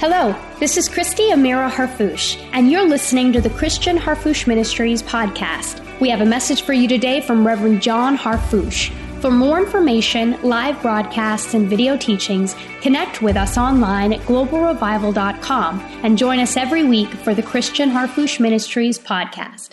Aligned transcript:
Hello, 0.00 0.32
this 0.60 0.76
is 0.76 0.88
Christy 0.88 1.30
Amira 1.30 1.68
Harfouche, 1.68 2.40
and 2.52 2.70
you're 2.70 2.88
listening 2.88 3.32
to 3.32 3.40
the 3.40 3.50
Christian 3.50 3.96
Harfouche 3.96 4.46
Ministries 4.46 5.02
podcast. 5.02 5.84
We 5.98 6.08
have 6.08 6.20
a 6.20 6.24
message 6.24 6.62
for 6.62 6.72
you 6.72 6.86
today 6.86 7.20
from 7.20 7.44
Reverend 7.44 7.82
John 7.82 8.16
Harfouche. 8.16 8.92
For 9.20 9.32
more 9.32 9.58
information, 9.58 10.40
live 10.42 10.80
broadcasts, 10.82 11.52
and 11.54 11.68
video 11.68 11.96
teachings, 11.96 12.54
connect 12.80 13.22
with 13.22 13.36
us 13.36 13.58
online 13.58 14.12
at 14.12 14.20
globalrevival.com 14.20 15.80
and 16.04 16.16
join 16.16 16.38
us 16.38 16.56
every 16.56 16.84
week 16.84 17.08
for 17.08 17.34
the 17.34 17.42
Christian 17.42 17.90
Harfouche 17.90 18.38
Ministries 18.38 19.00
podcast. 19.00 19.70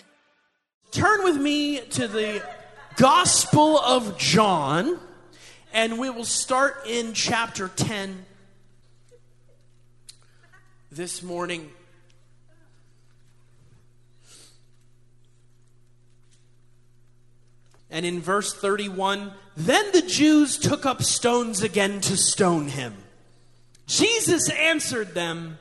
Turn 0.90 1.22
with 1.22 1.36
me 1.36 1.82
to 1.90 2.08
the 2.08 2.42
Gospel 2.96 3.78
of 3.78 4.18
John, 4.18 4.98
and 5.72 6.00
we 6.00 6.10
will 6.10 6.24
start 6.24 6.84
in 6.84 7.12
chapter 7.12 7.68
10 7.68 8.26
this 10.96 11.22
morning. 11.22 11.70
And 17.90 18.06
in 18.06 18.20
verse 18.20 18.54
31, 18.54 19.30
then 19.58 19.92
the 19.92 20.00
Jews 20.00 20.56
took 20.56 20.86
up 20.86 21.02
stones 21.02 21.62
again 21.62 22.00
to 22.02 22.16
stone 22.16 22.68
him. 22.68 22.94
Jesus 23.86 24.48
answered 24.50 25.12
them, 25.12 25.58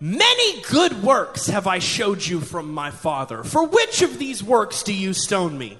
Many 0.00 0.62
good 0.62 1.02
works 1.02 1.46
have 1.46 1.66
I 1.66 1.78
showed 1.78 2.24
you 2.24 2.40
from 2.40 2.70
my 2.70 2.90
Father. 2.90 3.42
For 3.44 3.66
which 3.66 4.02
of 4.02 4.18
these 4.18 4.44
works 4.44 4.82
do 4.82 4.92
you 4.94 5.14
stone 5.14 5.56
me? 5.56 5.78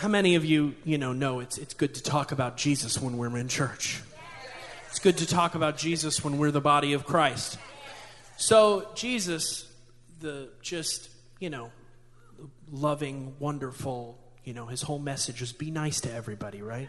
How 0.00 0.08
many 0.08 0.34
of 0.36 0.46
you, 0.46 0.74
you 0.82 0.96
know, 0.96 1.12
know 1.12 1.40
it's, 1.40 1.58
it's 1.58 1.74
good 1.74 1.94
to 1.96 2.02
talk 2.02 2.32
about 2.32 2.56
Jesus 2.56 2.98
when 2.98 3.18
we're 3.18 3.36
in 3.36 3.48
church? 3.48 4.00
It's 4.88 4.98
good 4.98 5.18
to 5.18 5.26
talk 5.26 5.54
about 5.54 5.76
Jesus 5.76 6.24
when 6.24 6.38
we're 6.38 6.50
the 6.50 6.62
body 6.62 6.94
of 6.94 7.04
Christ. 7.04 7.58
So, 8.38 8.88
Jesus, 8.94 9.70
the 10.20 10.48
just, 10.62 11.10
you 11.38 11.50
know, 11.50 11.70
loving, 12.72 13.34
wonderful, 13.38 14.18
you 14.42 14.54
know, 14.54 14.64
his 14.64 14.80
whole 14.80 14.98
message 14.98 15.42
is 15.42 15.52
be 15.52 15.70
nice 15.70 16.00
to 16.00 16.10
everybody, 16.10 16.62
right? 16.62 16.88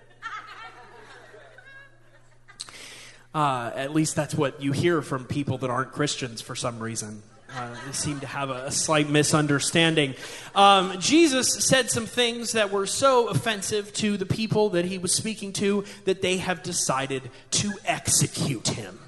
Uh, 3.35 3.71
at 3.75 3.93
least 3.93 4.15
that's 4.15 4.35
what 4.35 4.61
you 4.63 4.71
hear 4.71 5.01
from 5.01 5.25
people 5.25 5.57
that 5.57 5.69
aren't 5.69 5.91
Christians 5.91 6.39
for 6.39 6.55
some 6.55 6.79
reason. 6.79 7.23
Uh, 7.53 7.75
seem 7.91 8.19
to 8.21 8.27
have 8.27 8.49
a, 8.49 8.67
a 8.67 8.71
slight 8.71 9.09
misunderstanding. 9.09 10.15
Um, 10.55 10.97
Jesus 10.99 11.65
said 11.67 11.89
some 11.89 12.05
things 12.05 12.53
that 12.53 12.71
were 12.71 12.85
so 12.85 13.27
offensive 13.27 13.91
to 13.95 14.15
the 14.15 14.25
people 14.25 14.69
that 14.69 14.85
he 14.85 14.97
was 14.97 15.13
speaking 15.13 15.51
to 15.53 15.83
that 16.05 16.21
they 16.21 16.37
have 16.37 16.63
decided 16.63 17.29
to 17.51 17.73
execute 17.83 18.69
him. 18.69 18.99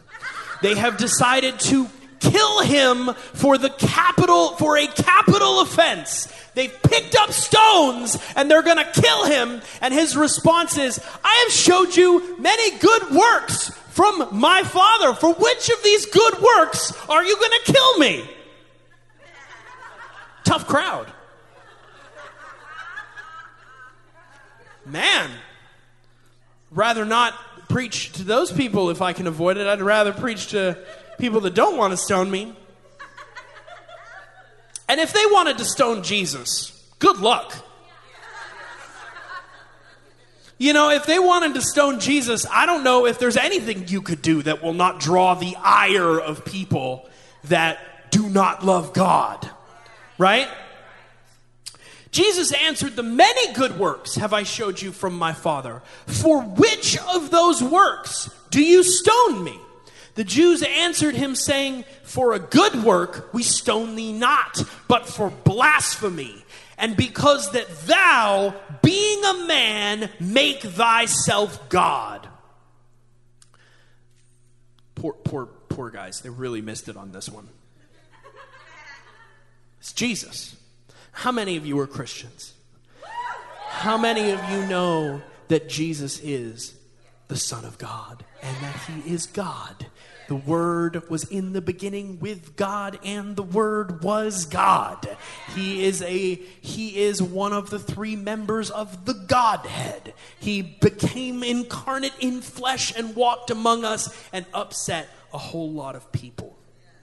They 0.62 0.76
have 0.76 0.98
decided 0.98 1.58
to 1.62 1.88
kill 2.32 2.62
him 2.62 3.14
for 3.34 3.58
the 3.58 3.70
capital 3.70 4.56
for 4.56 4.78
a 4.78 4.88
capital 4.88 5.62
offense. 5.62 6.28
They've 6.56 6.74
picked 6.84 7.16
up 7.16 7.32
stones 7.32 8.18
and 8.36 8.50
they're 8.50 8.62
going 8.62 8.78
to 8.78 9.02
kill 9.02 9.26
him 9.26 9.62
and 9.82 9.94
his 9.94 10.16
response 10.16 10.78
is, 10.78 11.00
"I 11.24 11.34
have 11.44 11.52
showed 11.52 11.96
you 11.96 12.36
many 12.40 12.78
good 12.80 13.12
works 13.12 13.70
from 13.90 14.28
my 14.32 14.64
Father. 14.64 15.14
For 15.14 15.34
which 15.34 15.70
of 15.70 15.84
these 15.84 16.06
good 16.06 16.40
works 16.40 16.94
are 17.10 17.24
you 17.24 17.36
going 17.36 17.60
to 17.66 17.72
kill 17.72 17.98
me?" 17.98 18.30
Tough 20.44 20.68
crowd. 20.68 21.08
Man, 24.86 25.32
rather 26.72 27.06
not 27.06 27.34
preach 27.70 28.12
to 28.14 28.24
those 28.24 28.52
people 28.52 28.90
if 28.90 29.02
I 29.02 29.14
can 29.14 29.26
avoid 29.26 29.58
it. 29.58 29.66
I'd 29.66 29.82
rather 29.82 30.12
preach 30.12 30.48
to 30.48 30.78
people 31.18 31.42
that 31.42 31.54
don't 31.54 31.78
want 31.78 31.92
to 31.92 31.98
stone 31.98 32.30
me. 32.30 32.56
And 34.88 35.00
if 35.00 35.14
they 35.14 35.26
wanted 35.26 35.58
to 35.60 35.66
stone 35.66 36.04
Jesus, 36.04 36.72
good 37.00 37.18
luck. 37.18 37.56
You 40.58 40.72
know, 40.72 40.90
if 40.92 41.06
they 41.06 41.20
wanted 41.20 41.56
to 41.56 41.62
stone 41.62 42.00
Jesus, 42.00 42.46
I 42.50 42.66
don't 42.66 42.84
know 42.84 43.06
if 43.06 43.20
there's 43.20 43.38
anything 43.38 43.88
you 43.88 44.02
could 44.02 44.22
do 44.22 44.44
that 44.44 44.62
will 44.62 44.74
not 44.74 45.00
draw 45.00 45.34
the 45.34 45.56
ire 45.58 46.20
of 46.20 46.46
people 46.46 47.10
that 47.46 48.12
do 48.12 48.30
not 48.30 48.64
love 48.64 48.94
God. 48.94 49.50
Right? 50.18 50.48
Jesus 52.12 52.54
answered, 52.54 52.96
The 52.96 53.04
many 53.04 53.54
good 53.54 53.78
works 53.80 54.16
have 54.16 54.32
I 54.32 54.44
showed 54.44 54.82
you 54.82 54.92
from 54.92 55.18
my 55.18 55.34
Father. 55.34 55.82
For 56.06 56.42
which 56.42 56.98
of 56.98 57.32
those 57.32 57.62
works 57.62 58.30
do 58.52 58.64
you 58.64 58.84
stone 58.84 59.44
me? 59.44 59.60
The 60.16 60.24
Jews 60.24 60.62
answered 60.62 61.16
him, 61.16 61.36
saying, 61.36 61.86
For 62.04 62.34
a 62.34 62.40
good 62.40 62.84
work 62.84 63.34
we 63.34 63.44
stone 63.44 63.96
thee 63.96 64.14
not, 64.14 64.62
but 64.88 65.08
for 65.08 65.30
blasphemy, 65.30 66.46
and 66.78 66.96
because 66.96 67.52
that 67.52 67.70
thou, 67.88 68.56
being 68.82 69.24
a 69.24 69.46
man, 69.48 70.10
make 70.20 70.62
thyself 70.62 71.70
God. 71.70 72.28
Poor, 74.96 75.14
poor, 75.14 75.48
poor 75.48 75.90
guys. 75.90 76.22
They 76.22 76.30
really 76.30 76.62
missed 76.62 76.88
it 76.90 76.98
on 76.98 77.12
this 77.12 77.30
one. 77.30 77.50
It's 79.80 79.94
Jesus. 79.94 80.56
How 81.12 81.32
many 81.32 81.58
of 81.58 81.66
you 81.66 81.78
are 81.80 81.88
Christians? 81.88 82.54
How 83.68 83.98
many 83.98 84.32
of 84.32 84.50
you 84.50 84.66
know 84.68 85.22
that 85.48 85.68
Jesus 85.68 86.20
is 86.24 86.76
the 87.28 87.36
Son 87.36 87.66
of 87.66 87.78
God 87.78 88.24
and 88.44 88.58
that 88.58 88.76
He 88.82 89.14
is 89.14 89.26
God? 89.26 89.88
The 90.28 90.36
Word 90.36 91.10
was 91.10 91.26
in 91.26 91.54
the 91.54 91.62
beginning 91.62 92.20
with 92.20 92.56
God, 92.56 92.98
and 93.04 93.36
the 93.36 93.44
Word 93.44 94.04
was 94.04 94.46
God. 94.46 95.08
He 95.54 95.84
is 95.84 96.02
a 96.02 96.36
He 96.36 97.02
is 97.02 97.22
one 97.22 97.54
of 97.54 97.70
the 97.70 97.80
three 97.80 98.16
members 98.16 98.70
of 98.70 99.06
the 99.06 99.14
Godhead. 99.14 100.14
He 100.40 100.62
became 100.62 101.44
incarnate 101.44 102.14
in 102.20 102.42
flesh 102.42 102.96
and 102.96 103.16
walked 103.16 103.50
among 103.50 103.84
us 103.84 104.16
and 104.32 104.46
upset 104.54 105.10
a 105.34 105.38
whole 105.38 105.72
lot 105.72 105.96
of 105.96 106.12
people 106.12 106.56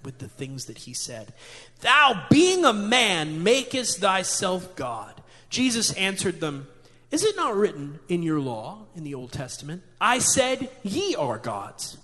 with 0.03 0.19
the 0.19 0.29
things 0.29 0.67
that 0.67 0.79
he 0.79 0.95
said. 0.95 1.33
Thou, 1.81 2.27
being 2.31 2.65
a 2.65 2.73
man, 2.73 3.43
makest 3.43 3.99
thyself 3.99 4.75
God. 4.77 5.21
Jesus 5.51 5.93
answered 5.93 6.41
them, 6.41 6.69
Is 7.11 7.25
it 7.25 7.37
not 7.37 7.57
written 7.57 7.99
in 8.09 8.23
your 8.23 8.39
law, 8.39 8.87
in 8.95 9.03
the 9.03 9.15
Old 9.15 9.33
Testament? 9.33 9.83
I 10.01 10.21
said, 10.21 10.71
Ye 10.83 11.17
are 11.17 11.39
gods. 11.39 11.99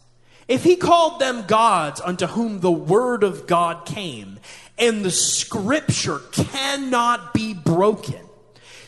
If 0.48 0.64
he 0.64 0.76
called 0.76 1.20
them 1.20 1.46
gods 1.46 2.00
unto 2.00 2.26
whom 2.26 2.60
the 2.60 2.72
word 2.72 3.22
of 3.24 3.46
God 3.46 3.84
came, 3.84 4.38
and 4.78 5.04
the 5.04 5.10
scripture 5.10 6.20
cannot 6.32 7.34
be 7.34 7.54
broken, 7.54 8.20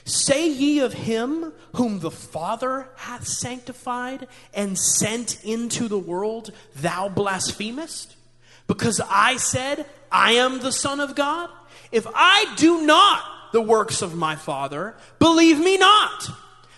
say 0.05 0.49
ye 0.49 0.81
of 0.81 0.93
him 0.93 1.53
whom 1.75 2.01
the 2.01 2.11
Father 2.11 2.89
hath 2.97 3.27
sanctified 3.27 4.27
and 4.55 4.79
sent 4.79 5.45
into 5.45 5.89
the 5.89 5.99
world, 5.99 6.53
thou 6.77 7.09
blasphemest? 7.09 8.17
Because 8.67 9.01
I 9.09 9.37
said, 9.37 9.87
I 10.11 10.33
am 10.33 10.61
the 10.61 10.73
Son 10.73 11.01
of 11.01 11.15
God? 11.15 11.51
If 11.91 12.07
I 12.15 12.55
do 12.57 12.83
not 12.83 13.25
the 13.53 13.61
works 13.61 14.03
of 14.03 14.15
my 14.15 14.37
Father, 14.37 14.95
believe 15.19 15.59
me 15.59 15.77
not. 15.77 16.29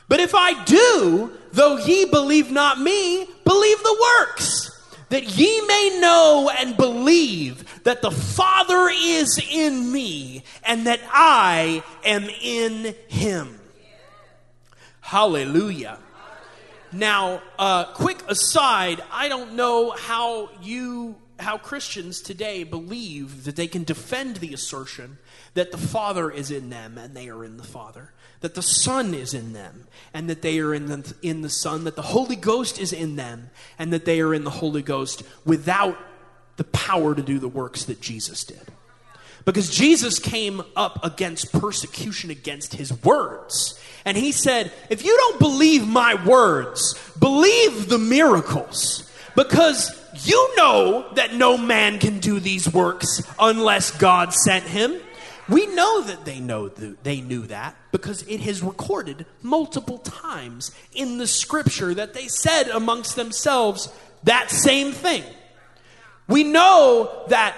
But 0.09 0.21
if 0.21 0.35
I 0.35 0.65
do, 0.65 1.33
though 1.53 1.77
ye 1.77 2.05
believe 2.05 2.51
not 2.51 2.81
me, 2.81 3.27
believe 3.45 3.79
the 3.83 4.07
works, 4.19 4.71
that 5.09 5.37
ye 5.37 5.61
may 5.67 5.99
know 6.01 6.51
and 6.59 6.77
believe 6.77 7.83
that 7.85 8.03
the 8.03 8.11
Father 8.11 8.91
is 8.93 9.41
in 9.51 9.93
me 9.93 10.43
and 10.65 10.87
that 10.87 11.01
I 11.13 11.83
am 12.05 12.29
in 12.43 12.95
him. 13.09 13.61
Hallelujah. 15.01 15.99
Now, 16.93 17.43
uh, 17.59 17.85
quick 17.85 18.23
aside, 18.29 19.03
I 19.13 19.29
don't 19.29 19.55
know 19.55 19.91
how 19.91 20.51
you 20.61 21.17
how 21.41 21.57
Christians 21.57 22.21
today 22.21 22.65
believe 22.65 23.45
that 23.45 23.57
they 23.57 23.67
can 23.67 23.85
defend 23.85 24.37
the 24.37 24.53
assertion 24.53 25.19
that 25.55 25.73
the 25.73 25.79
Father 25.79 26.31
is 26.31 26.51
in 26.51 26.71
them 26.71 26.99
and 26.99 27.17
they 27.17 27.29
are 27.29 27.45
in 27.45 27.57
the 27.57 27.65
Father, 27.65 28.13
that 28.41 28.55
the 28.55 28.63
Son 28.63 29.15
is 29.15 29.35
in 29.35 29.53
them 29.53 29.87
and 30.13 30.29
that 30.29 30.43
they 30.43 30.59
are 30.61 30.75
in 30.75 30.87
the, 30.87 31.15
in 31.23 31.41
the 31.41 31.51
Son, 31.51 31.85
that 31.85 31.97
the 31.97 32.03
Holy 32.03 32.37
Ghost 32.37 32.79
is 32.79 32.93
in 32.93 33.17
them 33.17 33.51
and 33.79 33.93
that 33.93 34.05
they 34.05 34.21
are 34.21 34.35
in 34.35 34.45
the 34.45 34.51
Holy 34.51 34.83
Ghost 34.83 35.23
without 35.45 35.99
the 36.57 36.65
power 36.65 37.15
to 37.15 37.23
do 37.23 37.39
the 37.39 37.49
works 37.49 37.85
that 37.85 38.01
Jesus 38.01 38.45
did. 38.45 38.61
Because 39.45 39.71
Jesus 39.71 40.19
came 40.19 40.63
up 40.77 41.05
against 41.05 41.53
persecution 41.53 42.31
against 42.31 42.75
his 42.75 42.93
words. 43.03 43.79
And 44.05 44.17
he 44.17 44.33
said, 44.33 44.73
If 44.89 45.05
you 45.05 45.17
don't 45.17 45.39
believe 45.39 45.87
my 45.87 46.23
words, 46.27 46.95
believe 47.19 47.89
the 47.89 47.99
miracles. 47.99 49.11
Because 49.35 49.97
you 50.25 50.57
know 50.57 51.13
that 51.15 51.35
no 51.35 51.57
man 51.57 51.99
can 51.99 52.19
do 52.19 52.41
these 52.41 52.73
works 52.73 53.23
unless 53.39 53.91
God 53.97 54.35
sent 54.35 54.65
him. 54.65 55.01
We 55.49 55.67
know 55.67 56.03
that 56.03 56.25
they 56.25 56.39
know 56.39 56.69
th- 56.69 56.97
they 57.03 57.21
knew 57.21 57.47
that 57.47 57.77
because 57.91 58.23
it 58.23 58.47
is 58.47 58.63
recorded 58.63 59.27
multiple 59.43 59.99
times 59.99 60.71
in 60.95 61.19
the 61.19 61.27
scripture 61.27 61.93
that 61.95 62.15
they 62.15 62.29
said 62.29 62.69
amongst 62.69 63.17
themselves 63.17 63.93
that 64.23 64.51
same 64.51 64.93
thing. 64.93 65.25
We 66.29 66.45
know 66.45 67.25
that 67.29 67.57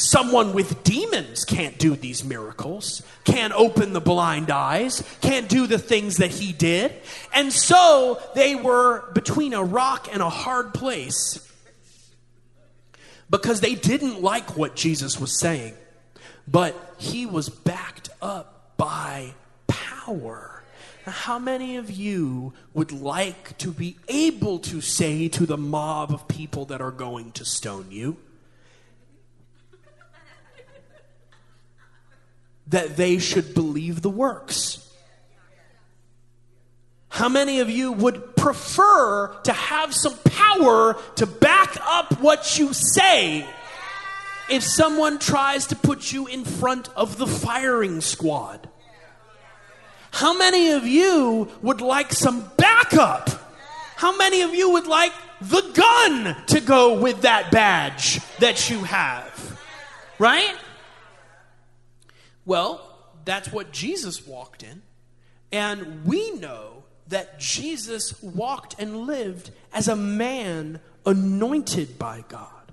someone 0.00 0.52
with 0.52 0.82
demons 0.82 1.44
can't 1.44 1.78
do 1.78 1.94
these 1.94 2.24
miracles, 2.24 3.02
can't 3.24 3.52
open 3.52 3.92
the 3.92 4.00
blind 4.00 4.50
eyes, 4.50 5.02
can't 5.20 5.48
do 5.48 5.66
the 5.66 5.78
things 5.78 6.16
that 6.16 6.30
he 6.30 6.52
did. 6.52 6.92
And 7.34 7.52
so 7.52 8.20
they 8.34 8.54
were 8.54 9.10
between 9.12 9.52
a 9.52 9.62
rock 9.62 10.08
and 10.12 10.22
a 10.22 10.30
hard 10.30 10.74
place 10.74 11.46
because 13.28 13.60
they 13.60 13.74
didn't 13.74 14.22
like 14.22 14.56
what 14.56 14.74
Jesus 14.74 15.20
was 15.20 15.38
saying. 15.38 15.74
But 16.48 16.74
he 16.98 17.26
was 17.26 17.48
backed 17.48 18.10
up 18.20 18.76
by 18.76 19.34
power. 19.66 20.62
Now, 21.06 21.12
how 21.12 21.38
many 21.38 21.76
of 21.76 21.90
you 21.90 22.52
would 22.74 22.92
like 22.92 23.56
to 23.58 23.70
be 23.70 23.96
able 24.08 24.58
to 24.60 24.80
say 24.80 25.28
to 25.28 25.46
the 25.46 25.56
mob 25.56 26.12
of 26.12 26.26
people 26.26 26.64
that 26.66 26.80
are 26.80 26.90
going 26.90 27.32
to 27.32 27.44
stone 27.44 27.86
you 27.90 28.16
that 32.70 32.96
they 32.96 33.18
should 33.18 33.54
believe 33.54 34.02
the 34.02 34.10
works? 34.10 34.88
How 37.10 37.28
many 37.28 37.60
of 37.60 37.68
you 37.68 37.92
would 37.92 38.36
prefer 38.36 39.28
to 39.42 39.52
have 39.52 39.92
some 39.94 40.16
power 40.24 40.96
to 41.16 41.26
back 41.26 41.76
up 41.82 42.20
what 42.20 42.58
you 42.58 42.72
say 42.72 43.46
if 44.48 44.62
someone 44.62 45.18
tries 45.18 45.66
to 45.66 45.76
put 45.76 46.12
you 46.12 46.28
in 46.28 46.44
front 46.44 46.88
of 46.96 47.18
the 47.18 47.26
firing 47.26 48.00
squad? 48.00 48.68
How 50.12 50.36
many 50.36 50.70
of 50.70 50.86
you 50.86 51.48
would 51.62 51.80
like 51.80 52.12
some 52.12 52.50
backup? 52.56 53.28
How 53.96 54.16
many 54.16 54.42
of 54.42 54.54
you 54.54 54.70
would 54.70 54.86
like 54.86 55.12
the 55.40 55.62
gun 55.74 56.36
to 56.46 56.60
go 56.60 56.98
with 56.98 57.22
that 57.22 57.50
badge 57.50 58.20
that 58.38 58.70
you 58.70 58.84
have? 58.84 59.60
Right? 60.18 60.54
Well, 62.50 62.84
that's 63.24 63.52
what 63.52 63.70
Jesus 63.70 64.26
walked 64.26 64.64
in. 64.64 64.82
And 65.52 66.04
we 66.04 66.32
know 66.32 66.82
that 67.06 67.38
Jesus 67.38 68.20
walked 68.24 68.74
and 68.76 69.06
lived 69.06 69.52
as 69.72 69.86
a 69.86 69.94
man 69.94 70.80
anointed 71.06 71.96
by 71.96 72.24
God. 72.28 72.72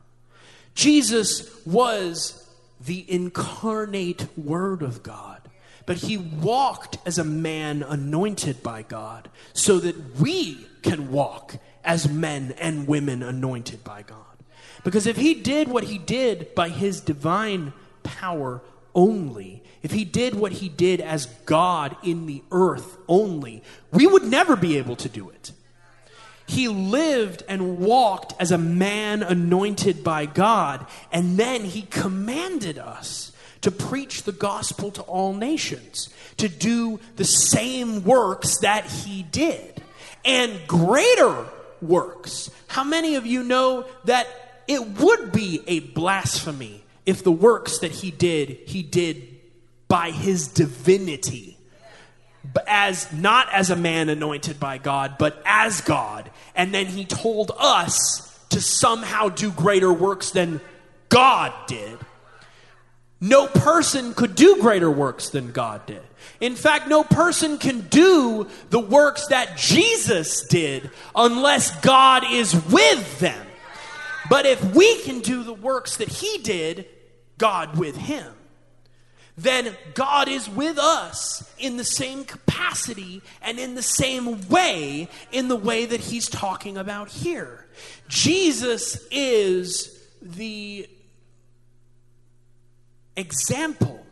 Jesus 0.74 1.64
was 1.64 2.50
the 2.84 3.06
incarnate 3.08 4.26
Word 4.36 4.82
of 4.82 5.04
God, 5.04 5.48
but 5.86 5.98
he 5.98 6.18
walked 6.18 6.98
as 7.06 7.20
a 7.20 7.24
man 7.24 7.84
anointed 7.84 8.64
by 8.64 8.82
God 8.82 9.30
so 9.54 9.78
that 9.78 10.20
we 10.20 10.66
can 10.82 11.12
walk 11.12 11.58
as 11.84 12.10
men 12.10 12.56
and 12.58 12.88
women 12.88 13.22
anointed 13.22 13.84
by 13.84 14.02
God. 14.02 14.26
Because 14.84 15.06
if 15.06 15.18
he 15.18 15.36
did 15.36 15.68
what 15.68 15.84
he 15.84 16.00
did 16.00 16.56
by 16.56 16.70
his 16.70 17.00
divine 17.00 17.74
power 18.02 18.64
only, 18.96 19.64
if 19.84 19.92
he 19.92 20.06
did 20.06 20.36
what 20.36 20.54
he 20.54 20.70
did 20.70 21.02
as 21.02 21.28
God 21.46 21.96
in 22.04 22.26
the 22.26 22.44
earth 22.52 22.98
only, 23.08 23.64
we 23.92 24.08
would 24.08 24.24
never 24.24 24.56
be 24.56 24.78
able 24.78 24.96
to 24.98 25.10
do 25.10 25.30
it. 25.30 25.52
He 26.48 26.68
lived 26.68 27.44
and 27.50 27.78
walked 27.78 28.34
as 28.40 28.52
a 28.52 28.58
man 28.58 29.22
anointed 29.22 30.04
by 30.04 30.26
God, 30.26 30.86
and 31.12 31.38
then 31.38 31.66
he 31.66 31.82
commanded 31.84 32.78
us 32.78 33.34
to 33.62 33.72
preach 33.72 34.24
the 34.24 34.32
gospel 34.32 34.92
to 34.92 35.02
all 35.04 35.34
nations, 35.34 36.10
to 36.38 36.48
do 36.48 37.00
the 37.18 37.26
same 37.26 38.04
works 38.04 38.60
that 38.62 38.86
he 38.86 39.24
did, 39.24 39.82
and 40.24 40.54
greater 40.68 41.48
works. 41.82 42.50
How 42.68 42.84
many 42.84 43.16
of 43.16 43.26
you 43.26 43.44
know 43.44 43.86
that 44.06 44.28
it 44.68 45.00
would 45.00 45.32
be 45.32 45.64
a 45.68 45.80
blasphemy 45.80 46.84
if 47.08 47.24
the 47.24 47.32
works 47.32 47.80
that 47.80 47.92
he 47.92 48.12
did, 48.12 48.50
he 48.68 48.84
did 48.84 49.40
by 49.88 50.12
his 50.12 50.50
divinity 50.50 51.58
as 52.68 53.12
not 53.14 53.48
as 53.54 53.70
a 53.70 53.76
man 53.76 54.10
anointed 54.10 54.60
by 54.60 54.78
God, 54.78 55.16
but 55.18 55.42
as 55.46 55.82
God. 55.82 56.30
And 56.54 56.74
then 56.74 56.86
he 56.86 57.06
told 57.06 57.52
us 57.58 58.38
to 58.50 58.62
somehow 58.62 59.30
do 59.30 59.52
greater 59.52 59.92
works 59.92 60.32
than 60.32 60.60
God 61.08 61.54
did. 61.68 61.98
No 63.22 63.48
person 63.48 64.14
could 64.14 64.36
do 64.36 64.62
greater 64.62 64.92
works 64.92 65.30
than 65.30 65.52
God 65.54 65.86
did. 65.86 66.02
In 66.42 66.56
fact, 66.56 66.90
no 66.90 67.06
person 67.06 67.58
can 67.58 67.82
do 67.88 68.48
the 68.70 68.80
works 68.80 69.28
that 69.28 69.56
Jesus 69.58 70.46
did 70.46 70.92
unless 71.16 71.80
God 71.80 72.24
is 72.30 72.54
with 72.66 73.20
them. 73.20 73.48
But 74.30 74.46
if 74.46 74.76
we 74.76 75.02
can 75.04 75.22
do 75.22 75.44
the 75.44 75.54
works 75.54 75.98
that 75.98 76.10
he 76.10 76.38
did, 76.40 76.86
God 77.38 77.78
with 77.78 77.96
him 77.96 78.34
then 79.38 79.78
God 79.94 80.28
is 80.28 80.50
with 80.50 80.80
us 80.80 81.48
in 81.60 81.78
the 81.78 81.84
same 81.84 82.26
capacity 82.26 83.22
and 83.44 83.60
in 83.60 83.76
the 83.76 83.84
same 83.84 84.48
way, 84.50 85.10
in 85.32 85.48
the 85.48 85.56
way 85.56 85.86
that 85.86 86.00
he's 86.00 86.28
talking 86.28 86.76
about 86.76 87.10
here. 87.10 87.68
Jesus 88.08 89.08
is 89.12 90.04
the 90.24 90.90
example, 93.16 94.07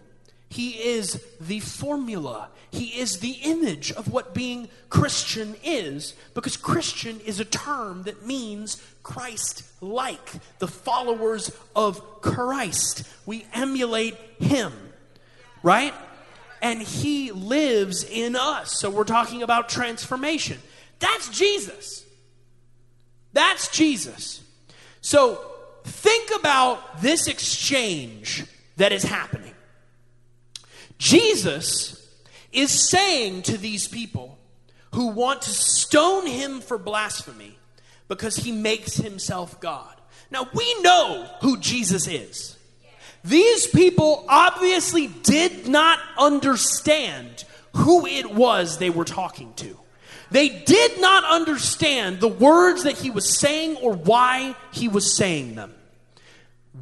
he 0.56 0.72
is 0.72 1.22
the 1.40 1.60
formula. 1.60 2.50
He 2.72 3.00
is 3.00 3.19
the 3.19 3.38
image 3.44 3.92
of 3.92 4.12
what 4.12 4.34
being 4.34 4.69
Christian 4.90 5.56
is, 5.63 6.13
because 6.34 6.57
Christian 6.57 7.19
is 7.22 7.40
a 7.40 7.46
term 7.46 8.04
that 8.04 8.25
means 8.25 8.81
Christ 9.04 9.63
like, 9.81 10.31
the 10.60 10.68
followers 10.68 11.52
of 11.75 12.22
Christ. 12.22 13.04
We 13.25 13.46
emulate 13.54 14.18
him 14.40 14.74
right? 15.66 15.96
And 16.62 16.80
he 16.80 17.31
lives 17.31 18.04
in 18.04 18.36
us. 18.36 18.80
So 18.80 18.92
we're 18.92 19.04
talking 19.04 19.42
about 19.42 19.68
transformation. 19.68 20.60
That's 21.00 21.28
Jesus. 21.30 22.06
That's 23.34 23.68
Jesus. 23.69 24.42
So 25.01 25.44
think 25.84 26.30
about 26.40 27.01
this 27.01 27.28
exchange 27.28 28.46
that 28.78 28.92
is 28.92 29.01
happening. 29.01 29.55
Jesus 30.98 32.02
is 32.52 32.90
saying 32.90 33.44
to 33.44 33.58
these 33.58 33.88
people 33.88 34.38
who 34.94 35.08
want 35.08 35.42
to 35.44 35.50
stone 35.50 36.25
him 36.25 36.62
for 36.62 36.78
blasphemy 36.78 37.58
because 38.08 38.38
he 38.38 38.52
makes 38.52 38.96
himself 38.96 39.60
God. 39.60 39.94
Now, 40.32 40.48
we 40.54 40.82
know 40.82 41.30
who 41.42 41.58
Jesus 41.58 42.08
is. 42.08 42.58
These 43.24 43.68
people 43.68 44.25
obviously 44.30 45.08
did 45.08 45.68
not 45.68 46.00
understand 46.18 47.44
who 47.74 48.06
it 48.06 48.32
was 48.32 48.78
they 48.78 48.90
were 48.90 49.06
talking 49.06 49.54
to. 49.56 49.78
They 50.32 50.50
did 50.50 51.00
not 51.00 51.24
understand 51.24 52.20
the 52.20 52.28
words 52.28 52.84
that 52.84 52.98
he 52.98 53.10
was 53.10 53.38
saying 53.38 53.78
or 53.78 53.94
why 53.94 54.56
he 54.72 54.88
was 54.88 55.16
saying 55.16 55.56
them. 55.56 55.74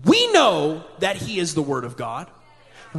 We 0.06 0.32
know 0.32 0.84
that 1.00 1.18
he 1.18 1.40
is 1.40 1.54
the 1.54 1.62
Word 1.62 1.86
of 1.86 1.98
God. 1.98 2.30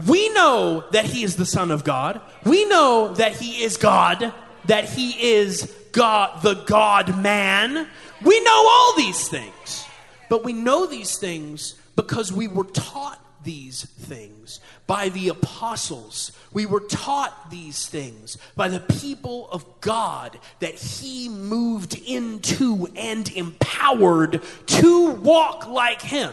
We 0.06 0.28
know 0.30 0.84
that 0.90 1.04
he 1.04 1.22
is 1.22 1.36
the 1.36 1.46
Son 1.46 1.70
of 1.70 1.84
God. 1.84 2.20
We 2.44 2.64
know 2.64 3.14
that 3.14 3.32
he 3.32 3.62
is 3.62 3.76
God, 3.76 4.32
that 4.66 4.84
he 4.86 5.34
is 5.34 5.72
God, 5.92 6.42
the 6.42 6.54
God 6.54 7.22
man. 7.22 7.88
We 8.24 8.40
know 8.40 8.66
all 8.68 8.94
these 8.96 9.28
things. 9.28 9.84
But 10.28 10.44
we 10.44 10.52
know 10.52 10.86
these 10.86 11.16
things 11.16 11.74
because 11.96 12.32
we 12.32 12.48
were 12.48 12.64
taught 12.64 13.20
these 13.44 13.84
things 13.84 14.58
by 14.86 15.10
the 15.10 15.28
apostles. 15.28 16.32
We 16.52 16.66
were 16.66 16.80
taught 16.80 17.50
these 17.50 17.86
things 17.86 18.36
by 18.56 18.68
the 18.68 18.80
people 18.80 19.48
of 19.50 19.64
God 19.80 20.38
that 20.60 20.74
He 20.74 21.28
moved 21.28 21.94
into 22.06 22.88
and 22.96 23.30
empowered 23.30 24.42
to 24.66 25.10
walk 25.10 25.68
like 25.68 26.02
Him. 26.02 26.32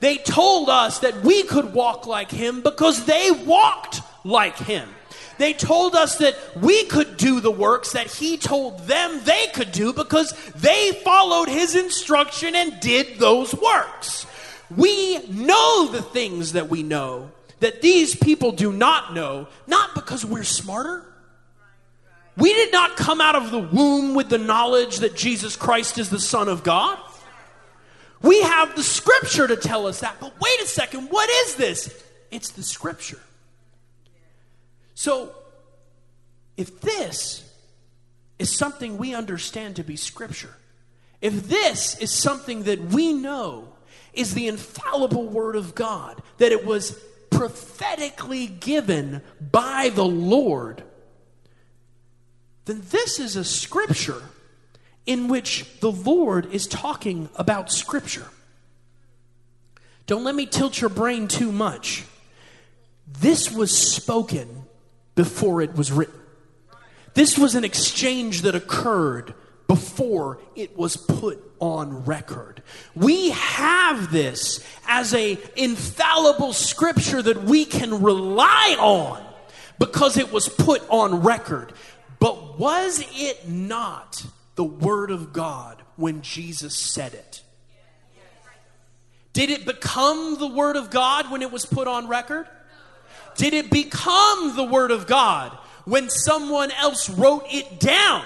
They 0.00 0.18
told 0.18 0.68
us 0.68 1.00
that 1.00 1.22
we 1.22 1.42
could 1.44 1.72
walk 1.72 2.06
like 2.06 2.30
Him 2.30 2.60
because 2.62 3.04
they 3.04 3.30
walked 3.30 4.00
like 4.24 4.56
Him. 4.56 4.88
They 5.38 5.52
told 5.52 5.94
us 5.94 6.16
that 6.18 6.36
we 6.56 6.84
could 6.84 7.16
do 7.16 7.40
the 7.40 7.50
works 7.50 7.92
that 7.92 8.06
He 8.06 8.36
told 8.36 8.86
them 8.86 9.20
they 9.24 9.46
could 9.54 9.72
do 9.72 9.92
because 9.92 10.32
they 10.54 10.92
followed 11.04 11.48
His 11.48 11.74
instruction 11.74 12.54
and 12.54 12.78
did 12.80 13.18
those 13.18 13.54
works. 13.54 14.26
We 14.74 15.26
know 15.28 15.88
the 15.88 16.02
things 16.02 16.52
that 16.52 16.68
we 16.68 16.82
know 16.82 17.30
that 17.60 17.80
these 17.80 18.14
people 18.14 18.52
do 18.52 18.72
not 18.72 19.14
know, 19.14 19.48
not 19.66 19.94
because 19.94 20.24
we're 20.24 20.44
smarter. 20.44 21.04
We 22.36 22.52
did 22.52 22.70
not 22.70 22.96
come 22.96 23.20
out 23.20 23.34
of 23.34 23.50
the 23.50 23.58
womb 23.58 24.14
with 24.14 24.28
the 24.28 24.38
knowledge 24.38 24.98
that 24.98 25.16
Jesus 25.16 25.56
Christ 25.56 25.96
is 25.96 26.10
the 26.10 26.20
Son 26.20 26.48
of 26.48 26.62
God. 26.62 26.98
We 28.26 28.42
have 28.42 28.74
the 28.74 28.82
scripture 28.82 29.46
to 29.46 29.56
tell 29.56 29.86
us 29.86 30.00
that. 30.00 30.16
But 30.20 30.40
wait 30.40 30.60
a 30.60 30.66
second, 30.66 31.08
what 31.08 31.30
is 31.30 31.54
this? 31.54 32.04
It's 32.30 32.50
the 32.50 32.62
scripture. 32.62 33.20
So, 34.94 35.34
if 36.56 36.80
this 36.80 37.46
is 38.38 38.56
something 38.56 38.98
we 38.98 39.14
understand 39.14 39.76
to 39.76 39.84
be 39.84 39.96
Scripture, 39.96 40.56
if 41.20 41.48
this 41.48 41.96
is 41.98 42.10
something 42.10 42.64
that 42.64 42.80
we 42.80 43.12
know 43.12 43.72
is 44.12 44.34
the 44.34 44.48
infallible 44.48 45.26
Word 45.26 45.56
of 45.56 45.74
God, 45.74 46.22
that 46.38 46.52
it 46.52 46.64
was 46.64 46.98
prophetically 47.30 48.46
given 48.46 49.22
by 49.40 49.90
the 49.94 50.04
Lord, 50.04 50.82
then 52.64 52.82
this 52.90 53.20
is 53.20 53.36
a 53.36 53.44
Scripture 53.44 54.22
in 55.06 55.28
which 55.28 55.66
the 55.80 55.90
Lord 55.90 56.52
is 56.52 56.66
talking 56.66 57.28
about 57.36 57.70
Scripture. 57.70 58.26
Don't 60.06 60.24
let 60.24 60.34
me 60.34 60.46
tilt 60.46 60.80
your 60.80 60.90
brain 60.90 61.28
too 61.28 61.50
much. 61.50 62.04
This 63.20 63.50
was 63.50 63.76
spoken 63.76 64.64
before 65.14 65.62
it 65.62 65.74
was 65.74 65.90
written. 65.90 66.20
This 67.14 67.38
was 67.38 67.54
an 67.54 67.64
exchange 67.64 68.42
that 68.42 68.54
occurred 68.54 69.34
before 69.66 70.38
it 70.54 70.76
was 70.76 70.96
put 70.96 71.42
on 71.58 72.04
record. 72.04 72.62
We 72.94 73.30
have 73.30 74.12
this 74.12 74.64
as 74.86 75.14
a 75.14 75.38
infallible 75.56 76.52
scripture 76.52 77.22
that 77.22 77.44
we 77.44 77.64
can 77.64 78.02
rely 78.02 78.76
on 78.78 79.24
because 79.78 80.16
it 80.16 80.32
was 80.32 80.48
put 80.48 80.82
on 80.88 81.22
record. 81.22 81.72
But 82.18 82.58
was 82.58 83.04
it 83.14 83.48
not 83.48 84.24
the 84.56 84.64
word 84.64 85.10
of 85.10 85.32
God 85.32 85.80
when 85.96 86.22
Jesus 86.22 86.74
said 86.76 87.14
it? 87.14 87.42
Did 89.32 89.50
it 89.50 89.66
become 89.66 90.38
the 90.38 90.46
word 90.46 90.76
of 90.76 90.90
God 90.90 91.30
when 91.30 91.42
it 91.42 91.52
was 91.52 91.66
put 91.66 91.86
on 91.86 92.08
record? 92.08 92.48
Did 93.36 93.52
it 93.52 93.70
become 93.70 94.56
the 94.56 94.64
word 94.64 94.90
of 94.90 95.06
God 95.06 95.52
when 95.84 96.08
someone 96.08 96.70
else 96.72 97.10
wrote 97.10 97.44
it 97.50 97.78
down? 97.78 98.24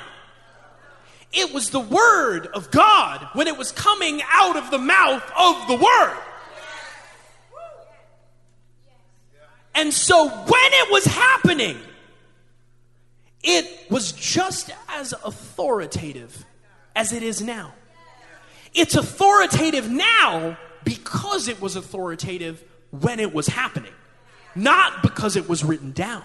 It 1.33 1.53
was 1.53 1.71
the 1.71 1.81
word 1.81 2.47
of 2.49 2.71
God 2.71 3.27
when 3.35 3.49
it 3.49 3.57
was 3.59 3.73
coming 3.73 4.21
out 4.31 4.57
of 4.57 4.71
the 4.71 4.79
mouth 4.79 5.23
of 5.37 5.69
the 5.69 5.75
word. 5.75 6.19
And 9.75 9.93
so 9.93 10.29
when 10.29 10.73
it 10.75 10.93
was 10.93 11.05
happening, 11.05 11.79
it 13.43 13.91
was 13.91 14.13
just 14.13 14.71
as 14.89 15.13
authoritative 15.25 16.45
as 16.95 17.13
it 17.13 17.23
is 17.23 17.41
now. 17.41 17.73
It's 18.75 18.95
authoritative 18.95 19.91
now 19.91 20.57
because 20.85 21.49
it 21.49 21.61
was 21.61 21.77
authoritative 21.77 22.63
when 22.91 23.21
it 23.21 23.33
was 23.33 23.49
happening, 23.49 23.93
not 24.55 25.03
because 25.03 25.37
it 25.37 25.49
was 25.49 25.65
written 25.65 25.93
down. 25.93 26.23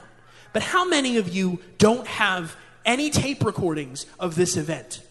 But 0.53 0.63
how 0.63 0.85
many 0.85 1.17
of 1.17 1.33
you 1.33 1.59
don't 1.77 2.07
have 2.07 2.55
any 2.85 3.09
tape 3.09 3.43
recordings 3.43 4.05
of 4.19 4.35
this 4.35 4.57
event? 4.57 5.01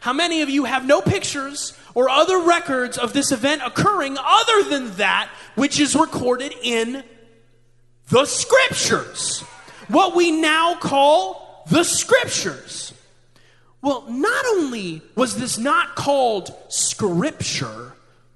How 0.00 0.12
many 0.12 0.42
of 0.42 0.50
you 0.50 0.64
have 0.64 0.84
no 0.84 1.00
pictures 1.00 1.78
or 1.94 2.10
other 2.10 2.38
records 2.40 2.98
of 2.98 3.12
this 3.12 3.30
event 3.30 3.62
occurring 3.64 4.16
other 4.18 4.68
than 4.68 4.96
that 4.96 5.30
which 5.54 5.78
is 5.78 5.94
recorded 5.94 6.54
in 6.62 7.04
the 8.08 8.24
scriptures? 8.24 9.44
What 9.88 10.14
we 10.14 10.30
now 10.30 10.74
call 10.76 11.64
the 11.68 11.84
scriptures. 11.84 12.92
Well, 13.80 14.04
not 14.08 14.44
only 14.46 15.02
was 15.16 15.36
this 15.36 15.58
not 15.58 15.96
called 15.96 16.54
scripture 16.68 17.92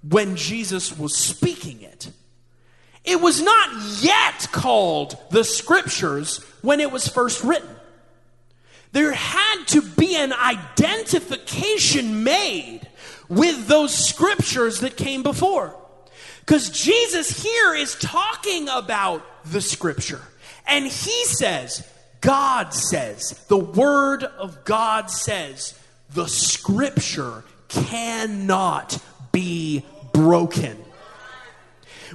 when 0.09 0.37
Jesus 0.37 0.97
was 0.99 1.17
speaking 1.17 1.83
it, 1.83 2.11
it 3.05 3.21
was 3.21 3.41
not 3.41 3.71
yet 4.03 4.49
called 4.51 5.17
the 5.31 5.45
scriptures 5.45 6.39
when 6.63 6.81
it 6.81 6.91
was 6.91 7.07
first 7.07 7.45
written. 7.45 7.71
There 8.91 9.13
had 9.13 9.65
to 9.69 9.83
be 9.83 10.17
an 10.17 10.33
identification 10.33 12.25
made 12.25 12.81
with 13.29 13.69
those 13.69 13.95
scriptures 13.95 14.81
that 14.81 14.97
came 14.97 15.23
before. 15.23 15.77
Because 16.41 16.71
Jesus 16.71 17.43
here 17.43 17.75
is 17.75 17.95
talking 17.97 18.69
about 18.69 19.23
the 19.45 19.61
scripture. 19.61 20.23
And 20.67 20.85
he 20.85 21.25
says, 21.25 21.89
God 22.21 22.75
says, 22.75 23.45
the 23.49 23.59
word 23.59 24.25
of 24.25 24.65
God 24.65 25.11
says, 25.11 25.79
the 26.15 26.27
scripture 26.27 27.45
cannot 27.69 28.99
be 29.33 29.85
broken. 30.13 30.77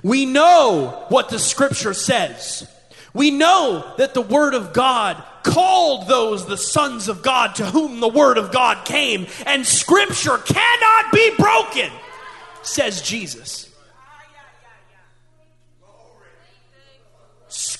We 0.04 0.26
know 0.26 1.06
what 1.10 1.30
the 1.30 1.40
scripture 1.40 1.94
says. 1.94 2.68
We 3.14 3.32
know 3.32 3.94
that 3.98 4.14
the 4.14 4.22
word 4.22 4.54
of 4.54 4.74
God 4.74 5.22
called 5.44 6.08
those 6.08 6.46
the 6.46 6.58
sons 6.58 7.08
of 7.08 7.22
God 7.22 7.56
to 7.56 7.66
whom 7.66 8.00
the 8.00 8.08
word 8.08 8.38
of 8.38 8.52
God 8.52 8.86
came, 8.86 9.28
and 9.46 9.66
scripture 9.66 10.38
cannot 10.38 11.12
be 11.12 11.32
broken, 11.38 11.92
says 12.62 13.02
Jesus. 13.02 13.71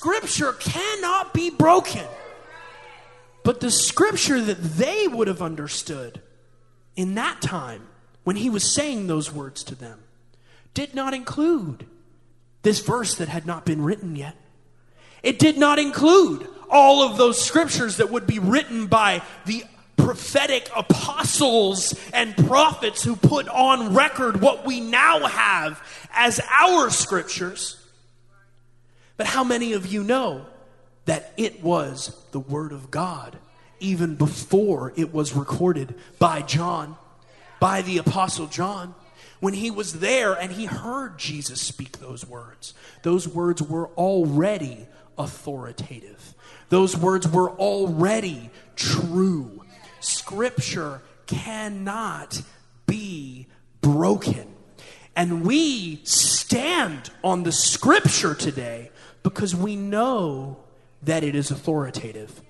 Scripture 0.02 0.52
cannot 0.54 1.32
be 1.32 1.48
broken. 1.48 2.04
But 3.44 3.60
the 3.60 3.70
scripture 3.70 4.40
that 4.40 4.60
they 4.60 5.06
would 5.06 5.28
have 5.28 5.40
understood 5.40 6.20
in 6.96 7.14
that 7.14 7.40
time 7.40 7.86
when 8.24 8.34
he 8.34 8.50
was 8.50 8.74
saying 8.74 9.06
those 9.06 9.32
words 9.32 9.62
to 9.62 9.76
them 9.76 10.00
did 10.74 10.92
not 10.96 11.14
include 11.14 11.86
this 12.62 12.80
verse 12.80 13.14
that 13.14 13.28
had 13.28 13.46
not 13.46 13.64
been 13.64 13.80
written 13.80 14.16
yet. 14.16 14.34
It 15.22 15.38
did 15.38 15.56
not 15.56 15.78
include 15.78 16.48
all 16.68 17.08
of 17.08 17.16
those 17.16 17.40
scriptures 17.40 17.98
that 17.98 18.10
would 18.10 18.26
be 18.26 18.40
written 18.40 18.88
by 18.88 19.22
the 19.46 19.62
prophetic 19.96 20.68
apostles 20.74 21.94
and 22.12 22.36
prophets 22.48 23.04
who 23.04 23.14
put 23.14 23.46
on 23.46 23.94
record 23.94 24.40
what 24.40 24.66
we 24.66 24.80
now 24.80 25.20
have 25.28 25.80
as 26.12 26.40
our 26.60 26.90
scriptures. 26.90 27.81
But 29.22 29.28
how 29.28 29.44
many 29.44 29.72
of 29.74 29.86
you 29.86 30.02
know 30.02 30.46
that 31.04 31.32
it 31.36 31.62
was 31.62 32.20
the 32.32 32.40
Word 32.40 32.72
of 32.72 32.90
God 32.90 33.38
even 33.78 34.16
before 34.16 34.92
it 34.96 35.14
was 35.14 35.32
recorded 35.36 35.94
by 36.18 36.42
John, 36.42 36.96
by 37.60 37.82
the 37.82 37.98
Apostle 37.98 38.48
John? 38.48 38.96
when 39.38 39.54
he 39.54 39.70
was 39.70 40.00
there 40.00 40.34
and 40.34 40.50
he 40.50 40.64
heard 40.64 41.18
Jesus 41.18 41.60
speak 41.60 41.98
those 41.98 42.26
words. 42.26 42.74
Those 43.02 43.28
words 43.28 43.62
were 43.62 43.88
already 43.90 44.88
authoritative, 45.16 46.34
those 46.68 46.96
words 46.96 47.28
were 47.28 47.50
already 47.50 48.50
true. 48.74 49.64
Scripture 50.00 51.00
cannot 51.26 52.42
be 52.86 53.46
broken. 53.82 54.48
And 55.14 55.44
we 55.44 56.00
stand 56.04 57.10
on 57.22 57.42
the 57.42 57.52
scripture 57.52 58.34
today 58.34 58.91
because 59.22 59.54
we 59.54 59.76
know 59.76 60.58
that 61.02 61.24
it 61.24 61.34
is 61.34 61.50
authoritative. 61.50 62.40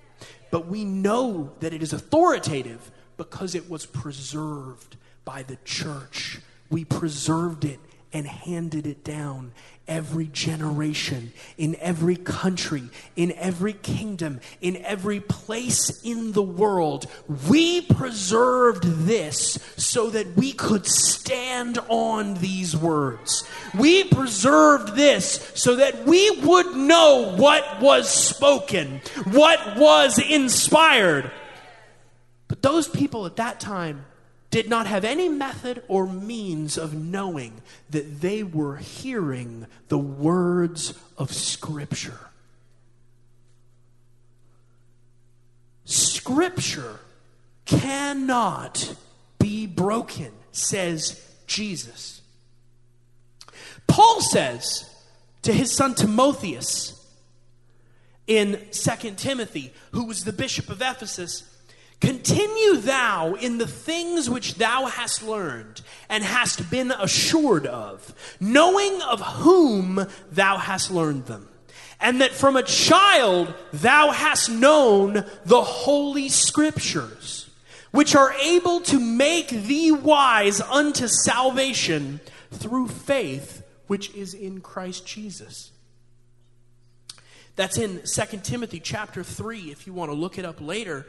But 0.51 0.67
we 0.67 0.85
know 0.85 1.51
that 1.59 1.73
it 1.73 1.81
is 1.81 1.93
authoritative 1.93 2.91
because 3.17 3.55
it 3.55 3.69
was 3.69 3.85
preserved 3.85 4.97
by 5.25 5.43
the 5.43 5.57
church 5.63 6.39
we 6.73 6.83
preserved 6.83 7.65
it 7.65 7.79
and 8.11 8.25
handed 8.25 8.87
it 8.87 9.03
down 9.03 9.51
every 9.87 10.27
generation, 10.27 11.33
in 11.57 11.75
every 11.79 12.15
country, 12.15 12.83
in 13.15 13.31
every 13.33 13.73
kingdom, 13.73 14.39
in 14.61 14.77
every 14.77 15.19
place 15.19 16.01
in 16.03 16.31
the 16.31 16.43
world. 16.43 17.05
We 17.49 17.81
preserved 17.81 18.83
this 18.83 19.59
so 19.75 20.09
that 20.11 20.35
we 20.35 20.53
could 20.53 20.85
stand 20.85 21.79
on 21.89 22.35
these 22.35 22.75
words. 22.75 23.43
We 23.77 24.05
preserved 24.05 24.95
this 24.95 25.51
so 25.55 25.75
that 25.75 26.05
we 26.05 26.31
would 26.41 26.75
know 26.75 27.35
what 27.35 27.81
was 27.81 28.09
spoken, 28.09 29.01
what 29.31 29.77
was 29.77 30.17
inspired. 30.17 31.29
But 32.47 32.61
those 32.61 32.87
people 32.87 33.25
at 33.25 33.37
that 33.37 33.59
time 33.59 34.05
did 34.53 34.69
not 34.69 34.85
have 34.85 35.03
any 35.03 35.27
method 35.27 35.81
or 35.87 36.05
means 36.05 36.77
of 36.77 36.93
knowing 36.93 37.59
that 37.89 38.21
they 38.21 38.43
were 38.43 38.75
hearing 38.75 39.65
the 39.87 39.97
words 39.97 40.93
of 41.17 41.33
Scripture. 41.33 42.19
Scripture 45.85 46.99
cannot 47.65 48.95
be 49.39 49.65
broken, 49.65 50.31
says 50.51 51.19
Jesus. 51.47 52.21
Paul 53.87 54.21
says 54.21 54.87
to 55.41 55.51
his 55.51 55.75
son 55.75 55.95
Timotheus 55.95 57.03
in 58.27 58.61
2 58.71 59.15
Timothy, 59.15 59.73
who 59.93 60.05
was 60.05 60.25
the 60.25 60.31
bishop 60.31 60.69
of 60.69 60.79
Ephesus, 60.79 61.52
Continue 62.03 62.75
thou 62.81 63.35
in 63.35 63.59
the 63.59 63.67
things 63.67 64.29
which 64.29 64.55
thou 64.55 64.87
hast 64.87 65.23
learned 65.23 65.81
and 66.09 66.21
hast 66.21 66.69
been 66.69 66.91
assured 66.91 67.65
of, 67.65 68.13
knowing 68.41 69.01
of 69.03 69.21
whom 69.21 70.05
thou 70.29 70.57
hast 70.57 70.91
learned 70.91 71.27
them, 71.27 71.47
and 72.01 72.19
that 72.19 72.33
from 72.33 72.57
a 72.57 72.63
child 72.63 73.53
thou 73.71 74.11
hast 74.11 74.49
known 74.49 75.23
the 75.45 75.61
holy 75.61 76.27
scriptures, 76.27 77.49
which 77.91 78.17
are 78.17 78.33
able 78.33 78.81
to 78.81 78.99
make 78.99 79.47
thee 79.47 79.93
wise 79.93 80.59
unto 80.59 81.07
salvation 81.07 82.19
through 82.51 82.89
faith 82.89 83.63
which 83.87 84.13
is 84.13 84.33
in 84.33 84.59
Christ 84.59 85.07
Jesus. 85.07 85.71
That's 87.55 87.77
in 87.77 88.01
2 88.03 88.39
Timothy 88.39 88.81
chapter 88.81 89.23
3 89.23 89.71
if 89.71 89.87
you 89.87 89.93
want 89.93 90.11
to 90.11 90.17
look 90.17 90.37
it 90.37 90.43
up 90.43 90.59
later. 90.59 91.05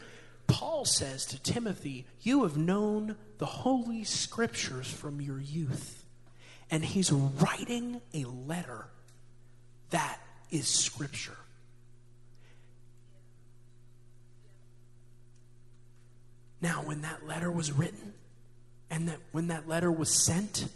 Paul 0.46 0.84
says 0.84 1.24
to 1.26 1.42
Timothy, 1.42 2.06
You 2.20 2.42
have 2.42 2.56
known 2.56 3.16
the 3.38 3.46
holy 3.46 4.04
scriptures 4.04 4.86
from 4.86 5.20
your 5.20 5.40
youth. 5.40 6.04
And 6.70 6.84
he's 6.84 7.12
writing 7.12 8.00
a 8.12 8.24
letter 8.24 8.86
that 9.90 10.18
is 10.50 10.66
Scripture. 10.66 11.36
Now, 16.60 16.82
when 16.84 17.02
that 17.02 17.26
letter 17.26 17.50
was 17.50 17.70
written 17.70 18.14
and 18.90 19.08
that 19.08 19.18
when 19.32 19.48
that 19.48 19.68
letter 19.68 19.92
was 19.92 20.24
sent, 20.24 20.68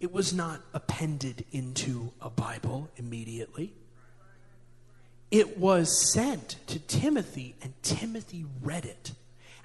it 0.00 0.12
was 0.12 0.32
not 0.32 0.62
appended 0.72 1.44
into 1.52 2.12
a 2.20 2.30
Bible 2.30 2.88
immediately. 2.96 3.74
It 5.30 5.58
was 5.58 6.12
sent 6.12 6.56
to 6.68 6.78
Timothy, 6.78 7.54
and 7.62 7.74
Timothy 7.82 8.46
read 8.62 8.84
it. 8.84 9.12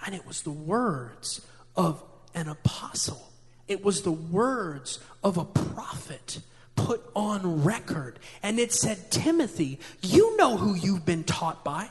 And 0.05 0.13
it 0.13 0.27
was 0.27 0.41
the 0.41 0.51
words 0.51 1.45
of 1.75 2.03
an 2.35 2.49
apostle, 2.49 3.29
it 3.67 3.83
was 3.83 4.01
the 4.01 4.11
words 4.11 4.99
of 5.23 5.37
a 5.37 5.45
prophet 5.45 6.39
put 6.75 7.01
on 7.15 7.63
record. 7.63 8.19
And 8.41 8.59
it 8.59 8.73
said, 8.73 9.11
Timothy, 9.11 9.79
you 10.01 10.35
know 10.37 10.57
who 10.57 10.73
you've 10.73 11.05
been 11.05 11.23
taught 11.23 11.63
by. 11.63 11.89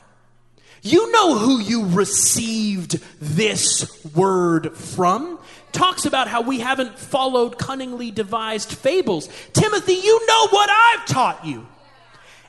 You 0.81 1.11
know 1.11 1.37
who 1.37 1.59
you 1.59 1.87
received 1.87 3.01
this 3.21 4.05
word 4.13 4.73
from. 4.75 5.39
Talks 5.71 6.05
about 6.05 6.27
how 6.27 6.41
we 6.41 6.59
haven't 6.59 6.99
followed 6.99 7.57
cunningly 7.57 8.11
devised 8.11 8.73
fables. 8.73 9.29
Timothy, 9.53 9.93
you 9.93 10.27
know 10.27 10.47
what 10.49 10.69
I've 10.69 11.05
taught 11.05 11.45
you. 11.45 11.65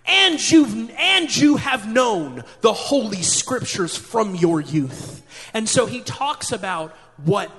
And 0.07 0.51
you've 0.51 0.91
and 0.99 1.35
you 1.35 1.57
have 1.57 1.91
known 1.91 2.45
the 2.61 2.73
holy 2.73 3.23
scriptures 3.23 3.97
from 3.97 4.35
your 4.35 4.61
youth. 4.61 5.23
And 5.55 5.69
so 5.69 5.87
he 5.87 6.01
talks 6.01 6.53
about 6.53 6.95
what 7.25 7.51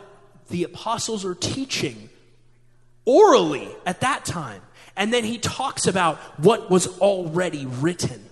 the 0.49 0.63
apostles 0.63 1.25
are 1.25 1.35
teaching 1.35 2.09
orally 3.05 3.69
at 3.85 4.01
that 4.01 4.25
time. 4.25 4.61
And 4.95 5.11
then 5.11 5.23
he 5.23 5.37
talks 5.37 5.87
about 5.87 6.17
what 6.39 6.69
was 6.69 6.99
already 6.99 7.65
written. 7.65 8.23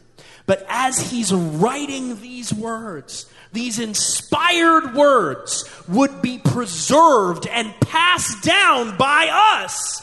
But 0.45 0.65
as 0.67 1.11
he's 1.11 1.33
writing 1.33 2.21
these 2.21 2.53
words, 2.53 3.29
these 3.53 3.79
inspired 3.79 4.95
words 4.95 5.69
would 5.87 6.21
be 6.21 6.37
preserved 6.39 7.47
and 7.47 7.73
passed 7.79 8.43
down 8.43 8.97
by 8.97 9.29
us 9.61 10.01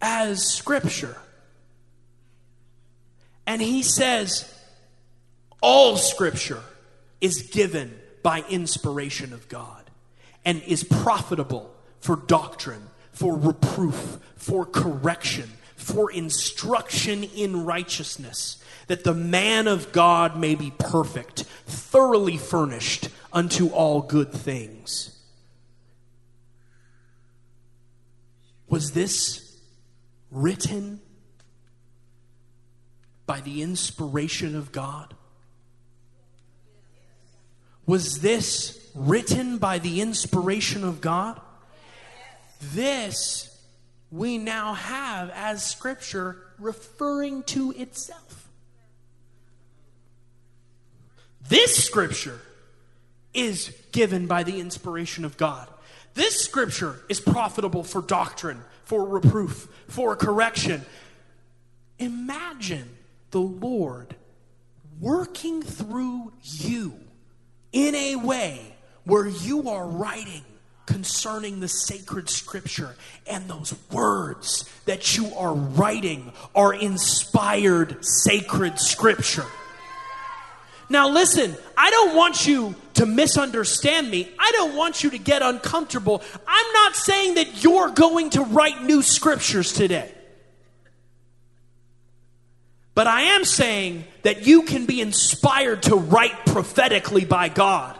as 0.00 0.46
scripture. 0.46 1.16
And 3.46 3.62
he 3.62 3.82
says, 3.82 4.52
all 5.60 5.96
scripture 5.96 6.62
is 7.20 7.42
given 7.42 7.98
by 8.22 8.42
inspiration 8.48 9.32
of 9.32 9.48
God 9.48 9.90
and 10.44 10.62
is 10.62 10.84
profitable 10.84 11.72
for 12.00 12.16
doctrine 12.16 12.88
for 13.16 13.34
reproof, 13.34 14.18
for 14.36 14.66
correction, 14.66 15.50
for 15.74 16.12
instruction 16.12 17.24
in 17.24 17.64
righteousness, 17.64 18.62
that 18.88 19.04
the 19.04 19.14
man 19.14 19.66
of 19.66 19.90
God 19.90 20.36
may 20.36 20.54
be 20.54 20.70
perfect, 20.78 21.44
thoroughly 21.64 22.36
furnished 22.36 23.08
unto 23.32 23.68
all 23.68 24.02
good 24.02 24.32
things. 24.32 25.18
Was 28.68 28.92
this 28.92 29.58
written 30.30 31.00
by 33.26 33.40
the 33.40 33.62
inspiration 33.62 34.56
of 34.56 34.72
God? 34.72 35.14
Was 37.84 38.20
this 38.20 38.90
written 38.94 39.58
by 39.58 39.78
the 39.78 40.00
inspiration 40.00 40.84
of 40.84 41.00
God? 41.00 41.40
This 42.72 43.52
we 44.10 44.38
now 44.38 44.74
have 44.74 45.30
as 45.30 45.64
Scripture 45.64 46.38
referring 46.58 47.42
to 47.44 47.72
itself. 47.72 48.48
This 51.48 51.84
Scripture 51.84 52.40
is 53.34 53.76
given 53.92 54.26
by 54.26 54.42
the 54.42 54.58
inspiration 54.58 55.24
of 55.24 55.36
God. 55.36 55.68
This 56.14 56.40
Scripture 56.40 57.00
is 57.08 57.20
profitable 57.20 57.84
for 57.84 58.00
doctrine, 58.00 58.62
for 58.84 59.04
reproof, 59.04 59.68
for 59.86 60.16
correction. 60.16 60.84
Imagine 61.98 62.88
the 63.36 63.42
Lord 63.42 64.16
working 64.98 65.60
through 65.60 66.32
you 66.42 66.94
in 67.70 67.94
a 67.94 68.16
way 68.16 68.74
where 69.04 69.28
you 69.28 69.68
are 69.68 69.86
writing 69.86 70.42
concerning 70.86 71.60
the 71.60 71.68
sacred 71.68 72.30
scripture. 72.30 72.96
And 73.26 73.46
those 73.46 73.74
words 73.92 74.64
that 74.86 75.18
you 75.18 75.34
are 75.34 75.52
writing 75.52 76.32
are 76.54 76.72
inspired 76.72 78.02
sacred 78.02 78.80
scripture. 78.80 79.44
Now, 80.88 81.10
listen, 81.10 81.54
I 81.76 81.90
don't 81.90 82.16
want 82.16 82.46
you 82.46 82.74
to 82.94 83.04
misunderstand 83.04 84.10
me. 84.10 84.30
I 84.38 84.50
don't 84.52 84.74
want 84.74 85.04
you 85.04 85.10
to 85.10 85.18
get 85.18 85.42
uncomfortable. 85.42 86.22
I'm 86.48 86.72
not 86.72 86.96
saying 86.96 87.34
that 87.34 87.62
you're 87.62 87.90
going 87.90 88.30
to 88.30 88.44
write 88.44 88.82
new 88.82 89.02
scriptures 89.02 89.74
today. 89.74 90.15
But 92.96 93.06
I 93.06 93.20
am 93.20 93.44
saying 93.44 94.04
that 94.22 94.44
you 94.44 94.62
can 94.62 94.86
be 94.86 95.00
inspired 95.00 95.84
to 95.84 95.94
write 95.94 96.46
prophetically 96.46 97.24
by 97.24 97.48
God 97.48 97.96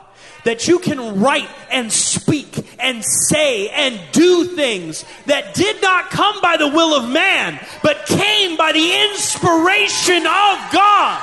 that 0.46 0.68
you 0.68 0.78
can 0.78 1.20
write 1.20 1.48
and 1.72 1.92
speak 1.92 2.64
and 2.78 3.04
say 3.04 3.68
and 3.68 4.00
do 4.12 4.44
things 4.44 5.04
that 5.26 5.54
did 5.54 5.82
not 5.82 6.08
come 6.08 6.40
by 6.40 6.56
the 6.56 6.68
will 6.68 6.94
of 6.94 7.10
man, 7.10 7.58
but 7.82 8.06
came 8.06 8.56
by 8.56 8.70
the 8.70 9.10
inspiration 9.10 10.18
of 10.18 10.72
God. 10.72 11.22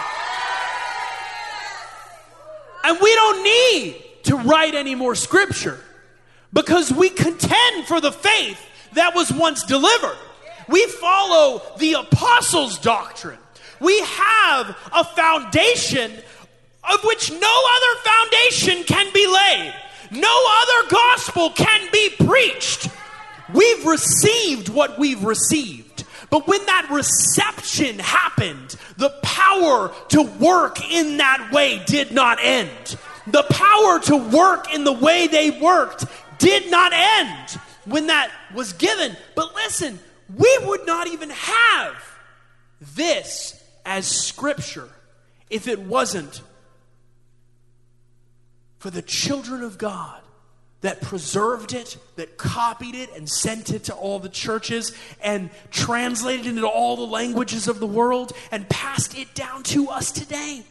And 2.83 2.97
we 3.01 3.15
don't 3.15 3.43
need 3.43 4.03
to 4.23 4.35
write 4.39 4.75
any 4.75 4.93
more 4.93 5.15
scripture 5.15 5.79
because 6.51 6.91
we 6.91 7.09
contend 7.09 7.85
for 7.85 8.01
the 8.01 8.11
faith 8.11 8.59
that 8.91 9.15
was 9.15 9.31
once 9.31 9.63
delivered. 9.63 10.17
We 10.67 10.85
follow 10.87 11.61
the 11.77 11.93
apostles' 11.93 12.77
doctrine. 12.77 13.39
We 13.83 13.99
have 13.99 14.77
a 14.93 15.03
foundation 15.03 16.11
of 16.89 17.03
which 17.03 17.31
no 17.31 17.63
other 17.75 17.99
foundation 17.99 18.83
can 18.85 19.11
be 19.13 19.27
laid, 19.27 19.73
no 20.11 20.45
other 20.61 20.89
gospel 20.89 21.49
can 21.49 21.89
be 21.91 22.09
preached. 22.25 22.87
We've 23.53 23.85
received 23.85 24.69
what 24.69 24.97
we've 24.97 25.23
received. 25.23 26.05
But 26.29 26.47
when 26.47 26.65
that 26.65 26.87
reception 26.89 27.99
happened, 27.99 28.75
the 28.97 29.09
power 29.21 29.93
to 30.09 30.23
work 30.23 30.89
in 30.89 31.17
that 31.17 31.51
way 31.51 31.83
did 31.85 32.11
not 32.11 32.39
end. 32.41 32.97
The 33.27 33.43
power 33.43 33.99
to 33.99 34.17
work 34.35 34.73
in 34.73 34.83
the 34.85 34.93
way 34.93 35.27
they 35.27 35.51
worked 35.51 36.05
did 36.39 36.71
not 36.71 36.93
end 36.93 37.59
when 37.85 38.07
that 38.07 38.31
was 38.55 38.73
given. 38.73 39.15
But 39.35 39.53
listen, 39.55 39.99
we 40.35 40.57
would 40.63 40.85
not 40.85 41.07
even 41.07 41.29
have 41.29 41.95
this 42.95 43.62
as 43.85 44.07
scripture 44.07 44.89
if 45.49 45.67
it 45.67 45.79
wasn't 45.79 46.41
for 48.79 48.89
the 48.89 49.01
children 49.01 49.63
of 49.63 49.77
God 49.77 50.19
that 50.81 51.01
preserved 51.01 51.73
it, 51.73 51.97
that 52.17 52.37
copied 52.37 52.93
it, 52.93 53.09
and 53.15 53.29
sent 53.29 53.69
it 53.69 53.85
to 53.85 53.93
all 53.93 54.19
the 54.19 54.27
churches, 54.27 54.91
and 55.21 55.49
translated 55.71 56.45
it 56.45 56.49
into 56.49 56.67
all 56.67 56.97
the 56.97 57.07
languages 57.07 57.69
of 57.69 57.79
the 57.79 57.87
world, 57.87 58.33
and 58.51 58.67
passed 58.67 59.17
it 59.17 59.33
down 59.33 59.63
to 59.63 59.87
us 59.87 60.11
today. 60.11 60.63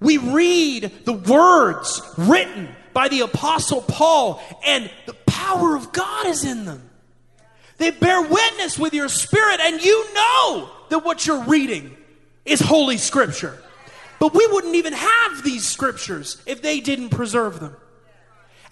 We 0.00 0.18
read 0.18 0.92
the 1.04 1.14
words 1.14 2.02
written 2.18 2.68
by 2.92 3.08
the 3.08 3.20
Apostle 3.20 3.80
Paul, 3.80 4.42
and 4.66 4.90
the 5.06 5.14
power 5.14 5.74
of 5.74 5.92
God 5.92 6.26
is 6.26 6.44
in 6.44 6.66
them. 6.66 6.90
They 7.76 7.90
bear 7.90 8.22
witness 8.22 8.78
with 8.78 8.94
your 8.94 9.08
spirit, 9.08 9.60
and 9.60 9.82
you 9.82 10.14
know 10.14 10.70
that 10.90 11.00
what 11.00 11.26
you're 11.26 11.42
reading 11.44 11.96
is 12.44 12.60
Holy 12.60 12.96
Scripture. 12.96 13.58
But 14.18 14.34
we 14.34 14.46
wouldn't 14.46 14.74
even 14.76 14.92
have 14.92 15.42
these 15.42 15.66
scriptures 15.66 16.40
if 16.46 16.62
they 16.62 16.80
didn't 16.80 17.10
preserve 17.10 17.60
them. 17.60 17.76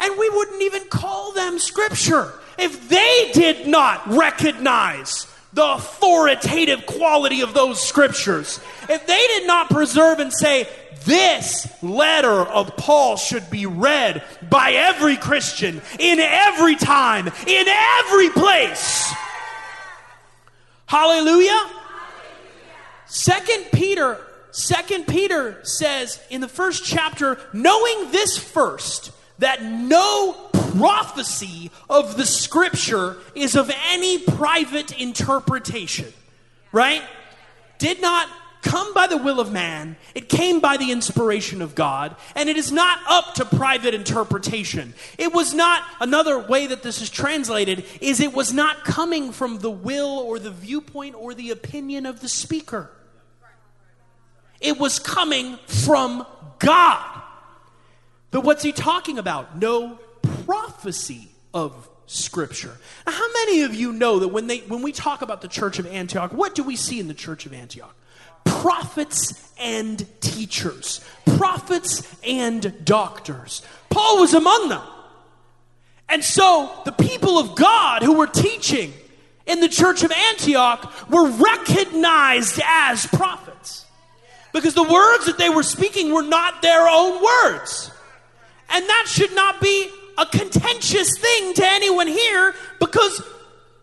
And 0.01 0.19
we 0.19 0.29
wouldn't 0.31 0.63
even 0.63 0.89
call 0.89 1.33
them 1.33 1.59
scripture 1.59 2.33
if 2.59 2.89
they 2.89 3.31
did 3.33 3.67
not 3.67 4.07
recognize 4.09 5.27
the 5.53 5.65
authoritative 5.65 6.87
quality 6.87 7.43
of 7.43 7.55
those 7.55 7.81
scriptures, 7.81 8.61
if 8.89 9.07
they 9.07 9.27
did 9.29 9.47
not 9.47 9.69
preserve 9.69 10.19
and 10.19 10.33
say, 10.33 10.69
this 11.05 11.67
letter 11.83 12.31
of 12.31 12.77
Paul 12.77 13.17
should 13.17 13.51
be 13.51 13.67
read 13.67 14.23
by 14.49 14.73
every 14.73 15.17
Christian 15.17 15.83
in 15.99 16.21
every 16.21 16.77
time, 16.77 17.27
in 17.47 17.67
every 17.69 18.31
place. 18.31 19.13
Hallelujah. 20.87 21.69
Second 23.07 23.67
Peter, 23.73 24.19
Second 24.53 25.07
Peter 25.07 25.59
says 25.65 26.21
in 26.31 26.41
the 26.41 26.49
first 26.49 26.85
chapter, 26.85 27.39
knowing 27.53 28.11
this 28.13 28.39
first, 28.39 29.11
that 29.39 29.63
no 29.63 30.51
prophecy 30.79 31.71
of 31.89 32.17
the 32.17 32.27
scripture 32.27 33.17
is 33.35 33.55
of 33.55 33.71
any 33.91 34.19
private 34.19 34.99
interpretation. 35.01 36.13
Right? 36.73 37.03
Did 37.79 38.01
not 38.01 38.29
come 38.63 38.95
by 38.95 39.09
the 39.09 39.17
will 39.17 39.41
of 39.41 39.53
man, 39.53 39.97
it 40.15 40.29
came 40.29 40.61
by 40.61 40.77
the 40.77 40.93
inspiration 40.93 41.61
of 41.61 41.75
God, 41.75 42.17
and 42.35 42.49
it 42.49 42.57
is 42.57 42.71
not 42.73 43.01
up 43.09 43.35
to 43.35 43.45
private 43.45 43.93
interpretation. 43.93 44.95
It 45.19 45.35
was 45.35 45.53
not, 45.53 45.83
another 46.01 46.39
way 46.39 46.69
that 46.69 46.83
this 46.83 47.03
is 47.03 47.11
translated, 47.11 47.85
is 48.01 48.21
it 48.21 48.33
was 48.33 48.53
not 48.53 48.85
coming 48.85 49.33
from 49.33 49.59
the 49.59 49.71
will 49.71 50.21
or 50.21 50.39
the 50.39 50.53
viewpoint 50.53 51.17
or 51.17 51.35
the 51.35 51.51
opinion 51.51 52.07
of 52.07 52.21
the 52.21 52.29
speaker. 52.29 52.89
It 54.61 54.79
was 54.79 55.01
coming 55.01 55.59
from 55.67 56.25
God. 56.61 57.23
But 58.31 58.45
what's 58.45 58.63
he 58.63 58.73
talking 58.73 59.19
about? 59.19 59.59
No 59.59 59.99
prophecy 60.45 61.29
of 61.55 61.89
Scripture. 62.07 62.77
Now, 63.07 63.13
how 63.13 63.33
many 63.33 63.63
of 63.63 63.75
you 63.75 63.93
know 63.93 64.19
that 64.19 64.29
when, 64.29 64.47
they, 64.47 64.59
when 64.59 64.83
we 64.83 64.93
talk 64.93 65.23
about 65.23 65.41
the 65.41 65.49
church 65.49 65.79
of 65.79 65.87
Antioch, 65.87 66.33
what 66.33 66.55
do 66.55 66.63
we 66.63 66.77
see 66.77 67.01
in 67.01 67.09
the 67.09 67.15
church 67.15 67.47
of 67.47 67.53
Antioch? 67.53 67.95
Prophets 68.45 69.53
and 69.59 70.05
teachers, 70.21 71.01
prophets 71.37 72.03
and 72.25 72.85
doctors. 72.85 73.63
Paul 73.89 74.21
was 74.21 74.35
among 74.35 74.69
them. 74.69 74.83
And 76.09 76.23
so 76.23 76.71
the 76.85 76.93
people 76.93 77.39
of 77.39 77.55
God 77.55 78.03
who 78.03 78.19
were 78.19 78.27
teaching 78.27 78.93
in 79.47 79.61
the 79.61 79.69
church 79.69 80.03
of 80.03 80.13
Antioch 80.13 81.11
were 81.11 81.31
recognized 81.31 82.61
as 82.65 83.07
prophets 83.07 83.87
because 84.53 84.75
the 84.75 84.83
words 84.83 85.27
that 85.27 85.39
they 85.39 85.49
were 85.49 85.63
speaking 85.63 86.13
were 86.13 86.23
not 86.23 86.61
their 86.63 86.87
own 86.89 87.23
words. 87.23 87.91
And 88.69 88.85
that 88.87 89.07
should 89.09 89.35
not 89.35 89.61
be 89.61 89.91
a 90.19 90.27
contentious 90.27 91.11
thing 91.19 91.55
to 91.55 91.65
anyone 91.65 92.07
here 92.07 92.55
because 92.79 93.23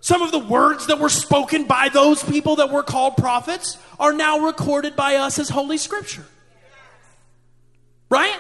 some 0.02 0.22
of 0.22 0.32
the 0.32 0.40
words 0.40 0.88
that 0.88 1.00
were 1.00 1.10
spoken 1.10 1.66
by 1.66 1.90
those 1.90 2.24
people 2.24 2.58
that 2.58 2.72
were 2.72 2.84
called 2.84 3.18
prophets 3.18 3.78
are 4.00 4.14
now 4.14 4.40
recorded 4.40 4.96
by 4.96 5.16
us 5.16 5.40
as 5.40 5.50
Holy 5.50 5.78
Scripture. 5.78 6.26
Right? 8.10 8.40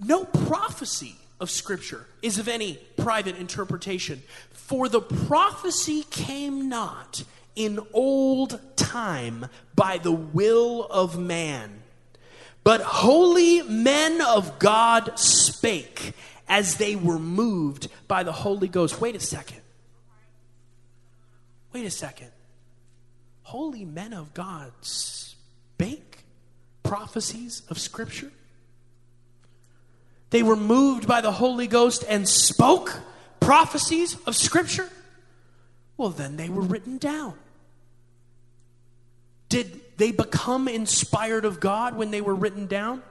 No 0.00 0.24
prophecy 0.24 1.16
of 1.40 1.50
Scripture 1.50 2.06
is 2.22 2.38
of 2.38 2.48
any 2.48 2.78
private 2.96 3.36
interpretation, 3.36 4.22
for 4.50 4.88
the 4.88 5.00
prophecy 5.00 6.04
came 6.10 6.68
not 6.68 7.24
in 7.56 7.80
old 7.92 8.60
time 8.76 9.46
by 9.74 9.98
the 9.98 10.12
will 10.12 10.84
of 10.86 11.18
man 11.18 11.77
but 12.64 12.80
holy 12.80 13.62
men 13.62 14.20
of 14.20 14.58
God 14.58 15.18
spake 15.18 16.12
as 16.48 16.76
they 16.76 16.96
were 16.96 17.18
moved 17.18 17.88
by 18.06 18.22
the 18.22 18.32
Holy 18.32 18.68
Ghost. 18.68 19.00
Wait 19.00 19.14
a 19.16 19.20
second. 19.20 19.60
Wait 21.72 21.84
a 21.84 21.90
second. 21.90 22.30
Holy 23.42 23.84
men 23.84 24.12
of 24.12 24.34
God 24.34 24.72
spake 24.82 26.24
prophecies 26.82 27.62
of 27.68 27.78
Scripture? 27.78 28.30
They 30.30 30.42
were 30.42 30.56
moved 30.56 31.06
by 31.06 31.20
the 31.20 31.32
Holy 31.32 31.66
Ghost 31.66 32.04
and 32.08 32.28
spoke 32.28 33.00
prophecies 33.40 34.16
of 34.26 34.36
Scripture? 34.36 34.88
Well, 35.96 36.10
then 36.10 36.36
they 36.36 36.48
were 36.48 36.62
written 36.62 36.98
down. 36.98 37.34
Did 39.48 39.80
they 39.98 40.12
become 40.12 40.68
inspired 40.68 41.44
of 41.44 41.60
God 41.60 41.96
when 41.96 42.10
they 42.10 42.20
were 42.20 42.34
written 42.34 42.66
down? 42.66 43.02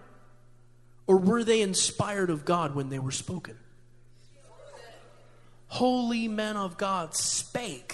Or 1.06 1.18
were 1.18 1.44
they 1.44 1.62
inspired 1.62 2.30
of 2.30 2.44
God 2.44 2.76
when 2.76 2.90
they 2.90 3.00
were 3.00 3.12
spoken? 3.12 3.58
Holy 5.68 6.28
men 6.28 6.56
of 6.56 6.78
God 6.78 7.14
spake. 7.14 7.94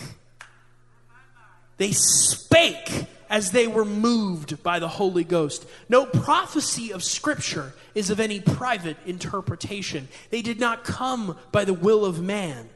They 1.78 1.92
spake 1.92 3.08
as 3.30 3.52
they 3.52 3.66
were 3.66 3.86
moved 3.86 4.62
by 4.62 4.78
the 4.78 4.88
Holy 4.88 5.24
Ghost. 5.24 5.66
No 5.90 6.06
prophecy 6.06 6.92
of 6.94 7.04
Scripture 7.04 7.74
is 7.96 8.12
of 8.12 8.20
any 8.20 8.40
private 8.40 8.98
interpretation. 9.08 10.08
They 10.30 10.44
did 10.44 10.60
not 10.60 10.84
come 10.84 11.36
by 11.52 11.66
the 11.66 11.74
will 11.74 12.06
of 12.06 12.22
man. 12.22 12.70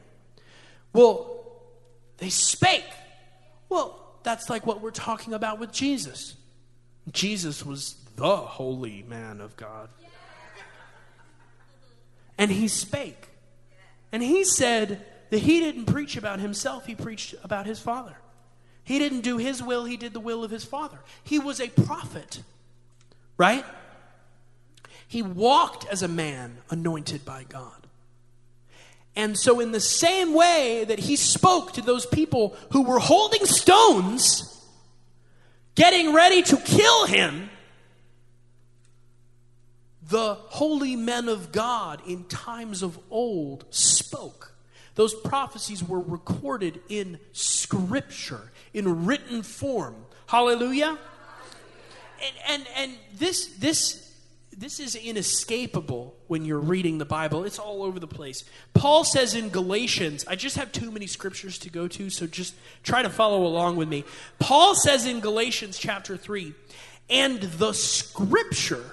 Well, 0.92 1.40
they 2.16 2.28
spake. 2.28 2.84
Well, 3.68 3.97
that's 4.22 4.50
like 4.50 4.66
what 4.66 4.80
we're 4.80 4.90
talking 4.90 5.34
about 5.34 5.58
with 5.58 5.72
Jesus. 5.72 6.34
Jesus 7.10 7.64
was 7.64 7.96
the 8.16 8.36
holy 8.36 9.04
man 9.08 9.40
of 9.40 9.56
God. 9.56 9.88
And 12.36 12.50
he 12.50 12.68
spake. 12.68 13.28
And 14.12 14.22
he 14.22 14.44
said 14.44 15.04
that 15.30 15.38
he 15.38 15.60
didn't 15.60 15.86
preach 15.86 16.16
about 16.16 16.40
himself, 16.40 16.86
he 16.86 16.94
preached 16.94 17.34
about 17.42 17.66
his 17.66 17.78
Father. 17.78 18.16
He 18.84 18.98
didn't 18.98 19.20
do 19.20 19.36
his 19.36 19.62
will, 19.62 19.84
he 19.84 19.96
did 19.96 20.14
the 20.14 20.20
will 20.20 20.42
of 20.42 20.50
his 20.50 20.64
Father. 20.64 20.98
He 21.22 21.38
was 21.38 21.60
a 21.60 21.68
prophet, 21.68 22.42
right? 23.36 23.64
He 25.06 25.22
walked 25.22 25.86
as 25.88 26.02
a 26.02 26.08
man 26.08 26.58
anointed 26.70 27.24
by 27.24 27.44
God. 27.44 27.77
And 29.18 29.36
so, 29.36 29.58
in 29.58 29.72
the 29.72 29.80
same 29.80 30.32
way 30.32 30.84
that 30.84 31.00
he 31.00 31.16
spoke 31.16 31.72
to 31.72 31.82
those 31.82 32.06
people 32.06 32.56
who 32.70 32.82
were 32.82 33.00
holding 33.00 33.44
stones, 33.46 34.64
getting 35.74 36.14
ready 36.14 36.40
to 36.42 36.56
kill 36.56 37.06
him, 37.06 37.50
the 40.08 40.34
holy 40.34 40.94
men 40.94 41.28
of 41.28 41.50
God 41.50 42.00
in 42.06 42.24
times 42.24 42.84
of 42.84 42.96
old 43.10 43.64
spoke. 43.70 44.54
Those 44.94 45.14
prophecies 45.14 45.82
were 45.82 46.00
recorded 46.00 46.80
in 46.88 47.18
scripture, 47.32 48.52
in 48.72 49.04
written 49.04 49.42
form. 49.42 49.96
Hallelujah. 50.26 50.96
And, 52.22 52.36
and, 52.48 52.68
and 52.76 52.92
this, 53.18 53.46
this 53.56 54.07
this 54.58 54.80
is 54.80 54.96
inescapable 54.96 56.16
when 56.26 56.44
you're 56.44 56.58
reading 56.58 56.98
the 56.98 57.04
Bible. 57.04 57.44
It's 57.44 57.60
all 57.60 57.84
over 57.84 58.00
the 58.00 58.08
place. 58.08 58.42
Paul 58.74 59.04
says 59.04 59.36
in 59.36 59.50
Galatians, 59.50 60.24
I 60.26 60.34
just 60.34 60.56
have 60.56 60.72
too 60.72 60.90
many 60.90 61.06
scriptures 61.06 61.58
to 61.60 61.70
go 61.70 61.86
to, 61.86 62.10
so 62.10 62.26
just 62.26 62.54
try 62.82 63.02
to 63.02 63.08
follow 63.08 63.46
along 63.46 63.76
with 63.76 63.88
me. 63.88 64.04
Paul 64.40 64.74
says 64.74 65.06
in 65.06 65.20
Galatians 65.20 65.78
chapter 65.78 66.16
3, 66.16 66.54
and 67.08 67.40
the 67.40 67.72
scripture, 67.72 68.84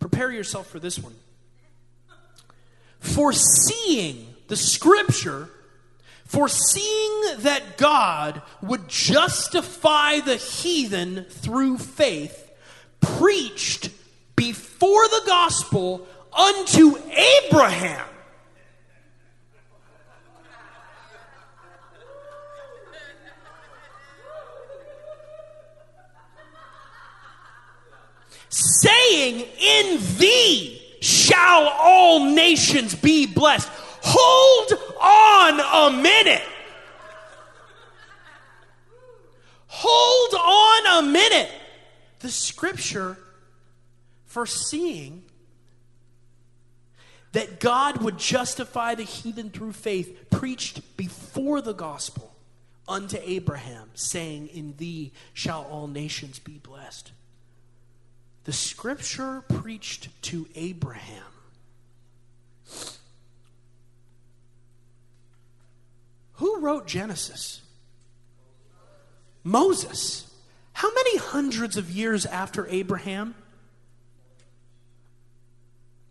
prepare 0.00 0.30
yourself 0.30 0.68
for 0.68 0.78
this 0.78 0.98
one. 0.98 1.14
Foreseeing 3.00 4.34
the 4.48 4.56
scripture, 4.56 5.48
foreseeing 6.26 7.22
that 7.38 7.78
God 7.78 8.42
would 8.60 8.86
justify 8.86 10.20
the 10.20 10.36
heathen 10.36 11.24
through 11.24 11.78
faith, 11.78 12.52
preached 13.00 13.88
before 14.36 15.08
the 15.08 15.22
gospel 15.26 16.06
unto 16.32 16.96
Abraham. 17.46 18.06
Saying, 28.48 29.40
In 29.60 29.98
thee 30.18 30.80
shall 31.00 31.68
all 31.68 32.24
nations 32.24 32.94
be 32.94 33.26
blessed. 33.26 33.68
Hold 34.02 34.72
on 35.00 35.94
a 35.94 36.02
minute. 36.02 36.42
Hold 39.66 40.34
on 40.34 41.04
a 41.04 41.08
minute. 41.10 41.50
The 42.20 42.30
scripture 42.30 43.18
foreseeing 44.36 45.22
that 47.32 47.58
God 47.58 48.02
would 48.02 48.18
justify 48.18 48.94
the 48.94 49.02
heathen 49.02 49.48
through 49.48 49.72
faith, 49.72 50.28
preached 50.28 50.94
before 50.98 51.62
the 51.62 51.72
gospel 51.72 52.36
unto 52.86 53.16
Abraham, 53.22 53.88
saying, 53.94 54.48
In 54.48 54.74
thee 54.76 55.12
shall 55.32 55.62
all 55.62 55.86
nations 55.86 56.38
be 56.38 56.58
blessed. 56.58 57.12
The 58.44 58.52
scripture 58.52 59.42
preached 59.48 60.10
to 60.24 60.46
Abraham. 60.54 61.24
Who 66.34 66.60
wrote 66.60 66.86
Genesis? 66.86 67.62
Moses. 69.42 70.30
How 70.74 70.92
many 70.92 71.16
hundreds 71.16 71.78
of 71.78 71.90
years 71.90 72.26
after 72.26 72.66
Abraham? 72.66 73.34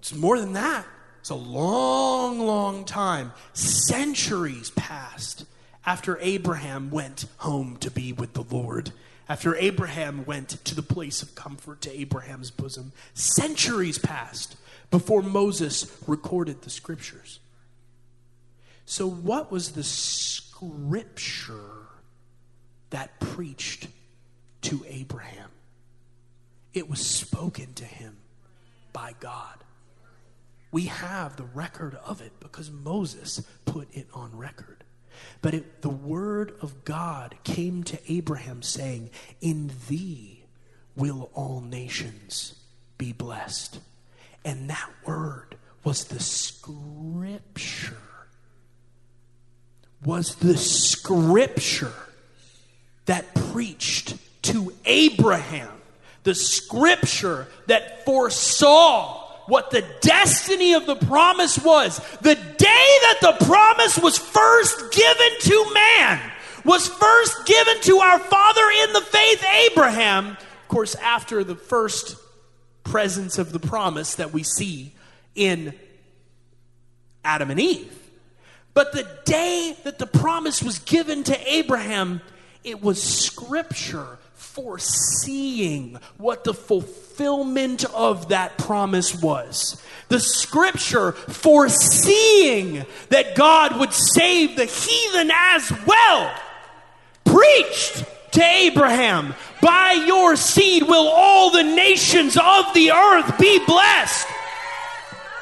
It's 0.05 0.13
more 0.13 0.39
than 0.39 0.53
that. 0.53 0.85
It's 1.19 1.31
a 1.31 1.35
long, 1.35 2.37
long 2.37 2.85
time. 2.85 3.33
Centuries 3.53 4.69
passed 4.69 5.45
after 5.83 6.19
Abraham 6.21 6.91
went 6.91 7.25
home 7.37 7.77
to 7.77 7.89
be 7.89 8.13
with 8.13 8.33
the 8.33 8.43
Lord. 8.43 8.91
After 9.27 9.55
Abraham 9.55 10.23
went 10.23 10.63
to 10.65 10.75
the 10.75 10.83
place 10.83 11.23
of 11.23 11.33
comfort 11.33 11.81
to 11.81 11.99
Abraham's 11.99 12.51
bosom. 12.51 12.91
Centuries 13.15 13.97
passed 13.97 14.57
before 14.91 15.23
Moses 15.23 15.91
recorded 16.05 16.61
the 16.61 16.69
scriptures. 16.69 17.39
So, 18.85 19.09
what 19.09 19.51
was 19.51 19.71
the 19.71 19.83
scripture 19.83 21.57
that 22.91 23.19
preached 23.19 23.87
to 24.61 24.85
Abraham? 24.87 25.49
It 26.75 26.87
was 26.87 27.03
spoken 27.03 27.73
to 27.73 27.85
him 27.85 28.17
by 28.93 29.15
God. 29.19 29.64
We 30.75 30.87
have 30.87 31.37
the 31.37 31.45
record 31.45 31.97
of 32.05 32.19
it 32.19 32.33
because 32.41 32.69
Moses 32.69 33.41
put 33.63 33.87
it 33.93 34.09
on 34.13 34.35
record. 34.35 34.83
But 35.41 35.53
it, 35.53 35.81
the 35.81 35.87
word 35.87 36.53
of 36.61 36.83
God 36.83 37.33
came 37.45 37.85
to 37.85 38.11
Abraham 38.11 38.61
saying, 38.61 39.11
In 39.39 39.71
thee 39.87 40.43
will 40.93 41.29
all 41.33 41.61
nations 41.61 42.59
be 42.97 43.13
blessed. 43.13 43.79
And 44.43 44.69
that 44.69 44.89
word 45.05 45.55
was 45.85 46.03
the 46.03 46.19
scripture. 46.19 47.95
Was 50.03 50.35
the 50.35 50.57
scripture 50.57 51.93
that 53.05 53.33
preached 53.33 54.17
to 54.41 54.73
Abraham. 54.83 55.71
The 56.23 56.35
scripture 56.35 57.47
that 57.67 58.03
foresaw 58.03 59.24
what 59.47 59.69
the 59.71 59.85
destiny 60.01 60.73
of 60.73 60.85
the 60.85 60.95
promise 60.95 61.57
was. 61.59 61.99
The 62.21 62.35
day 62.35 62.39
that 62.57 63.17
the 63.21 63.45
promise 63.45 63.97
was 63.97 64.17
first 64.17 64.91
given 64.91 65.29
to 65.39 65.73
man, 65.73 66.31
was 66.63 66.87
first 66.87 67.45
given 67.45 67.81
to 67.81 67.97
our 67.97 68.19
father 68.19 68.67
in 68.83 68.93
the 68.93 69.01
faith, 69.01 69.45
Abraham. 69.71 70.29
Of 70.29 70.67
course, 70.67 70.95
after 70.95 71.43
the 71.43 71.55
first 71.55 72.17
presence 72.83 73.37
of 73.37 73.51
the 73.51 73.59
promise 73.59 74.15
that 74.15 74.33
we 74.33 74.43
see 74.43 74.93
in 75.35 75.73
Adam 77.23 77.51
and 77.51 77.59
Eve. 77.59 77.91
But 78.73 78.91
the 78.91 79.07
day 79.25 79.75
that 79.83 79.99
the 79.99 80.07
promise 80.07 80.61
was 80.61 80.79
given 80.79 81.23
to 81.23 81.53
Abraham, 81.53 82.21
it 82.63 82.81
was 82.81 83.01
scripture 83.01 84.19
foreseeing 84.55 85.99
what 86.15 86.45
the 86.45 86.53
fulfillment 86.53 87.83
of 87.93 88.29
that 88.29 88.57
promise 88.57 89.13
was. 89.21 89.83
The 90.07 90.21
scripture 90.21 91.11
foreseeing 91.11 92.85
that 93.09 93.35
God 93.35 93.77
would 93.77 93.91
save 93.91 94.55
the 94.55 94.63
heathen 94.63 95.29
as 95.33 95.73
well, 95.85 96.33
preached 97.25 98.05
to 98.31 98.43
Abraham, 98.43 99.35
By 99.61 100.03
your 100.07 100.37
seed 100.37 100.83
will 100.83 101.09
all 101.09 101.51
the 101.51 101.63
nations 101.63 102.37
of 102.37 102.73
the 102.73 102.91
earth 102.91 103.37
be 103.37 103.59
blessed. 103.65 104.27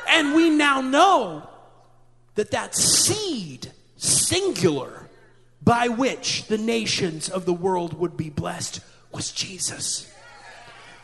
And 0.09 0.33
we 0.33 0.49
now 0.49 0.81
know 0.81 1.47
that 2.33 2.49
that 2.51 2.73
seed, 2.73 3.71
singular, 3.95 5.07
by 5.61 5.87
which 5.87 6.47
the 6.47 6.57
nations 6.57 7.29
of 7.29 7.45
the 7.45 7.53
world 7.53 7.93
would 7.93 8.17
be 8.17 8.31
blessed 8.31 8.81
was 9.13 9.31
Jesus. 9.31 10.11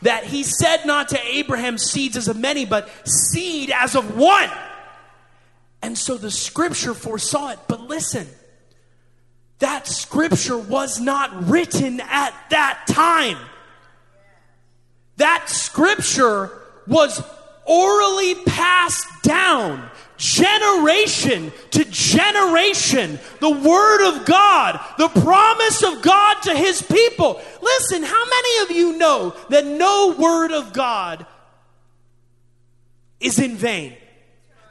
That 0.02 0.24
he 0.24 0.42
said 0.42 0.86
not 0.86 1.10
to 1.10 1.20
Abraham 1.26 1.78
seeds 1.78 2.16
as 2.16 2.28
of 2.28 2.36
many, 2.36 2.64
but 2.64 2.88
seed 3.06 3.70
as 3.74 3.94
of 3.94 4.16
one. 4.16 4.50
And 5.82 5.96
so 5.96 6.16
the 6.16 6.30
scripture 6.30 6.94
foresaw 6.94 7.50
it. 7.50 7.58
But 7.68 7.82
listen, 7.82 8.26
that 9.58 9.86
scripture 9.86 10.58
was 10.58 11.00
not 11.00 11.48
written 11.48 12.00
at 12.00 12.34
that 12.50 12.86
time. 12.86 13.36
That 15.16 15.50
scripture 15.50 16.50
was 16.86 17.22
orally 17.66 18.34
passed 18.46 19.06
down 19.22 19.90
generation 20.20 21.50
to 21.70 21.84
generation, 21.86 23.18
the 23.40 23.50
Word 23.50 24.08
of 24.08 24.26
God, 24.26 24.78
the 24.98 25.08
promise 25.08 25.82
of 25.82 26.02
God 26.02 26.42
to 26.42 26.54
His 26.54 26.82
people. 26.82 27.40
Listen, 27.62 28.02
how 28.02 28.24
many 28.24 28.62
of 28.64 28.70
you 28.70 28.98
know 28.98 29.34
that 29.48 29.64
no 29.64 30.14
Word 30.18 30.52
of 30.52 30.72
God 30.72 31.26
is 33.18 33.38
in 33.38 33.56
vain? 33.56 33.96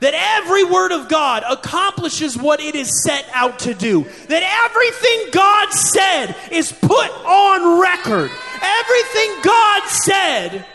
That 0.01 0.13
every 0.13 0.63
word 0.63 0.93
of 0.93 1.09
God 1.09 1.43
accomplishes 1.49 2.37
what 2.37 2.61
it 2.61 2.73
is 2.73 3.03
set 3.03 3.25
out 3.33 3.59
to 3.59 3.73
do. 3.73 4.03
That 4.29 4.69
everything 4.69 5.31
God 5.33 5.73
said 5.73 6.35
is 6.53 6.71
put 6.71 7.09
on 7.25 7.81
record. 7.81 8.31
Everything 8.61 9.41
God 9.43 9.83
said, 9.89 10.65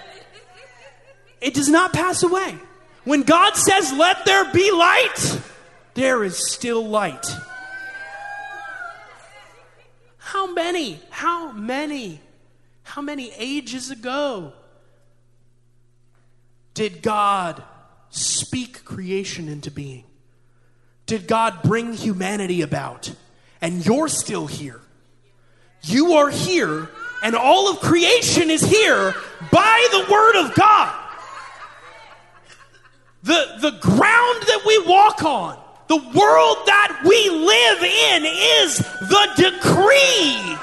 it 1.41 1.55
does 1.55 1.71
not 1.71 1.95
pass 1.95 2.23
away. 2.23 2.59
When 3.05 3.23
God 3.23 3.55
says, 3.55 3.93
let 3.93 4.25
there 4.25 4.51
be 4.53 4.71
light, 4.71 5.41
there 5.95 6.25
is 6.25 6.51
still 6.53 6.87
light. 6.87 7.27
How 10.19 10.53
many, 10.53 11.01
how 11.11 11.53
many, 11.53 12.21
how 12.83 13.03
many 13.03 13.31
ages 13.37 13.91
ago 13.91 14.53
did 16.73 17.03
God 17.03 17.63
speak 18.11 18.85
creation 18.85 19.49
into 19.49 19.71
being? 19.71 20.05
Did 21.07 21.29
God 21.29 21.63
bring 21.63 21.93
humanity 21.93 22.63
about? 22.63 23.13
And 23.61 23.85
you're 23.85 24.09
still 24.09 24.47
here. 24.47 24.81
You 25.83 26.15
are 26.15 26.31
here, 26.31 26.89
and 27.23 27.37
all 27.37 27.71
of 27.71 27.81
creation 27.81 28.51
is 28.51 28.63
here 28.63 29.15
by 29.53 29.89
the 29.93 30.11
Word 30.11 30.47
of 30.47 30.55
God. 30.55 31.04
The, 33.25 33.57
the 33.59 33.71
ground 33.81 34.43
that 34.43 34.63
we 34.67 34.79
walk 34.87 35.25
on, 35.25 35.59
the 35.89 35.97
world 35.97 36.59
that 36.67 37.01
we 37.07 37.31
live 37.31 37.83
in 37.83 38.25
is 38.27 38.77
the 38.77 39.29
decree. 39.37 40.59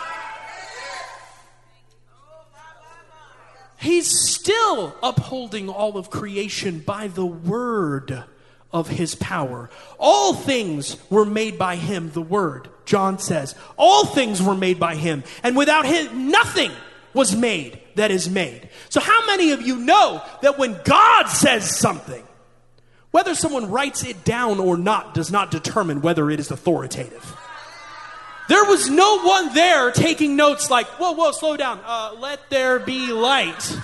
He's 3.80 4.12
still 4.30 4.96
upholding 5.02 5.70
all 5.70 5.98
of 5.98 6.12
creation 6.12 6.82
by 6.82 7.08
the 7.08 7.26
word 7.26 8.26
of 8.72 8.90
his 8.90 9.16
power. 9.16 9.72
All 9.98 10.36
things 10.36 10.98
were 11.10 11.26
made 11.26 11.58
by 11.58 11.78
him, 11.78 12.12
the 12.12 12.22
word. 12.22 12.70
John 12.86 13.18
says, 13.18 13.56
all 13.76 14.06
things 14.06 14.40
were 14.40 14.54
made 14.54 14.80
by 14.80 14.94
him, 14.94 15.24
and 15.42 15.58
without 15.58 15.88
him, 15.88 16.30
nothing 16.30 16.72
was 17.16 17.36
made 17.36 17.80
that 17.96 18.12
is 18.12 18.30
made. 18.30 18.70
So, 18.90 19.00
how 19.00 19.26
many 19.26 19.52
of 19.52 19.64
you 19.64 19.78
know 19.78 20.22
that 20.44 20.60
when 20.60 20.80
God 20.86 21.26
says 21.26 21.76
something, 21.76 22.24
whether 23.12 23.36
someone 23.36 23.70
writes 23.70 24.04
it 24.04 24.24
down 24.24 24.60
or 24.60 24.78
not 24.78 25.14
does 25.14 25.32
not 25.32 25.52
determine 25.52 26.02
whether 26.02 26.30
it 26.32 26.40
is 26.40 26.50
authoritative. 26.50 27.36
There 28.50 28.66
was 28.66 28.90
no 28.90 29.20
one 29.20 29.54
there 29.54 29.92
taking 29.92 30.36
notes 30.36 30.70
like, 30.70 30.88
whoa, 30.88 31.14
whoa, 31.14 31.32
slow 31.32 31.56
down. 31.56 31.80
Uh, 31.86 32.16
let 32.20 32.50
there 32.50 32.80
be 32.80 33.12
light. 33.12 33.78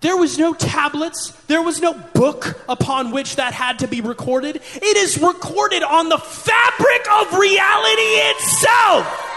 There 0.00 0.16
was 0.16 0.36
no 0.36 0.52
tablets. 0.54 1.30
There 1.46 1.62
was 1.62 1.80
no 1.80 1.94
book 1.94 2.60
upon 2.68 3.12
which 3.12 3.36
that 3.36 3.52
had 3.54 3.78
to 3.80 3.86
be 3.86 4.00
recorded. 4.00 4.56
It 4.56 4.96
is 4.96 5.16
recorded 5.22 5.84
on 5.84 6.08
the 6.08 6.18
fabric 6.18 7.12
of 7.12 7.38
reality 7.38 8.02
itself. 8.02 9.31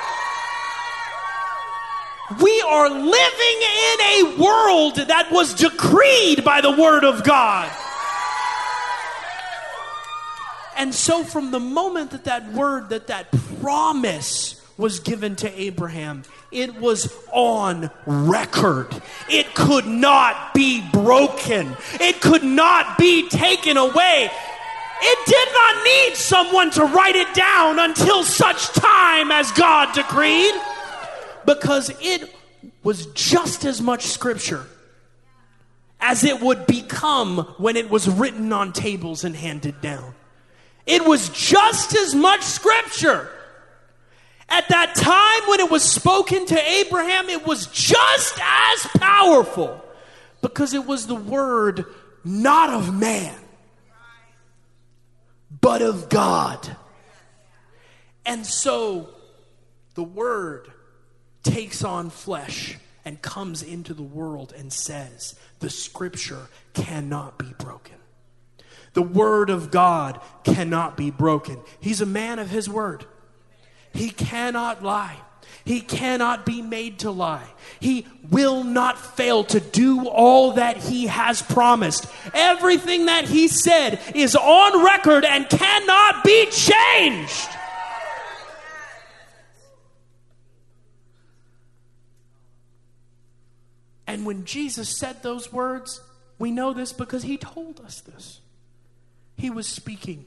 We 2.42 2.62
are 2.62 2.90
living 2.90 3.12
in 3.12 4.02
a 4.02 4.36
world 4.42 4.96
that 4.96 5.30
was 5.32 5.54
decreed 5.54 6.44
by 6.44 6.60
the 6.62 6.72
Word 6.72 7.04
of 7.04 7.24
God. 7.24 7.72
And 10.76 10.94
so, 10.94 11.24
from 11.24 11.52
the 11.52 11.60
moment 11.60 12.12
that 12.12 12.26
that 12.26 12.52
word, 12.52 12.90
that 12.90 13.08
that 13.08 13.32
promise 13.62 14.60
was 14.76 15.00
given 15.00 15.36
to 15.38 15.62
Abraham, 15.62 16.24
it 16.52 16.76
was 16.76 17.16
on 17.32 17.92
record. 18.08 18.88
It 19.30 19.54
could 19.54 19.86
not 19.86 20.54
be 20.56 20.84
broken, 20.92 21.78
it 21.94 22.22
could 22.22 22.44
not 22.44 22.98
be 22.98 23.30
taken 23.30 23.78
away. 23.78 24.32
It 25.02 25.28
did 25.28 25.50
not 25.54 25.84
need 25.84 26.16
someone 26.16 26.72
to 26.72 26.86
write 26.86 27.16
it 27.16 27.34
down 27.36 27.80
until 27.80 28.24
such 28.24 28.70
time 28.70 29.30
as 29.30 29.52
God 29.52 29.94
decreed 29.94 30.54
because 31.46 31.92
it 32.02 32.34
was 32.84 33.08
just 33.08 33.66
as 33.66 33.82
much 33.82 34.04
scripture 34.04 34.66
as 36.00 36.24
it 36.24 36.40
would 36.42 36.68
become 36.68 37.40
when 37.58 37.76
it 37.76 37.90
was 37.90 38.08
written 38.08 38.54
on 38.54 38.72
tables 38.74 39.24
and 39.24 39.36
handed 39.36 39.82
down. 39.82 40.14
It 40.86 41.04
was 41.06 41.30
just 41.30 41.96
as 41.96 42.14
much 42.14 42.44
scripture. 42.44 43.30
At 44.48 44.70
that 44.70 44.94
time 44.96 45.50
when 45.50 45.60
it 45.60 45.72
was 45.72 45.84
spoken 45.84 46.46
to 46.46 46.70
Abraham, 46.70 47.30
it 47.30 47.48
was 47.48 47.68
just 47.68 48.40
as 48.40 48.88
powerful 49.00 49.84
because 50.42 50.76
it 50.76 50.86
was 50.86 51.08
the 51.08 51.16
word 51.16 51.86
not 52.24 52.70
of 52.70 52.94
man, 52.94 53.36
but 55.62 55.82
of 55.82 56.10
God. 56.10 56.76
And 58.26 58.46
so 58.46 59.10
the 59.96 60.04
word 60.04 60.72
takes 61.46 61.84
on 61.84 62.10
flesh 62.10 62.78
and 63.06 63.22
comes 63.22 63.64
into 63.64 63.94
the 63.94 64.04
world 64.04 64.54
and 64.58 64.74
says, 64.74 65.36
the 65.60 65.70
scripture 65.70 66.48
cannot 66.74 67.38
be 67.38 67.54
broken. 67.58 67.96
The 68.94 69.02
word 69.02 69.50
of 69.50 69.72
God 69.72 70.20
cannot 70.44 70.98
be 70.98 71.12
broken. 71.12 71.60
He's 71.80 72.02
a 72.02 72.06
man 72.06 72.40
of 72.40 72.50
his 72.50 72.68
word. 72.68 73.06
He 73.94 74.10
cannot 74.10 74.84
lie. 74.84 75.18
He 75.64 75.82
cannot 75.82 76.46
be 76.46 76.62
made 76.62 77.00
to 77.00 77.12
lie. 77.12 77.48
He 77.80 78.08
will 78.30 78.64
not 78.64 78.98
fail 78.98 79.44
to 79.46 79.60
do 79.60 80.08
all 80.08 80.54
that 80.54 80.78
he 80.78 81.08
has 81.08 81.42
promised. 81.42 82.08
Everything 82.34 83.08
that 83.08 83.26
he 83.26 83.48
said 83.48 84.00
is 84.14 84.36
on 84.36 84.84
record 84.84 85.26
and 85.26 85.50
cannot 85.50 86.24
be 86.24 86.46
changed. 86.48 87.50
And 94.08 94.26
when 94.26 94.46
Jesus 94.46 94.98
said 94.98 95.24
those 95.24 95.52
words, 95.52 96.02
we 96.38 96.52
know 96.52 96.74
this 96.74 96.94
because 96.94 97.24
he 97.24 97.38
told 97.38 97.80
us 97.82 98.02
this. 98.02 98.40
He 99.38 99.50
was 99.50 99.68
speaking 99.68 100.26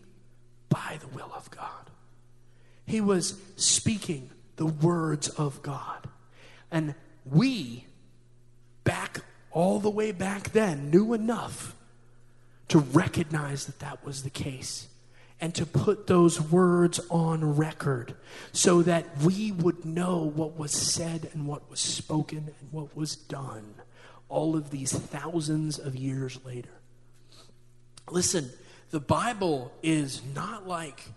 by 0.68 0.98
the 1.00 1.08
will 1.08 1.32
of 1.34 1.50
God, 1.50 1.90
he 2.86 3.00
was 3.00 3.38
speaking 3.56 4.30
the 4.56 4.66
words 4.66 5.28
of 5.28 5.62
God. 5.62 6.08
And 6.70 6.94
we, 7.24 7.86
back 8.84 9.20
all 9.50 9.78
the 9.78 9.90
way 9.90 10.12
back 10.12 10.52
then, 10.52 10.90
knew 10.90 11.14
enough 11.14 11.74
to 12.68 12.78
recognize 12.78 13.64
that 13.66 13.78
that 13.78 14.04
was 14.04 14.22
the 14.22 14.30
case 14.30 14.87
and 15.40 15.54
to 15.54 15.64
put 15.64 16.06
those 16.06 16.40
words 16.40 17.00
on 17.10 17.56
record 17.56 18.14
so 18.52 18.82
that 18.82 19.18
we 19.18 19.52
would 19.52 19.84
know 19.84 20.18
what 20.34 20.58
was 20.58 20.72
said 20.72 21.30
and 21.32 21.46
what 21.46 21.70
was 21.70 21.80
spoken 21.80 22.38
and 22.60 22.72
what 22.72 22.96
was 22.96 23.14
done 23.14 23.74
all 24.28 24.56
of 24.56 24.70
these 24.70 24.92
thousands 24.92 25.78
of 25.78 25.96
years 25.96 26.38
later. 26.44 26.68
Listen, 28.10 28.50
the 28.90 29.00
Bible 29.00 29.72
is 29.82 30.22
not 30.34 30.66
like 30.66 31.08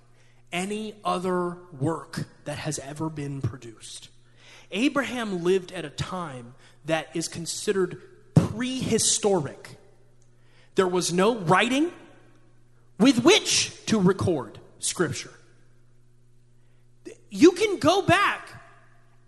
any 0.51 0.95
other 1.03 1.57
work 1.79 2.25
that 2.45 2.57
has 2.59 2.79
ever 2.79 3.09
been 3.09 3.41
produced. 3.41 4.09
Abraham 4.71 5.43
lived 5.43 5.71
at 5.71 5.85
a 5.85 5.89
time 5.89 6.53
that 6.85 7.07
is 7.13 7.27
considered 7.27 8.01
prehistoric. 8.35 9.77
There 10.75 10.87
was 10.87 11.11
no 11.11 11.35
writing, 11.37 11.91
with 13.01 13.23
which 13.23 13.85
to 13.87 13.99
record 13.99 14.59
Scripture. 14.79 15.31
You 17.29 17.51
can 17.51 17.77
go 17.77 18.01
back 18.01 18.49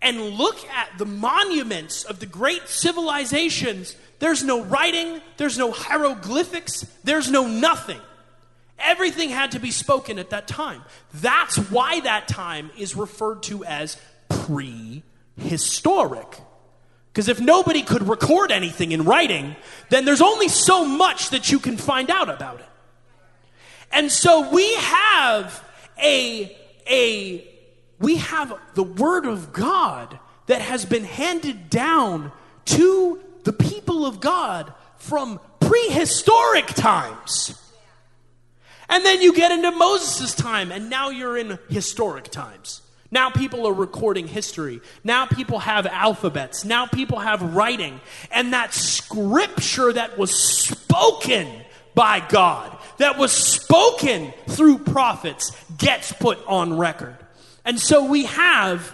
and 0.00 0.20
look 0.20 0.64
at 0.68 0.98
the 0.98 1.06
monuments 1.06 2.04
of 2.04 2.20
the 2.20 2.26
great 2.26 2.68
civilizations. 2.68 3.96
There's 4.18 4.44
no 4.44 4.62
writing, 4.62 5.20
there's 5.38 5.56
no 5.56 5.70
hieroglyphics, 5.70 6.86
there's 7.02 7.30
no 7.30 7.46
nothing. 7.46 8.00
Everything 8.78 9.30
had 9.30 9.52
to 9.52 9.60
be 9.60 9.70
spoken 9.70 10.18
at 10.18 10.30
that 10.30 10.46
time. 10.46 10.82
That's 11.14 11.56
why 11.56 12.00
that 12.00 12.28
time 12.28 12.70
is 12.76 12.94
referred 12.94 13.42
to 13.44 13.64
as 13.64 13.96
prehistoric. 14.28 15.02
Because 17.12 17.28
if 17.28 17.40
nobody 17.40 17.82
could 17.82 18.06
record 18.06 18.50
anything 18.50 18.92
in 18.92 19.04
writing, 19.04 19.56
then 19.88 20.04
there's 20.04 20.20
only 20.20 20.48
so 20.48 20.84
much 20.84 21.30
that 21.30 21.50
you 21.50 21.58
can 21.60 21.76
find 21.76 22.10
out 22.10 22.28
about 22.28 22.60
it. 22.60 22.66
And 23.94 24.10
so 24.10 24.50
we 24.50 24.74
have 24.74 25.64
a, 26.02 26.54
a, 26.90 27.48
we 28.00 28.16
have 28.16 28.58
the 28.74 28.82
Word 28.82 29.24
of 29.24 29.52
God 29.52 30.18
that 30.46 30.60
has 30.60 30.84
been 30.84 31.04
handed 31.04 31.70
down 31.70 32.32
to 32.66 33.20
the 33.44 33.52
people 33.52 34.04
of 34.04 34.20
God 34.20 34.74
from 34.96 35.38
prehistoric 35.60 36.66
times. 36.66 37.60
And 38.88 39.04
then 39.04 39.22
you 39.22 39.32
get 39.32 39.52
into 39.52 39.70
Moses' 39.70 40.34
time, 40.34 40.72
and 40.72 40.90
now 40.90 41.10
you're 41.10 41.38
in 41.38 41.58
historic 41.68 42.24
times. 42.24 42.82
Now 43.10 43.30
people 43.30 43.64
are 43.66 43.72
recording 43.72 44.26
history. 44.26 44.80
Now 45.04 45.24
people 45.24 45.60
have 45.60 45.86
alphabets. 45.86 46.64
Now 46.64 46.86
people 46.86 47.20
have 47.20 47.54
writing. 47.54 48.00
And 48.32 48.52
that 48.52 48.74
scripture 48.74 49.92
that 49.92 50.18
was 50.18 50.34
spoken 50.34 51.63
by 51.94 52.20
God 52.28 52.76
that 52.98 53.18
was 53.18 53.32
spoken 53.32 54.32
through 54.48 54.78
prophets 54.78 55.52
gets 55.78 56.12
put 56.12 56.38
on 56.46 56.76
record. 56.76 57.16
And 57.64 57.80
so 57.80 58.04
we 58.04 58.24
have 58.24 58.92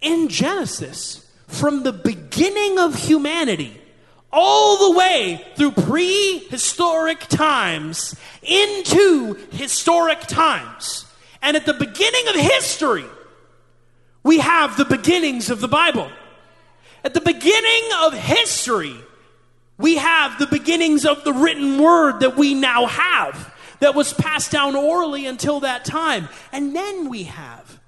in 0.00 0.28
Genesis, 0.28 1.28
from 1.46 1.82
the 1.82 1.92
beginning 1.92 2.78
of 2.78 2.94
humanity, 2.94 3.80
all 4.32 4.90
the 4.90 4.98
way 4.98 5.44
through 5.56 5.70
prehistoric 5.70 7.20
times 7.20 8.14
into 8.42 9.34
historic 9.52 10.20
times. 10.20 11.06
And 11.40 11.56
at 11.56 11.64
the 11.64 11.74
beginning 11.74 12.28
of 12.28 12.34
history, 12.34 13.04
we 14.22 14.38
have 14.38 14.76
the 14.76 14.84
beginnings 14.84 15.48
of 15.50 15.60
the 15.60 15.68
Bible. 15.68 16.10
At 17.04 17.14
the 17.14 17.20
beginning 17.20 17.88
of 18.02 18.12
history, 18.14 18.96
we 19.78 19.96
have 19.96 20.38
the 20.38 20.46
beginnings 20.46 21.04
of 21.04 21.24
the 21.24 21.32
written 21.32 21.78
word 21.78 22.20
that 22.20 22.36
we 22.36 22.54
now 22.54 22.86
have, 22.86 23.54
that 23.80 23.94
was 23.94 24.12
passed 24.12 24.50
down 24.50 24.74
orally 24.74 25.26
until 25.26 25.60
that 25.60 25.84
time. 25.84 26.28
And 26.52 26.74
then 26.74 27.10
we 27.10 27.24
have 27.24 27.78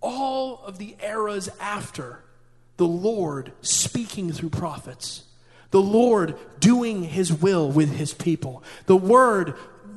all 0.00 0.62
of 0.64 0.78
the 0.78 0.96
eras 1.02 1.48
after 1.60 2.20
the 2.76 2.86
Lord 2.86 3.52
speaking 3.60 4.32
through 4.32 4.50
prophets, 4.50 5.24
the 5.70 5.82
Lord 5.82 6.36
doing 6.60 7.02
his 7.02 7.32
will 7.32 7.70
with 7.70 7.94
his 7.94 8.14
people, 8.14 8.62
the 8.86 8.96
word, 8.96 9.54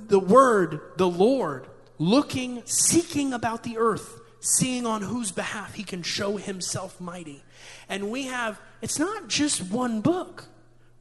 the 0.08 0.20
word, 0.20 0.82
the 0.98 1.08
Lord 1.08 1.66
looking, 1.98 2.62
seeking 2.66 3.32
about 3.32 3.64
the 3.64 3.78
earth, 3.78 4.20
seeing 4.44 4.86
on 4.86 5.02
whose 5.02 5.32
behalf 5.32 5.74
he 5.76 5.84
can 5.84 6.04
show 6.04 6.36
himself 6.36 7.00
mighty. 7.00 7.44
And 7.88 8.12
we 8.12 8.24
have 8.24 8.60
it's 8.82 9.00
not 9.00 9.30
just 9.30 9.72
one 9.72 10.02
book 10.02 10.46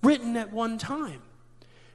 written 0.03 0.37
at 0.37 0.53
one 0.53 0.79
time. 0.79 1.21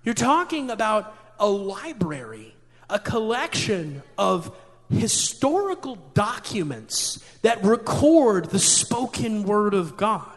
You're 0.04 0.14
talking 0.14 0.70
about 0.70 1.16
a 1.40 1.48
library, 1.48 2.54
a 2.90 3.00
collection 3.00 4.04
of 4.18 4.56
historical 4.90 5.96
documents 6.14 7.24
that 7.42 7.64
record 7.64 8.46
the 8.50 8.60
spoken 8.60 9.44
word 9.44 9.74
of 9.74 9.98
God. 9.98 10.32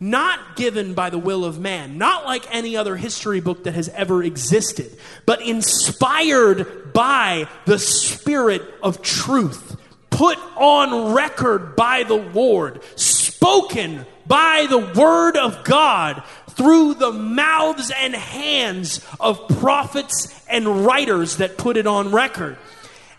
Not 0.00 0.56
given 0.56 0.94
by 0.94 1.10
the 1.10 1.18
will 1.18 1.44
of 1.44 1.60
man, 1.60 1.98
not 1.98 2.24
like 2.24 2.52
any 2.54 2.76
other 2.76 2.96
history 2.96 3.40
book 3.40 3.64
that 3.64 3.74
has 3.74 3.88
ever 3.90 4.22
existed, 4.22 4.98
but 5.24 5.40
inspired 5.40 6.92
by 6.92 7.48
the 7.64 7.78
Spirit 7.78 8.62
of 8.82 9.02
truth, 9.02 9.76
put 10.14 10.38
on 10.56 11.12
record 11.12 11.74
by 11.74 12.04
the 12.04 12.14
Lord, 12.14 12.80
spoken 12.96 14.06
by 14.26 14.66
the 14.70 14.78
word 14.78 15.36
of 15.36 15.64
God 15.64 16.22
through 16.50 16.94
the 16.94 17.10
mouths 17.10 17.90
and 17.94 18.14
hands 18.14 19.04
of 19.18 19.48
prophets 19.58 20.46
and 20.48 20.86
writers 20.86 21.38
that 21.38 21.58
put 21.58 21.76
it 21.76 21.88
on 21.88 22.12
record. 22.12 22.56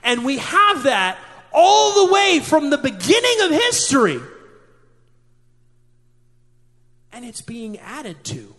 And 0.04 0.24
we 0.24 0.38
have 0.38 0.84
that 0.84 1.18
all 1.52 2.08
the 2.08 2.14
way 2.14 2.40
from 2.40 2.70
the 2.70 2.78
beginning 2.78 3.42
of 3.42 3.52
history. 3.52 4.20
And 7.12 7.26
it's 7.26 7.42
being 7.42 7.78
added 7.80 8.24
to. 8.26 8.56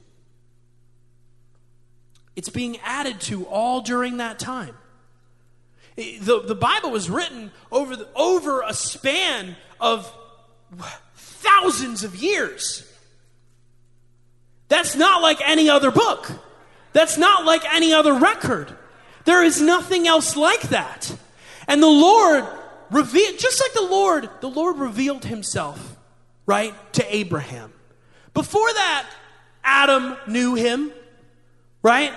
It's 2.36 2.50
being 2.50 2.76
added 2.84 3.18
to 3.22 3.46
all 3.46 3.80
during 3.80 4.18
that 4.18 4.38
time. 4.38 4.76
The, 5.96 6.42
the 6.46 6.54
Bible 6.54 6.90
was 6.90 7.08
written 7.08 7.50
over, 7.72 7.96
the, 7.96 8.08
over 8.14 8.62
a 8.62 8.74
span 8.74 9.56
of 9.80 10.12
thousands 11.16 12.04
of 12.04 12.14
years. 12.14 12.90
That's 14.68 14.94
not 14.94 15.22
like 15.22 15.40
any 15.46 15.70
other 15.70 15.90
book. 15.90 16.30
That's 16.92 17.16
not 17.16 17.44
like 17.44 17.62
any 17.74 17.92
other 17.92 18.14
record. 18.14 18.76
There 19.24 19.42
is 19.42 19.60
nothing 19.60 20.06
else 20.06 20.36
like 20.36 20.62
that. 20.68 21.14
And 21.68 21.82
the 21.82 21.86
Lord 21.86 22.46
revealed, 22.90 23.38
just 23.38 23.60
like 23.60 23.72
the 23.72 23.90
Lord, 23.90 24.28
the 24.40 24.48
Lord 24.48 24.78
revealed 24.78 25.24
himself, 25.24 25.96
right, 26.46 26.74
to 26.94 27.14
Abraham. 27.14 27.72
Before 28.34 28.72
that, 28.72 29.06
Adam 29.64 30.16
knew 30.26 30.54
him, 30.54 30.92
right? 31.82 32.12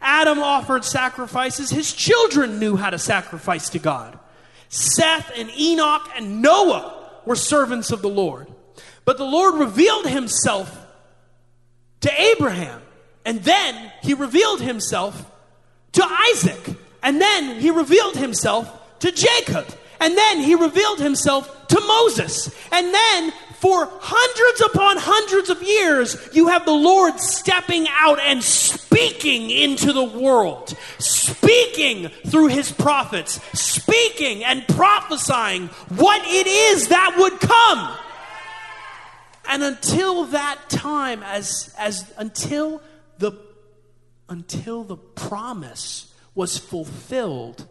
Adam 0.00 0.38
offered 0.38 0.84
sacrifices. 0.84 1.70
His 1.70 1.92
children 1.92 2.58
knew 2.58 2.76
how 2.76 2.90
to 2.90 2.98
sacrifice 2.98 3.70
to 3.70 3.78
God. 3.78 4.18
Seth 4.68 5.32
and 5.36 5.50
Enoch 5.58 6.08
and 6.16 6.42
Noah 6.42 7.20
were 7.24 7.36
servants 7.36 7.90
of 7.90 8.02
the 8.02 8.08
Lord. 8.08 8.48
But 9.04 9.18
the 9.18 9.24
Lord 9.24 9.54
revealed 9.54 10.06
himself 10.06 10.86
to 12.00 12.20
Abraham. 12.20 12.82
And 13.24 13.42
then 13.42 13.92
he 14.02 14.14
revealed 14.14 14.60
himself 14.60 15.30
to 15.92 16.04
Isaac. 16.04 16.76
And 17.02 17.20
then 17.20 17.60
he 17.60 17.70
revealed 17.70 18.16
himself 18.16 18.98
to 19.00 19.10
Jacob. 19.12 19.66
And 20.00 20.16
then 20.16 20.40
he 20.40 20.54
revealed 20.54 21.00
himself 21.00 21.68
to 21.68 21.80
Moses. 21.80 22.54
And 22.70 22.92
then 22.92 23.32
for 23.66 23.88
hundreds 24.00 24.60
upon 24.60 24.96
hundreds 24.96 25.50
of 25.50 25.60
years, 25.60 26.28
you 26.32 26.46
have 26.46 26.64
the 26.64 26.70
Lord 26.70 27.18
stepping 27.18 27.88
out 27.98 28.20
and 28.20 28.40
speaking 28.40 29.50
into 29.50 29.92
the 29.92 30.04
world, 30.04 30.76
speaking 31.00 32.08
through 32.28 32.46
his 32.46 32.70
prophets, 32.70 33.40
speaking 33.58 34.44
and 34.44 34.64
prophesying 34.68 35.66
what 35.88 36.22
it 36.26 36.46
is 36.46 36.86
that 36.88 37.16
would 37.18 37.40
come. 37.40 37.98
And 39.48 39.64
until 39.64 40.26
that 40.26 40.60
time, 40.68 41.24
as, 41.24 41.74
as 41.76 42.12
until 42.16 42.80
the 43.18 43.32
until 44.28 44.84
the 44.84 44.96
promise 44.96 46.14
was 46.36 46.56
fulfilled, 46.56 47.66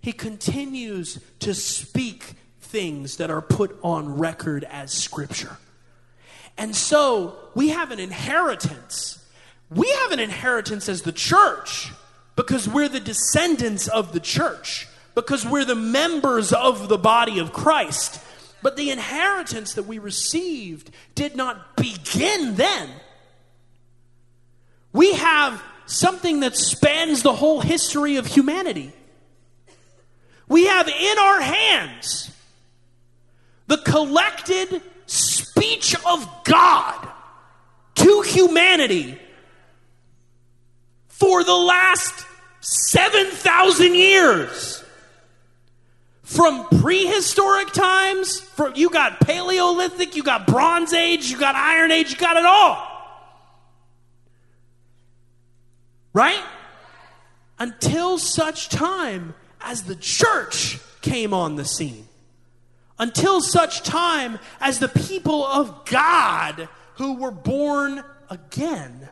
he 0.00 0.12
continues 0.12 1.20
to 1.38 1.54
speak 1.54 2.34
things 2.68 3.16
that 3.16 3.30
are 3.30 3.40
put 3.40 3.78
on 3.82 4.18
record 4.18 4.64
as 4.64 4.92
scripture. 4.92 5.56
And 6.56 6.74
so 6.74 7.36
we 7.54 7.68
have 7.68 7.90
an 7.90 7.98
inheritance. 7.98 9.24
We 9.70 9.88
have 9.90 10.12
an 10.12 10.20
inheritance 10.20 10.88
as 10.88 11.02
the 11.02 11.12
church 11.12 11.90
because 12.36 12.68
we're 12.68 12.88
the 12.88 13.00
descendants 13.00 13.88
of 13.88 14.12
the 14.12 14.20
church, 14.20 14.86
because 15.14 15.46
we're 15.46 15.64
the 15.64 15.74
members 15.74 16.52
of 16.52 16.88
the 16.88 16.98
body 16.98 17.38
of 17.38 17.52
Christ. 17.52 18.22
But 18.62 18.76
the 18.76 18.90
inheritance 18.90 19.74
that 19.74 19.84
we 19.84 19.98
received 19.98 20.90
did 21.14 21.36
not 21.36 21.76
begin 21.76 22.56
then. 22.56 22.88
We 24.92 25.14
have 25.14 25.62
something 25.86 26.40
that 26.40 26.56
spans 26.56 27.22
the 27.22 27.32
whole 27.32 27.60
history 27.60 28.16
of 28.16 28.26
humanity. 28.26 28.92
We 30.48 30.66
have 30.66 30.88
in 30.88 31.18
our 31.18 31.40
hands 31.40 32.30
the 33.68 33.78
collected 33.78 34.82
speech 35.06 35.94
of 36.04 36.28
God 36.44 37.08
to 37.94 38.22
humanity 38.22 39.18
for 41.08 41.44
the 41.44 41.54
last 41.54 42.26
7,000 42.60 43.94
years. 43.94 44.84
From 46.22 46.66
prehistoric 46.80 47.72
times, 47.72 48.40
for, 48.40 48.72
you 48.74 48.90
got 48.90 49.20
Paleolithic, 49.20 50.14
you 50.14 50.22
got 50.22 50.46
Bronze 50.46 50.92
Age, 50.92 51.30
you 51.30 51.38
got 51.38 51.54
Iron 51.54 51.90
Age, 51.90 52.10
you 52.10 52.18
got 52.18 52.36
it 52.36 52.44
all. 52.44 52.86
Right? 56.12 56.42
Until 57.58 58.18
such 58.18 58.68
time 58.68 59.34
as 59.60 59.84
the 59.84 59.96
church 59.96 60.78
came 61.00 61.32
on 61.32 61.56
the 61.56 61.64
scene 61.64 62.07
until 62.98 63.40
such 63.40 63.82
time 63.82 64.38
as 64.60 64.78
the 64.78 64.88
people 64.88 65.44
of 65.44 65.84
God 65.84 66.68
who 66.94 67.14
were 67.14 67.30
born 67.30 68.02
again, 68.28 69.08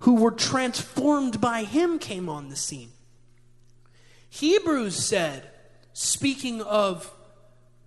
who 0.00 0.14
were 0.16 0.30
transformed 0.30 1.40
by 1.40 1.64
Him, 1.64 1.98
came 1.98 2.28
on 2.28 2.48
the 2.48 2.56
scene. 2.56 2.90
Hebrews 4.28 4.96
said, 4.96 5.50
speaking 5.92 6.62
of 6.62 7.12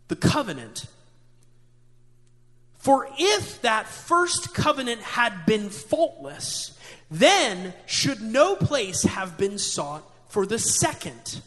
the 0.07 0.15
covenant, 0.15 0.87
for 2.79 3.07
if 3.17 3.61
that 3.61 3.87
first 3.87 4.53
covenant 4.53 5.01
had 5.01 5.45
been 5.45 5.69
faultless, 5.69 6.77
then 7.11 7.73
should 7.85 8.21
no 8.21 8.55
place 8.55 9.03
have 9.03 9.37
been 9.37 9.57
sought 9.57 10.03
for 10.29 10.45
the 10.45 10.59
second. 10.59 11.41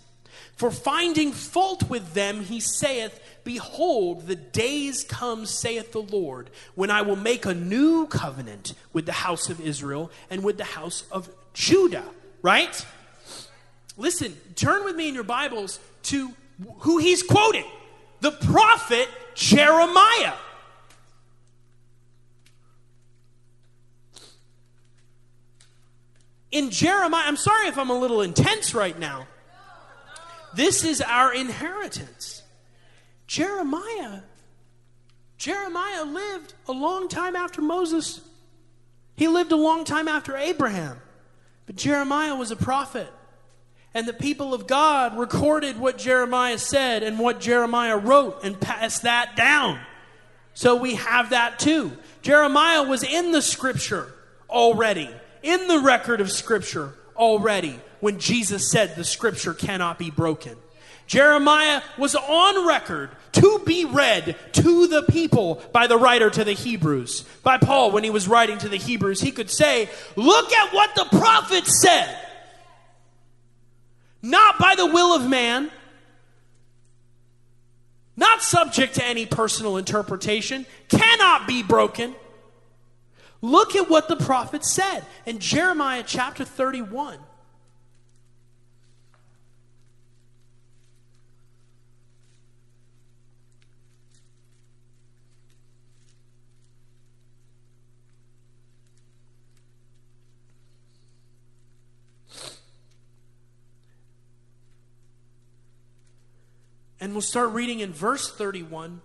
For 0.57 0.70
finding 0.70 1.32
fault 1.32 1.88
with 1.88 2.14
them, 2.14 2.43
he 2.43 2.61
saith, 2.61 3.18
Behold, 3.45 4.26
the 4.26 4.36
days 4.36 5.05
come, 5.05 5.47
saith 5.47 5.93
the 5.93 6.03
Lord, 6.03 6.51
when 6.74 6.90
I 6.90 7.03
will 7.03 7.16
make 7.16 7.45
a 7.45 7.55
new 7.55 8.07
covenant 8.07 8.74
with 8.93 9.07
the 9.07 9.12
house 9.12 9.49
of 9.49 9.61
Israel 9.61 10.11
and 10.30 10.45
with 10.45 10.59
the 10.59 10.64
house 10.64 11.05
of 11.11 11.28
Judah. 11.53 12.05
Right? 12.40 12.84
Listen, 13.97 14.36
turn 14.55 14.84
with 14.84 14.97
me 14.97 15.09
in 15.09 15.14
your 15.14 15.24
Bibles 15.24 15.80
to 16.05 16.32
who 16.78 16.99
he's 16.99 17.22
quoting 17.22 17.64
the 18.20 18.30
prophet 18.30 19.09
Jeremiah. 19.34 20.34
In 26.53 26.70
Jeremiah, 26.70 27.24
I'm 27.26 27.36
sorry 27.36 27.68
if 27.68 27.78
I'm 27.78 27.90
a 27.90 27.99
little 27.99 28.20
intense 28.20 28.74
right 28.74 28.97
now. 28.99 29.26
This 30.55 30.84
is 30.84 31.01
our 31.01 31.34
inheritance. 31.34 32.41
Jeremiah, 33.32 34.20
Jeremiah 35.38 36.04
lived 36.04 36.52
a 36.68 36.72
long 36.72 37.08
time 37.08 37.34
after 37.34 37.62
Moses. 37.62 38.20
He 39.16 39.26
lived 39.26 39.52
a 39.52 39.56
long 39.56 39.86
time 39.86 40.06
after 40.06 40.36
Abraham. 40.36 41.00
But 41.64 41.76
Jeremiah 41.76 42.36
was 42.36 42.50
a 42.50 42.56
prophet. 42.56 43.08
And 43.94 44.06
the 44.06 44.12
people 44.12 44.52
of 44.52 44.66
God 44.66 45.16
recorded 45.16 45.78
what 45.78 45.96
Jeremiah 45.96 46.58
said 46.58 47.02
and 47.02 47.18
what 47.18 47.40
Jeremiah 47.40 47.96
wrote 47.96 48.44
and 48.44 48.60
passed 48.60 49.04
that 49.04 49.34
down. 49.34 49.80
So 50.52 50.76
we 50.76 50.96
have 50.96 51.30
that 51.30 51.58
too. 51.58 51.92
Jeremiah 52.20 52.82
was 52.82 53.02
in 53.02 53.32
the 53.32 53.40
scripture 53.40 54.12
already, 54.50 55.08
in 55.42 55.68
the 55.68 55.78
record 55.78 56.20
of 56.20 56.30
scripture 56.30 56.92
already, 57.16 57.80
when 58.00 58.18
Jesus 58.18 58.70
said 58.70 58.94
the 58.94 59.04
scripture 59.04 59.54
cannot 59.54 59.98
be 59.98 60.10
broken. 60.10 60.58
Jeremiah 61.07 61.82
was 61.98 62.14
on 62.14 62.66
record 62.66 63.11
to 63.32 63.61
be 63.64 63.84
read 63.84 64.36
to 64.53 64.86
the 64.86 65.03
people 65.03 65.62
by 65.72 65.86
the 65.86 65.96
writer 65.96 66.30
to 66.30 66.44
the 66.44 66.53
Hebrews. 66.53 67.22
By 67.42 67.59
Paul, 67.59 67.90
when 67.90 68.05
he 68.05 68.11
was 68.11 68.28
writing 68.28 68.59
to 68.59 68.68
the 68.68 68.76
Hebrews, 68.76 69.20
he 69.20 69.30
could 69.30 69.50
say, 69.50 69.88
Look 70.16 70.53
at 70.53 70.72
what 70.72 70.94
the 70.94 71.07
prophet 71.18 71.66
said. 71.66 72.18
Not 74.22 74.59
by 74.59 74.74
the 74.76 74.86
will 74.86 75.14
of 75.14 75.28
man, 75.28 75.70
not 78.16 78.42
subject 78.42 78.94
to 78.94 79.05
any 79.05 79.26
personal 79.26 79.78
interpretation, 79.78 80.66
cannot 80.88 81.48
be 81.48 81.62
broken. 81.62 82.14
Look 83.40 83.74
at 83.74 83.90
what 83.90 84.09
the 84.09 84.16
prophet 84.16 84.64
said 84.64 85.05
in 85.26 85.40
Jeremiah 85.40 86.05
chapter 86.07 86.44
31. 86.44 87.18
And 107.03 107.14
we'll 107.14 107.20
start 107.20 107.50
reading 107.50 107.80
in 107.80 107.92
verse 107.92 108.32
31. 108.32 109.00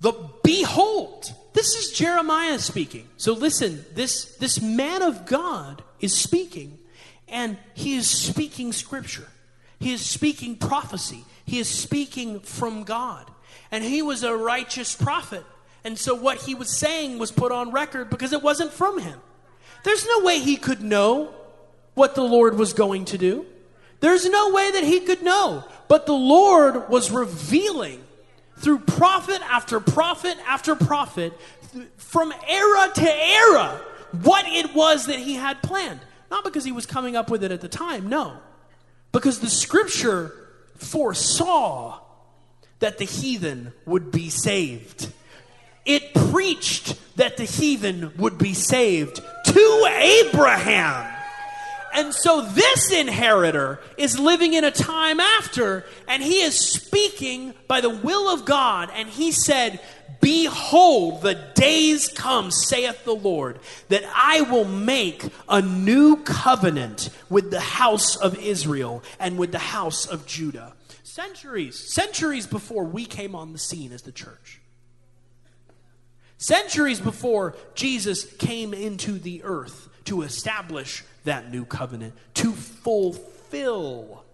The 0.00 0.12
behold, 0.44 1.34
this 1.52 1.74
is 1.74 1.90
Jeremiah 1.90 2.60
speaking. 2.60 3.08
So 3.16 3.32
listen, 3.32 3.84
this, 3.94 4.36
this 4.36 4.62
man 4.62 5.02
of 5.02 5.26
God 5.26 5.82
is 5.98 6.16
speaking, 6.16 6.78
and 7.26 7.58
he 7.74 7.96
is 7.96 8.08
speaking 8.08 8.72
scripture. 8.72 9.26
He 9.80 9.94
is 9.94 10.00
speaking 10.00 10.54
prophecy. 10.54 11.24
He 11.44 11.58
is 11.58 11.68
speaking 11.68 12.38
from 12.38 12.84
God. 12.84 13.28
And 13.72 13.82
he 13.82 14.00
was 14.00 14.22
a 14.22 14.36
righteous 14.36 14.94
prophet. 14.94 15.42
And 15.82 15.98
so 15.98 16.14
what 16.14 16.42
he 16.42 16.54
was 16.54 16.70
saying 16.70 17.18
was 17.18 17.32
put 17.32 17.50
on 17.50 17.72
record 17.72 18.10
because 18.10 18.32
it 18.32 18.44
wasn't 18.44 18.72
from 18.72 19.00
him. 19.00 19.18
There's 19.82 20.06
no 20.06 20.20
way 20.20 20.38
he 20.38 20.54
could 20.56 20.82
know 20.82 21.34
what 21.94 22.14
the 22.14 22.22
Lord 22.22 22.56
was 22.56 22.74
going 22.74 23.06
to 23.06 23.18
do. 23.18 23.44
There's 23.98 24.28
no 24.28 24.52
way 24.52 24.70
that 24.70 24.84
he 24.84 25.00
could 25.00 25.22
know. 25.22 25.64
But 25.88 26.06
the 26.06 26.14
Lord 26.14 26.88
was 26.88 27.10
revealing 27.10 28.02
through 28.58 28.80
prophet 28.80 29.40
after 29.50 29.80
prophet 29.80 30.36
after 30.46 30.74
prophet 30.74 31.32
from 31.96 32.32
era 32.48 32.90
to 32.94 33.14
era 33.14 33.80
what 34.22 34.46
it 34.48 34.74
was 34.74 35.06
that 35.06 35.18
he 35.18 35.34
had 35.34 35.62
planned. 35.62 36.00
Not 36.30 36.44
because 36.44 36.64
he 36.64 36.72
was 36.72 36.86
coming 36.86 37.16
up 37.16 37.30
with 37.30 37.44
it 37.44 37.52
at 37.52 37.60
the 37.60 37.68
time, 37.68 38.08
no. 38.08 38.38
Because 39.12 39.40
the 39.40 39.50
scripture 39.50 40.32
foresaw 40.76 42.00
that 42.80 42.98
the 42.98 43.04
heathen 43.04 43.72
would 43.84 44.10
be 44.10 44.28
saved. 44.28 45.12
It 45.84 46.12
preached 46.14 46.96
that 47.16 47.36
the 47.36 47.44
heathen 47.44 48.12
would 48.16 48.38
be 48.38 48.54
saved 48.54 49.20
to 49.44 49.88
Abraham. 49.90 51.15
And 51.96 52.12
so 52.14 52.42
this 52.42 52.92
inheritor 52.92 53.80
is 53.96 54.20
living 54.20 54.52
in 54.52 54.64
a 54.64 54.70
time 54.70 55.18
after, 55.18 55.86
and 56.06 56.22
he 56.22 56.42
is 56.42 56.54
speaking 56.54 57.54
by 57.68 57.80
the 57.80 57.88
will 57.88 58.28
of 58.28 58.44
God. 58.44 58.90
And 58.92 59.08
he 59.08 59.32
said, 59.32 59.80
Behold, 60.20 61.22
the 61.22 61.36
days 61.54 62.08
come, 62.08 62.50
saith 62.50 63.06
the 63.06 63.14
Lord, 63.14 63.60
that 63.88 64.04
I 64.14 64.42
will 64.42 64.66
make 64.66 65.24
a 65.48 65.62
new 65.62 66.16
covenant 66.16 67.08
with 67.30 67.50
the 67.50 67.60
house 67.60 68.14
of 68.14 68.38
Israel 68.38 69.02
and 69.18 69.38
with 69.38 69.52
the 69.52 69.58
house 69.58 70.04
of 70.04 70.26
Judah. 70.26 70.74
Centuries, 71.02 71.94
centuries 71.94 72.46
before 72.46 72.84
we 72.84 73.06
came 73.06 73.34
on 73.34 73.54
the 73.54 73.58
scene 73.58 73.92
as 73.92 74.02
the 74.02 74.12
church. 74.12 74.60
Centuries 76.36 77.00
before 77.00 77.56
Jesus 77.74 78.30
came 78.36 78.74
into 78.74 79.12
the 79.12 79.42
earth 79.42 79.88
to 80.06 80.22
establish 80.22 81.04
that 81.24 81.50
new 81.50 81.64
covenant, 81.64 82.14
to 82.34 82.52
fulfill 82.52 84.24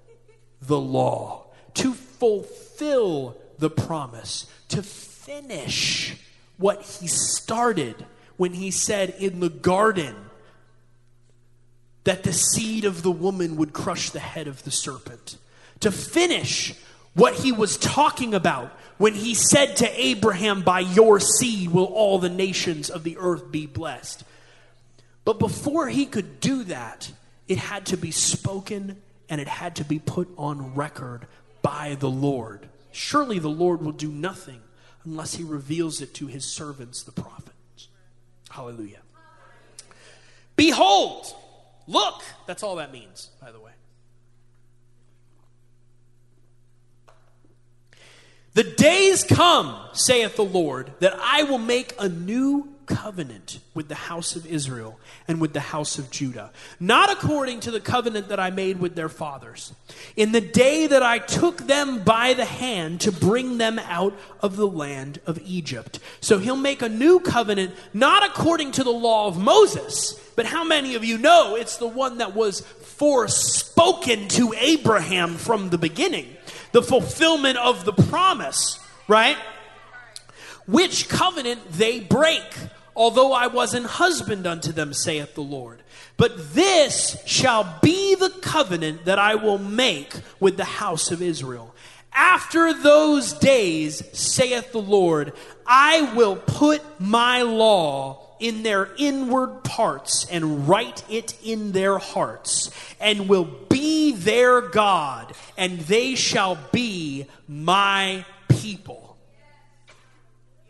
the 0.61 0.79
law, 0.79 1.45
to 1.75 1.93
fulfill 1.93 3.37
the 3.59 3.71
promise, 3.71 4.47
to 4.69 4.83
finish 4.83 6.17
what 6.57 6.83
he 6.83 7.07
started 7.07 8.07
when 8.37 8.53
he 8.55 8.71
said 8.71 9.11
in 9.19 9.41
the 9.41 9.49
garden 9.49 10.15
that 12.05 12.23
the 12.25 12.33
seed 12.33 12.85
of 12.85 13.03
the 13.03 13.11
woman 13.11 13.57
would 13.57 13.73
crush 13.73 14.11
the 14.11 14.21
head 14.21 14.49
of 14.49 14.63
the 14.65 14.71
serpent. 14.71 15.37
To 15.81 15.91
finish 15.91 16.75
what 17.15 17.35
he 17.35 17.53
was 17.53 17.77
talking 17.77 18.35
about 18.35 18.73
when 18.99 19.15
he 19.15 19.35
said 19.35 19.77
to 19.79 20.01
Abraham, 20.01 20.63
By 20.63 20.81
your 20.81 21.21
seed 21.21 21.71
will 21.71 21.85
all 21.85 22.19
the 22.19 22.29
nations 22.29 22.91
of 22.91 23.05
the 23.05 23.19
earth 23.19 23.51
be 23.51 23.67
blessed. 23.67 24.25
But 25.25 25.39
before 25.39 25.89
he 25.89 26.07
could 26.07 26.41
do 26.41 26.65
that, 26.65 27.13
it 27.49 27.59
had 27.59 27.87
to 27.87 27.97
be 27.97 28.11
spoken 28.11 29.01
and 29.29 29.41
it 29.41 29.49
had 29.49 29.77
to 29.77 29.85
be 29.85 29.99
put 29.99 30.29
on 30.37 30.75
record 30.75 31.27
by 31.63 31.97
the 31.99 32.11
Lord. 32.11 32.69
Surely 32.91 33.39
the 33.39 33.49
Lord 33.49 33.83
will 33.83 33.93
do 33.93 34.09
nothing 34.09 34.61
unless 35.05 35.35
he 35.35 35.45
reveals 35.45 36.01
it 36.01 36.15
to 36.15 36.27
his 36.27 36.45
servants, 36.45 37.03
the 37.03 37.13
prophets. 37.13 37.89
Hallelujah. 38.51 39.01
Behold, 40.57 41.35
look. 41.87 42.23
That's 42.47 42.63
all 42.63 42.77
that 42.77 42.93
means, 42.93 43.31
by 43.41 43.51
the 43.53 43.61
way. 43.61 43.73
The 48.55 48.65
days 48.65 49.25
come, 49.25 49.75
saith 49.95 50.37
the 50.37 50.45
Lord, 50.45 50.93
that 51.01 51.19
I 51.19 51.45
will 51.45 51.59
make 51.59 51.95
a 51.99 52.09
new 52.09 52.72
covenant 52.87 53.59
with 53.75 53.89
the 53.89 53.95
house 53.95 54.37
of 54.37 54.47
Israel 54.47 54.99
and 55.29 55.41
with 55.41 55.53
the 55.53 55.61
house 55.61 55.99
of 55.99 56.11
Judah, 56.11 56.51
not 56.81 57.11
according 57.11 57.61
to 57.61 57.71
the 57.71 57.81
covenant 57.81 58.29
that 58.29 58.41
I 58.41 58.51
made 58.51 58.81
with 58.81 58.95
their 58.95 59.09
fathers, 59.09 59.73
in 60.17 60.33
the 60.33 60.41
day 60.41 60.87
that 60.87 61.03
I 61.03 61.19
took 61.19 61.59
them 61.59 62.03
by 62.03 62.35
the 62.35 62.45
hand 62.45 63.01
to 63.03 63.13
bring 63.13 63.59
them 63.59 63.79
out 63.79 64.15
of 64.41 64.57
the 64.57 64.67
land 64.67 65.21
of 65.27 65.39
Egypt. 65.45 65.99
So 66.21 66.39
he'll 66.39 66.57
make 66.57 66.83
a 66.83 66.89
new 66.89 67.21
covenant, 67.21 67.75
not 67.93 68.25
according 68.25 68.73
to 68.73 68.85
the 68.85 68.91
law 68.91 69.29
of 69.29 69.39
Moses, 69.39 70.19
but 70.37 70.47
how 70.47 70.65
many 70.65 70.95
of 70.95 71.05
you 71.05 71.19
know 71.19 71.57
it's 71.57 71.77
the 71.77 71.87
one 71.87 72.19
that 72.19 72.35
was 72.35 72.61
forespoken 72.61 74.29
to 74.29 74.55
Abraham 74.59 75.37
from 75.37 75.71
the 75.71 75.79
beginning? 75.79 76.37
The 76.73 76.83
fulfillment 76.83 77.59
of 77.59 77.85
the 77.85 77.93
promise, 77.93 78.79
right? 79.09 79.37
Which 80.73 81.09
covenant 81.09 81.61
they 81.71 82.01
break, 82.01 82.43
although 82.97 83.33
I 83.33 83.47
was 83.47 83.75
an 83.75 83.85
husband 83.85 84.47
unto 84.47 84.73
them, 84.73 84.93
saith 84.93 85.35
the 85.35 85.43
Lord. 85.43 85.83
But 86.17 86.55
this 86.55 87.23
shall 87.27 87.79
be 87.83 88.15
the 88.15 88.31
covenant 88.31 89.05
that 89.05 89.19
I 89.19 89.35
will 89.35 89.59
make 89.59 90.15
with 90.41 90.57
the 90.57 90.65
house 90.65 91.11
of 91.11 91.23
Israel. 91.23 91.75
After 92.13 92.75
those 92.75 93.33
days, 93.33 94.03
saith 94.13 94.73
the 94.73 94.83
Lord, 94.83 95.33
I 95.67 96.15
will 96.15 96.37
put 96.37 96.83
my 97.01 97.43
law 97.43 98.37
in 98.39 98.63
their 98.63 98.91
inward 98.99 99.63
parts 99.63 100.27
and 100.31 100.69
write 100.69 101.05
it 101.09 101.39
in 101.45 101.73
their 101.73 101.99
hearts, 101.99 102.71
and 103.01 103.29
will 103.29 103.45
be 103.45 104.13
their 104.13 104.61
God, 104.61 105.33
and 105.57 105.79
they 105.81 106.15
shall 106.17 106.59
be 106.73 107.27
my 107.47 108.25
people. 108.49 109.12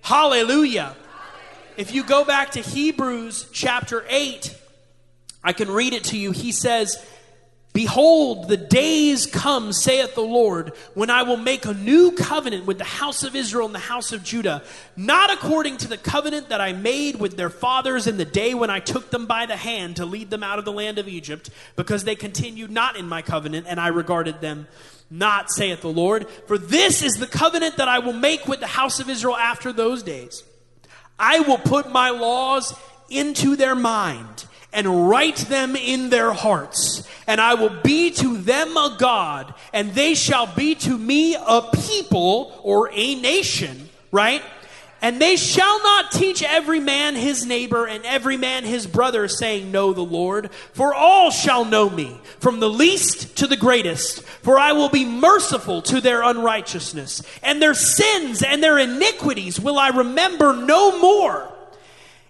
Hallelujah. 0.02 0.96
If 1.76 1.94
you 1.94 2.02
go 2.02 2.24
back 2.24 2.50
to 2.52 2.60
Hebrews 2.60 3.48
chapter 3.52 4.04
8, 4.08 4.54
I 5.44 5.52
can 5.52 5.70
read 5.70 5.92
it 5.92 6.04
to 6.04 6.18
you. 6.18 6.32
He 6.32 6.50
says, 6.50 7.02
Behold, 7.72 8.48
the 8.48 8.56
days 8.56 9.26
come, 9.26 9.72
saith 9.72 10.14
the 10.16 10.20
Lord, 10.20 10.72
when 10.92 11.08
I 11.08 11.22
will 11.22 11.36
make 11.36 11.64
a 11.64 11.72
new 11.72 12.10
covenant 12.12 12.66
with 12.66 12.78
the 12.78 12.84
house 12.84 13.22
of 13.22 13.36
Israel 13.36 13.64
and 13.64 13.74
the 13.74 13.78
house 13.78 14.12
of 14.12 14.24
Judah, 14.24 14.62
not 14.96 15.32
according 15.32 15.78
to 15.78 15.88
the 15.88 15.96
covenant 15.96 16.50
that 16.50 16.60
I 16.60 16.72
made 16.72 17.16
with 17.16 17.36
their 17.36 17.48
fathers 17.48 18.06
in 18.08 18.18
the 18.18 18.26
day 18.26 18.52
when 18.52 18.70
I 18.70 18.80
took 18.80 19.10
them 19.10 19.26
by 19.26 19.46
the 19.46 19.56
hand 19.56 19.96
to 19.96 20.04
lead 20.04 20.30
them 20.30 20.42
out 20.42 20.58
of 20.58 20.66
the 20.66 20.72
land 20.72 20.98
of 20.98 21.08
Egypt, 21.08 21.48
because 21.76 22.04
they 22.04 22.16
continued 22.16 22.72
not 22.72 22.96
in 22.96 23.08
my 23.08 23.22
covenant, 23.22 23.66
and 23.68 23.78
I 23.80 23.88
regarded 23.88 24.40
them 24.40 24.66
not, 25.12 25.50
saith 25.50 25.82
the 25.82 25.88
Lord. 25.88 26.28
For 26.46 26.56
this 26.56 27.02
is 27.02 27.14
the 27.14 27.26
covenant 27.26 27.76
that 27.76 27.88
I 27.88 27.98
will 27.98 28.14
make 28.14 28.48
with 28.48 28.60
the 28.60 28.66
house 28.66 28.98
of 28.98 29.10
Israel 29.10 29.36
after 29.36 29.72
those 29.72 30.02
days. 30.02 30.42
I 31.18 31.40
will 31.40 31.58
put 31.58 31.92
my 31.92 32.10
laws 32.10 32.74
into 33.10 33.54
their 33.56 33.74
mind 33.74 34.46
and 34.72 35.08
write 35.10 35.36
them 35.36 35.76
in 35.76 36.08
their 36.08 36.32
hearts. 36.32 37.06
And 37.26 37.40
I 37.40 37.54
will 37.54 37.82
be 37.82 38.10
to 38.12 38.38
them 38.38 38.74
a 38.76 38.96
God, 38.98 39.54
and 39.72 39.92
they 39.92 40.14
shall 40.14 40.46
be 40.46 40.74
to 40.76 40.96
me 40.96 41.34
a 41.34 41.62
people 41.86 42.58
or 42.62 42.90
a 42.92 43.14
nation, 43.16 43.90
right? 44.10 44.42
And 45.02 45.20
they 45.20 45.34
shall 45.34 45.82
not 45.82 46.12
teach 46.12 46.44
every 46.44 46.78
man 46.78 47.16
his 47.16 47.44
neighbor 47.44 47.88
and 47.88 48.04
every 48.06 48.36
man 48.36 48.62
his 48.62 48.86
brother, 48.86 49.26
saying, 49.26 49.72
Know 49.72 49.92
the 49.92 50.04
Lord. 50.04 50.52
For 50.72 50.94
all 50.94 51.32
shall 51.32 51.64
know 51.64 51.90
me, 51.90 52.20
from 52.38 52.60
the 52.60 52.70
least 52.70 53.36
to 53.38 53.48
the 53.48 53.56
greatest. 53.56 54.22
For 54.22 54.60
I 54.60 54.70
will 54.72 54.88
be 54.88 55.04
merciful 55.04 55.82
to 55.82 56.00
their 56.00 56.22
unrighteousness, 56.22 57.22
and 57.42 57.60
their 57.60 57.74
sins 57.74 58.44
and 58.44 58.62
their 58.62 58.78
iniquities 58.78 59.58
will 59.58 59.76
I 59.76 59.88
remember 59.88 60.54
no 60.54 60.96
more. 61.00 61.52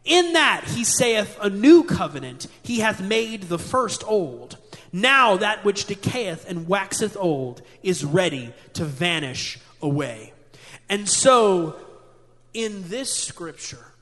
In 0.07 0.33
that 0.33 0.65
he 0.65 0.83
saith, 0.83 1.39
A 1.43 1.51
new 1.51 1.85
covenant 1.85 2.47
he 2.63 2.81
hath 2.81 3.03
made 3.03 3.45
the 3.45 3.59
first 3.59 4.03
old. 4.07 4.57
Now 4.95 5.37
that 5.37 5.63
which 5.63 5.87
decayeth 5.87 6.47
and 6.49 6.67
waxeth 6.67 7.19
old 7.19 7.61
is 7.83 8.03
ready 8.03 8.55
to 8.73 8.87
vanish 8.87 9.59
away. 9.83 10.33
And 10.89 11.07
so 11.09 11.77
in 12.55 12.89
this 12.89 13.13
scripture, 13.13 13.93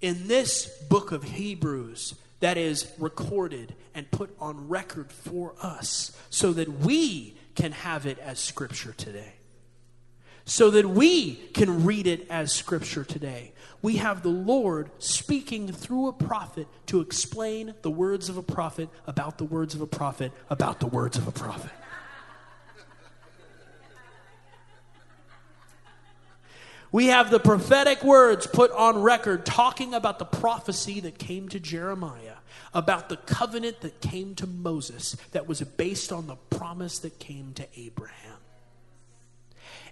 in 0.00 0.28
this 0.28 0.66
book 0.88 1.12
of 1.12 1.22
Hebrews, 1.22 2.14
that 2.40 2.56
is 2.56 2.90
recorded 2.98 3.74
and 3.94 4.10
put 4.10 4.34
on 4.40 4.68
record 4.68 5.12
for 5.12 5.54
us 5.60 6.16
so 6.30 6.52
that 6.54 6.68
we 6.68 7.36
can 7.54 7.72
have 7.72 8.06
it 8.06 8.18
as 8.18 8.38
scripture 8.38 8.94
today. 8.96 9.34
So 10.46 10.70
that 10.70 10.88
we 10.88 11.34
can 11.34 11.84
read 11.84 12.06
it 12.06 12.26
as 12.30 12.52
scripture 12.52 13.04
today. 13.04 13.52
We 13.82 13.98
have 13.98 14.22
the 14.22 14.30
Lord 14.30 14.90
speaking 14.98 15.70
through 15.70 16.08
a 16.08 16.12
prophet 16.12 16.66
to 16.86 17.00
explain 17.00 17.74
the 17.82 17.90
words 17.90 18.28
of 18.28 18.36
a 18.36 18.42
prophet 18.42 18.88
about 19.06 19.38
the 19.38 19.44
words 19.44 19.74
of 19.74 19.80
a 19.80 19.86
prophet 19.86 20.32
about 20.48 20.80
the 20.80 20.86
words 20.86 21.18
of 21.18 21.28
a 21.28 21.32
prophet. 21.32 21.70
We 26.92 27.06
have 27.06 27.30
the 27.30 27.38
prophetic 27.38 28.02
words 28.02 28.46
put 28.46 28.72
on 28.72 29.00
record 29.02 29.46
talking 29.46 29.94
about 29.94 30.18
the 30.18 30.24
prophecy 30.24 31.00
that 31.00 31.18
came 31.18 31.48
to 31.50 31.60
Jeremiah, 31.60 32.36
about 32.74 33.08
the 33.08 33.16
covenant 33.16 33.80
that 33.82 34.00
came 34.00 34.34
to 34.36 34.46
Moses, 34.46 35.16
that 35.32 35.46
was 35.46 35.60
based 35.60 36.12
on 36.12 36.26
the 36.26 36.36
promise 36.36 36.98
that 37.00 37.18
came 37.18 37.52
to 37.54 37.66
Abraham. 37.76 38.38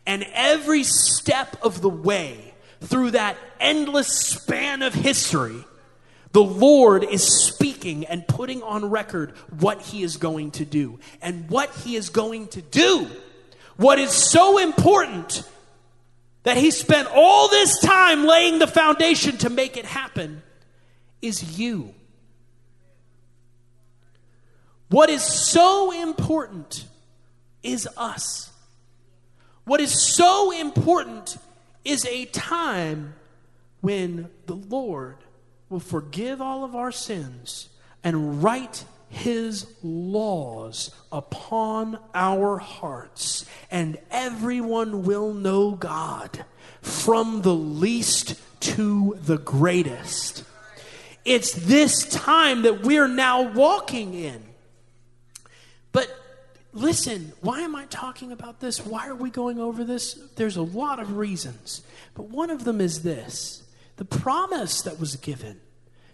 And 0.07 0.27
every 0.33 0.83
step 0.83 1.57
of 1.63 1.83
the 1.83 1.89
way 1.89 2.55
through 2.81 3.13
that 3.13 3.37
endless 3.61 4.09
span 4.09 4.83
of 4.83 4.95
history, 4.95 5.65
the 6.33 6.43
Lord 6.43 7.05
is 7.05 7.47
speaking 7.47 8.07
and 8.07 8.27
putting 8.27 8.63
on 8.63 8.91
record 8.91 9.33
what 9.59 9.81
He 9.83 10.03
is 10.03 10.17
going 10.17 10.53
to 10.53 10.65
do. 10.65 10.99
And 11.23 11.49
what 11.49 11.71
He 11.75 11.95
is 11.95 12.11
going 12.11 12.49
to 12.49 12.63
do, 12.63 13.09
what 13.77 13.99
is 13.99 14.11
so 14.11 14.59
important 14.59 15.43
that 16.43 16.57
he 16.57 16.71
spent 16.71 17.09
all 17.13 17.49
this 17.49 17.81
time 17.81 18.25
laying 18.25 18.59
the 18.59 18.67
foundation 18.67 19.37
to 19.39 19.51
make 19.51 19.77
it 19.77 19.85
happen 19.85 20.43
is 21.21 21.59
you. 21.59 21.95
What 24.89 25.11
is 25.11 25.23
so 25.23 25.91
important 25.91 26.87
is 27.63 27.89
us. 27.97 28.51
What 29.65 29.81
is 29.81 30.15
so 30.15 30.51
important 30.51 31.37
is 31.85 32.07
a 32.07 32.25
time 32.27 33.15
when 33.81 34.31
the 34.47 34.55
Lord 34.55 35.19
will 35.69 35.81
forgive 35.81 36.41
all 36.41 36.65
of 36.65 36.75
our 36.75 36.91
sins 36.91 37.69
and 38.03 38.43
write 38.43 38.85
his 39.09 39.67
laws 39.83 40.91
upon 41.11 41.99
our 42.15 42.59
hearts, 42.59 43.45
and 43.71 43.99
everyone 44.11 45.05
will 45.05 45.33
know 45.33 45.73
God 45.73 46.45
from 46.83 47.43
the 47.43 47.55
least 47.55 48.35
to 48.61 49.19
the 49.23 49.39
greatest. 49.39 50.45
It's 51.25 51.53
this 51.53 52.05
time 52.09 52.63
that 52.63 52.83
we're 52.83 53.09
now 53.09 53.43
walking 53.53 54.15
in. 54.15 54.43
But 55.93 56.09
listen, 56.73 57.33
why 57.41 57.61
am 57.61 57.75
I 57.75 57.87
talking 57.87 58.33
about 58.33 58.61
this? 58.61 58.85
Why 58.85 59.09
are 59.09 59.15
we 59.15 59.31
going 59.31 59.59
over 59.59 59.85
this? 59.85 60.15
There's 60.37 60.57
a 60.57 60.63
lot 60.63 61.01
of 61.01 61.17
reasons. 61.17 61.83
But 62.15 62.31
one 62.31 62.51
of 62.51 62.65
them 62.65 62.81
is 62.81 63.03
this 63.03 63.63
the 63.97 64.05
promise 64.05 64.81
that 64.83 65.01
was 65.01 65.17
given, 65.17 65.61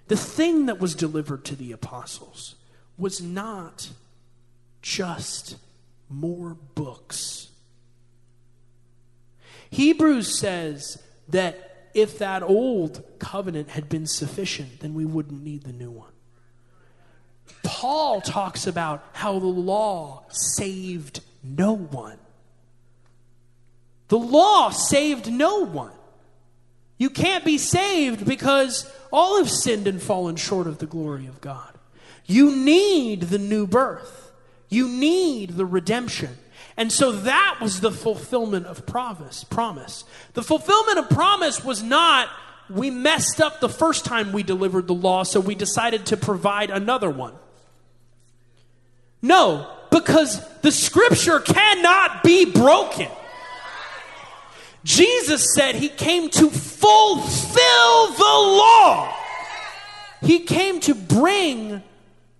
the 0.09 0.17
thing 0.17 0.67
that 0.67 0.81
was 0.81 0.95
delivered 0.95 1.45
to 1.45 1.55
the 1.57 1.71
apostles, 1.71 2.55
was 2.97 3.21
not 3.21 3.91
just 4.83 5.57
more 6.09 6.57
books. 6.75 7.49
Hebrews 9.71 10.39
says 10.39 11.03
that 11.29 11.89
if 11.95 12.19
that 12.19 12.43
old 12.43 13.03
covenant 13.19 13.71
had 13.71 13.89
been 13.89 14.07
sufficient, 14.07 14.81
then 14.81 14.95
we 14.95 15.05
wouldn't 15.05 15.43
need 15.43 15.63
the 15.63 15.73
new 15.73 15.91
one. 15.91 16.13
Paul 17.63 18.21
talks 18.21 18.67
about 18.67 19.05
how 19.13 19.39
the 19.39 19.47
law 19.47 20.25
saved 20.29 21.21
no 21.43 21.73
one. 21.73 22.19
The 24.09 24.19
law 24.19 24.71
saved 24.71 25.33
no 25.33 25.61
one. 25.61 25.93
You 26.99 27.11
can't 27.11 27.45
be 27.45 27.59
saved 27.59 28.25
because 28.25 28.91
all 29.13 29.39
have 29.39 29.51
sinned 29.51 29.89
and 29.89 30.01
fallen 30.01 30.37
short 30.37 30.67
of 30.67 30.79
the 30.79 30.87
glory 30.87 31.27
of 31.27 31.41
God. 31.41 31.74
You 32.27 32.55
need 32.55 33.23
the 33.23 33.39
new 33.39 33.67
birth, 33.67 34.33
you 34.69 34.89
need 34.89 35.51
the 35.51 35.67
redemption. 35.67 36.39
And 36.77 36.91
so 36.91 37.13
that 37.13 37.59
was 37.63 37.81
the 37.81 37.93
fulfillment 37.93 38.67
of 38.67 38.85
promise. 38.85 39.45
Promise. 39.45 40.03
The 40.33 40.43
fulfillment 40.43 40.99
of 40.99 41.09
promise 41.09 41.65
was 41.65 41.85
not 41.85 42.29
we 42.71 42.91
messed 42.91 43.41
up 43.41 43.61
the 43.61 43.69
first 43.69 44.05
time 44.05 44.33
we 44.33 44.43
delivered 44.43 44.87
the 44.87 44.95
law, 44.95 45.23
so 45.23 45.41
we 45.41 45.55
decided 45.55 46.07
to 46.07 46.17
provide 46.17 46.71
another 46.71 47.11
one. 47.11 47.35
No, 49.21 49.71
because 49.91 50.47
the 50.61 50.73
scripture 50.73 51.41
cannot 51.41 52.23
be 52.23 52.45
broken. 52.47 53.09
Jesus 54.83 55.55
said 55.55 55.75
he 55.75 55.89
came 55.89 56.29
to 56.31 56.51
fulfill 56.51 58.07
the 58.09 58.23
law. 58.23 59.15
He 60.23 60.41
came 60.41 60.81
to 60.81 60.95
bring 60.95 61.83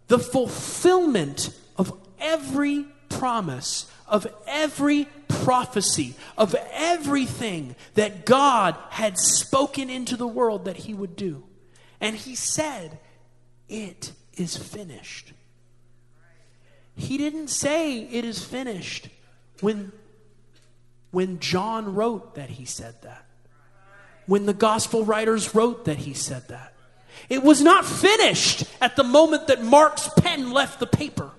the 0.09 0.19
fulfillment 0.19 1.51
of 1.77 1.93
every 2.19 2.87
promise, 3.09 3.91
of 4.07 4.27
every 4.47 5.07
prophecy, 5.29 6.15
of 6.37 6.55
everything 6.73 7.75
that 7.95 8.25
God 8.27 8.77
had 8.91 9.19
spoken 9.19 9.91
into 9.91 10.17
the 10.17 10.27
world 10.27 10.67
that 10.67 10.77
he 10.77 10.95
would 10.95 11.17
do. 11.17 11.45
And 12.01 12.17
he 12.17 12.35
said, 12.35 12.99
It 13.69 14.13
is 14.37 14.57
finished. 14.57 15.33
He 16.97 17.19
didn't 17.19 17.49
say 17.49 18.01
it 18.01 18.25
is 18.25 18.45
finished 18.45 19.09
when, 19.61 19.91
when 21.11 21.41
John 21.41 21.95
wrote 21.95 22.37
that 22.37 22.51
he 22.51 22.65
said 22.65 23.03
that. 23.03 23.25
When 24.27 24.47
the 24.47 24.55
gospel 24.55 25.05
writers 25.05 25.55
wrote 25.55 25.87
that 25.87 25.99
he 25.99 26.15
said 26.15 26.49
that. 26.49 26.74
It 27.29 27.43
was 27.43 27.63
not 27.63 27.85
finished 27.85 28.65
at 28.81 28.97
the 28.97 29.05
moment 29.05 29.47
that 29.49 29.63
Mark's 29.63 30.09
pen 30.17 30.51
left 30.51 30.81
the 30.81 30.87
paper 30.87 31.31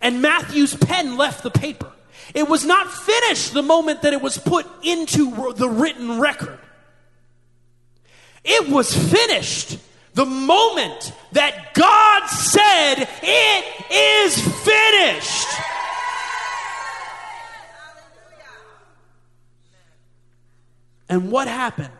and 0.00 0.22
Matthew's 0.22 0.74
pen 0.74 1.16
left 1.16 1.42
the 1.42 1.50
paper. 1.50 1.90
It 2.34 2.48
was 2.48 2.64
not 2.64 2.92
finished 2.92 3.52
the 3.54 3.62
moment 3.62 4.02
that 4.02 4.12
it 4.12 4.20
was 4.20 4.38
put 4.38 4.66
into 4.84 5.52
the 5.54 5.68
written 5.68 6.20
record. 6.20 6.58
It 8.44 8.68
was 8.68 8.94
finished 8.94 9.78
the 10.14 10.26
moment 10.26 11.12
that 11.32 11.74
God 11.74 12.26
said, 12.26 13.08
It 13.22 13.64
is 13.90 14.40
finished. 14.64 15.48
And 21.08 21.30
what 21.30 21.46
happened? 21.48 21.90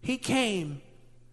He 0.00 0.16
came 0.16 0.80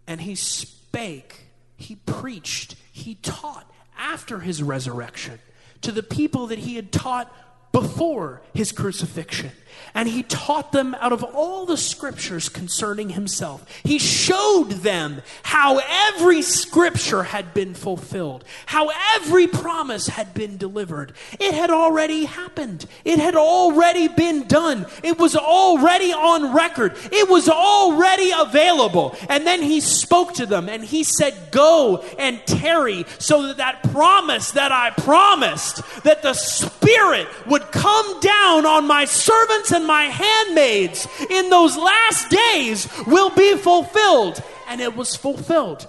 and 0.07 0.21
he 0.21 0.35
spake, 0.35 1.41
he 1.77 1.95
preached, 1.95 2.75
he 2.91 3.15
taught 3.15 3.69
after 3.97 4.39
his 4.39 4.61
resurrection 4.61 5.39
to 5.81 5.91
the 5.91 6.03
people 6.03 6.47
that 6.47 6.59
he 6.59 6.75
had 6.75 6.91
taught 6.91 7.31
before 7.71 8.41
his 8.53 8.71
crucifixion. 8.71 9.51
And 9.93 10.07
he 10.07 10.23
taught 10.23 10.71
them 10.71 10.95
out 10.95 11.11
of 11.11 11.23
all 11.23 11.65
the 11.65 11.77
scriptures 11.77 12.47
concerning 12.47 13.09
himself. 13.09 13.65
He 13.83 13.99
showed 13.99 14.69
them 14.69 15.21
how 15.43 15.81
every 16.09 16.41
scripture 16.41 17.23
had 17.23 17.53
been 17.53 17.73
fulfilled, 17.73 18.43
how 18.67 18.91
every 19.15 19.47
promise 19.47 20.07
had 20.07 20.33
been 20.33 20.57
delivered. 20.57 21.13
It 21.39 21.53
had 21.53 21.69
already 21.69 22.25
happened, 22.25 22.85
it 23.03 23.19
had 23.19 23.35
already 23.35 24.07
been 24.07 24.47
done, 24.47 24.85
it 25.03 25.19
was 25.19 25.35
already 25.35 26.13
on 26.13 26.55
record, 26.55 26.93
it 27.11 27.29
was 27.29 27.49
already 27.49 28.31
available. 28.35 29.15
And 29.29 29.45
then 29.45 29.61
he 29.61 29.81
spoke 29.81 30.33
to 30.35 30.45
them 30.45 30.69
and 30.69 30.83
he 30.83 31.03
said, 31.03 31.33
Go 31.51 32.03
and 32.17 32.39
tarry, 32.45 33.05
so 33.17 33.47
that 33.47 33.57
that 33.57 33.91
promise 33.91 34.51
that 34.51 34.71
I 34.71 34.91
promised, 34.91 35.81
that 36.03 36.21
the 36.21 36.33
Spirit 36.33 37.27
would 37.47 37.63
come 37.71 38.19
down 38.19 38.65
on 38.65 38.85
my 38.85 39.05
servants 39.05 39.64
and 39.71 39.85
my 39.85 40.03
handmaids 40.03 41.07
in 41.29 41.49
those 41.49 41.77
last 41.77 42.29
days 42.29 42.87
will 43.07 43.29
be 43.29 43.55
fulfilled. 43.55 44.41
And 44.67 44.81
it 44.81 44.95
was 44.95 45.15
fulfilled. 45.15 45.87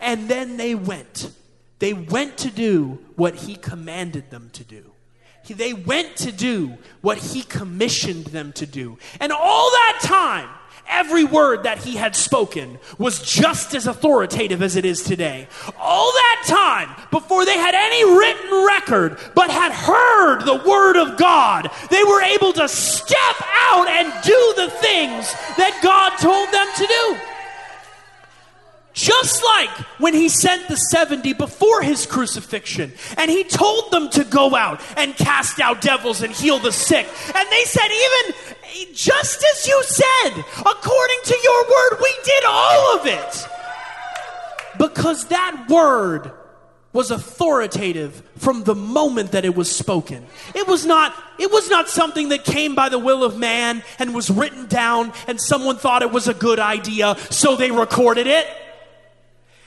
And 0.00 0.28
then 0.28 0.56
they 0.56 0.74
went. 0.74 1.30
They 1.78 1.92
went 1.92 2.38
to 2.38 2.50
do 2.50 2.98
what 3.16 3.34
he 3.34 3.56
commanded 3.56 4.30
them 4.30 4.50
to 4.54 4.64
do. 4.64 4.92
They 5.46 5.74
went 5.74 6.16
to 6.18 6.32
do 6.32 6.78
what 7.02 7.18
he 7.18 7.42
commissioned 7.42 8.26
them 8.26 8.52
to 8.52 8.66
do. 8.66 8.98
And 9.20 9.32
all 9.32 9.70
that 9.70 9.98
time, 10.02 10.48
Every 10.88 11.24
word 11.24 11.62
that 11.62 11.78
he 11.78 11.96
had 11.96 12.14
spoken 12.14 12.78
was 12.98 13.20
just 13.20 13.74
as 13.74 13.86
authoritative 13.86 14.62
as 14.62 14.76
it 14.76 14.84
is 14.84 15.02
today. 15.02 15.48
All 15.78 16.12
that 16.12 16.44
time, 16.46 17.06
before 17.10 17.44
they 17.44 17.56
had 17.58 17.74
any 17.74 18.04
written 18.04 18.66
record, 18.66 19.18
but 19.34 19.50
had 19.50 19.72
heard 19.72 20.40
the 20.44 20.62
word 20.68 20.96
of 20.96 21.16
God, 21.16 21.70
they 21.90 22.04
were 22.04 22.22
able 22.22 22.52
to 22.52 22.68
step 22.68 23.36
out 23.70 23.88
and 23.88 24.12
do 24.24 24.52
the 24.56 24.70
things 24.70 25.32
that 25.56 25.80
God 25.82 26.16
told 26.18 26.52
them 26.52 26.66
to 26.76 26.86
do. 26.86 27.20
Just 28.94 29.42
like 29.42 29.70
when 29.98 30.14
he 30.14 30.28
sent 30.28 30.68
the 30.68 30.76
70 30.76 31.32
before 31.32 31.82
his 31.82 32.06
crucifixion 32.06 32.92
and 33.16 33.28
he 33.28 33.42
told 33.42 33.90
them 33.90 34.08
to 34.10 34.22
go 34.22 34.54
out 34.54 34.80
and 34.96 35.16
cast 35.16 35.58
out 35.58 35.80
devils 35.80 36.22
and 36.22 36.32
heal 36.32 36.60
the 36.60 36.70
sick. 36.70 37.04
And 37.34 37.48
they 37.50 37.64
said, 37.64 37.88
even 37.88 38.53
just 38.92 39.44
as 39.54 39.66
you 39.66 39.82
said, 39.84 40.44
according 40.58 41.18
to 41.24 41.38
your 41.42 41.62
word, 41.64 41.98
we 42.00 42.14
did 42.24 42.44
all 42.46 42.98
of 42.98 43.06
it. 43.06 43.48
Because 44.78 45.26
that 45.26 45.66
word 45.68 46.32
was 46.92 47.10
authoritative 47.10 48.22
from 48.38 48.64
the 48.64 48.74
moment 48.74 49.32
that 49.32 49.44
it 49.44 49.54
was 49.54 49.74
spoken. 49.74 50.24
It 50.54 50.66
was 50.66 50.86
not 50.86 51.14
it 51.38 51.50
was 51.50 51.68
not 51.68 51.88
something 51.88 52.28
that 52.28 52.44
came 52.44 52.74
by 52.74 52.88
the 52.88 52.98
will 52.98 53.24
of 53.24 53.36
man 53.36 53.82
and 53.98 54.14
was 54.14 54.30
written 54.30 54.66
down 54.66 55.12
and 55.26 55.40
someone 55.40 55.76
thought 55.76 56.02
it 56.02 56.12
was 56.12 56.28
a 56.28 56.34
good 56.34 56.60
idea 56.60 57.16
so 57.30 57.56
they 57.56 57.72
recorded 57.72 58.28
it. 58.28 58.46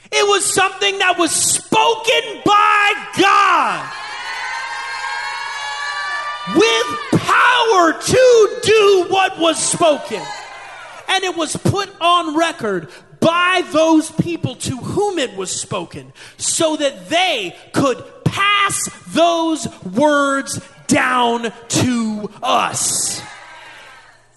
It 0.09 0.25
was 0.27 0.45
something 0.45 0.99
that 0.99 1.17
was 1.19 1.31
spoken 1.31 2.41
by 2.45 3.07
God 3.19 4.06
with 6.55 7.21
power 7.21 7.93
to 7.93 8.59
do 8.63 9.05
what 9.09 9.37
was 9.39 9.57
spoken. 9.57 10.21
And 11.09 11.23
it 11.23 11.35
was 11.35 11.55
put 11.55 11.89
on 12.01 12.37
record 12.37 12.89
by 13.19 13.63
those 13.71 14.11
people 14.11 14.55
to 14.55 14.77
whom 14.77 15.19
it 15.19 15.35
was 15.35 15.51
spoken 15.51 16.13
so 16.37 16.75
that 16.75 17.09
they 17.09 17.55
could 17.73 18.03
pass 18.23 18.89
those 19.07 19.67
words 19.83 20.61
down 20.87 21.51
to 21.67 22.29
us. 22.43 23.21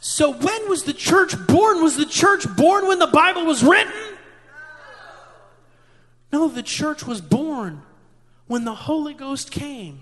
So, 0.00 0.32
when 0.32 0.68
was 0.68 0.84
the 0.84 0.94
church 0.94 1.34
born? 1.46 1.82
Was 1.82 1.96
the 1.96 2.06
church 2.06 2.46
born 2.56 2.88
when 2.88 2.98
the 2.98 3.06
Bible 3.06 3.44
was 3.44 3.62
written? 3.62 3.92
No, 6.32 6.48
the 6.48 6.62
church 6.62 7.06
was 7.06 7.20
born 7.20 7.82
when 8.46 8.64
the 8.64 8.74
Holy 8.74 9.14
Ghost 9.14 9.50
came 9.50 10.00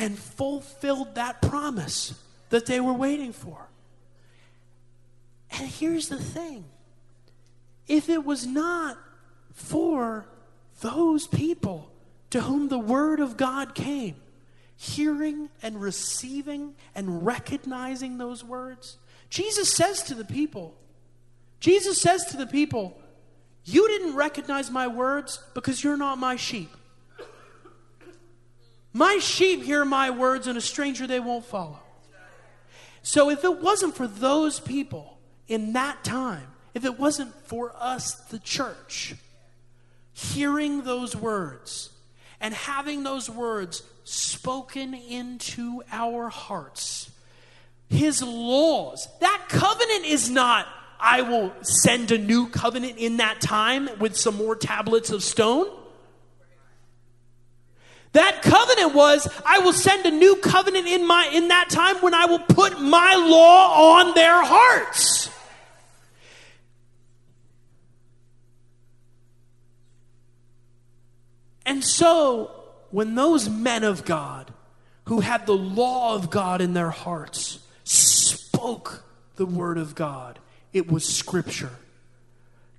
and 0.00 0.18
fulfilled 0.18 1.14
that 1.16 1.42
promise 1.42 2.14
that 2.48 2.64
they 2.64 2.80
were 2.80 2.94
waiting 2.94 3.34
for. 3.34 3.68
And 5.52 5.68
here's 5.68 6.08
the 6.08 6.18
thing 6.18 6.64
if 7.86 8.08
it 8.08 8.24
was 8.24 8.46
not 8.46 8.96
for 9.52 10.26
those 10.80 11.26
people 11.26 11.92
to 12.30 12.40
whom 12.40 12.68
the 12.68 12.78
Word 12.78 13.20
of 13.20 13.36
God 13.36 13.74
came, 13.74 14.16
hearing 14.74 15.50
and 15.62 15.80
receiving 15.80 16.74
and 16.94 17.26
recognizing 17.26 18.16
those 18.16 18.42
words, 18.42 18.96
Jesus 19.28 19.70
says 19.70 20.02
to 20.04 20.14
the 20.14 20.24
people, 20.24 20.74
Jesus 21.58 22.00
says 22.00 22.24
to 22.26 22.38
the 22.38 22.46
people, 22.46 22.98
You 23.64 23.86
didn't 23.86 24.14
recognize 24.14 24.70
my 24.70 24.86
words 24.86 25.42
because 25.52 25.84
you're 25.84 25.98
not 25.98 26.16
my 26.16 26.36
sheep. 26.36 26.70
My 28.92 29.18
sheep 29.18 29.62
hear 29.62 29.84
my 29.84 30.10
words, 30.10 30.46
and 30.46 30.58
a 30.58 30.60
stranger 30.60 31.06
they 31.06 31.20
won't 31.20 31.44
follow. 31.44 31.78
So 33.02 33.30
if 33.30 33.44
it 33.44 33.60
wasn't 33.60 33.94
for 33.94 34.06
those 34.06 34.60
people 34.60 35.18
in 35.48 35.72
that 35.72 36.04
time, 36.04 36.46
if 36.74 36.84
it 36.84 36.98
wasn't 36.98 37.34
for 37.46 37.72
us, 37.78 38.14
the 38.14 38.38
church, 38.38 39.14
hearing 40.12 40.82
those 40.82 41.16
words 41.16 41.90
and 42.40 42.52
having 42.52 43.02
those 43.02 43.30
words 43.30 43.82
spoken 44.04 44.94
into 44.94 45.82
our 45.90 46.28
hearts, 46.28 47.10
his 47.88 48.22
laws, 48.22 49.08
that 49.20 49.46
covenant 49.48 50.04
is 50.04 50.30
not, 50.30 50.66
I 50.98 51.22
will 51.22 51.52
send 51.62 52.10
a 52.12 52.18
new 52.18 52.48
covenant 52.48 52.98
in 52.98 53.16
that 53.16 53.40
time 53.40 53.88
with 53.98 54.16
some 54.16 54.36
more 54.36 54.54
tablets 54.54 55.10
of 55.10 55.22
stone. 55.22 55.68
That 58.12 58.42
covenant 58.42 58.94
was, 58.94 59.28
I 59.46 59.60
will 59.60 59.72
send 59.72 60.04
a 60.04 60.10
new 60.10 60.36
covenant 60.36 60.86
in 60.86 61.06
my 61.06 61.30
in 61.32 61.48
that 61.48 61.70
time 61.70 61.96
when 61.96 62.12
I 62.12 62.26
will 62.26 62.40
put 62.40 62.80
my 62.80 63.14
law 63.14 63.98
on 63.98 64.14
their 64.14 64.44
hearts. 64.44 65.30
And 71.64 71.84
so, 71.84 72.50
when 72.90 73.14
those 73.14 73.48
men 73.48 73.84
of 73.84 74.04
God 74.04 74.52
who 75.04 75.20
had 75.20 75.46
the 75.46 75.56
law 75.56 76.16
of 76.16 76.28
God 76.30 76.60
in 76.60 76.74
their 76.74 76.90
hearts 76.90 77.60
spoke 77.84 79.04
the 79.36 79.46
word 79.46 79.78
of 79.78 79.94
God, 79.94 80.40
it 80.72 80.90
was 80.90 81.06
scripture. 81.06 81.70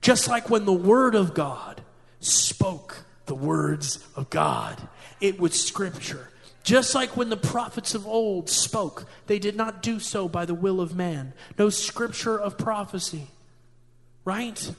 Just 0.02 0.28
like 0.28 0.50
when 0.50 0.66
the 0.66 0.74
word 0.74 1.16
of 1.16 1.34
God 1.34 1.82
spoke 2.20 3.06
the 3.28 3.36
words 3.36 4.06
of 4.16 4.30
God, 4.30 4.82
it 5.22 5.40
was 5.40 5.60
scripture. 5.60 6.28
Just 6.64 6.94
like 6.94 7.18
when 7.18 7.30
the 7.30 7.38
prophets 7.38 7.96
of 7.96 8.06
old 8.06 8.50
spoke, 8.50 9.06
they 9.28 9.40
did 9.40 9.56
not 9.56 9.82
do 9.82 10.00
so 10.00 10.28
by 10.28 10.46
the 10.46 10.54
will 10.54 10.80
of 10.80 10.96
man. 10.96 11.34
No 11.58 11.70
scripture 11.70 12.40
of 12.40 12.58
prophecy, 12.58 13.28
right? 14.26 14.72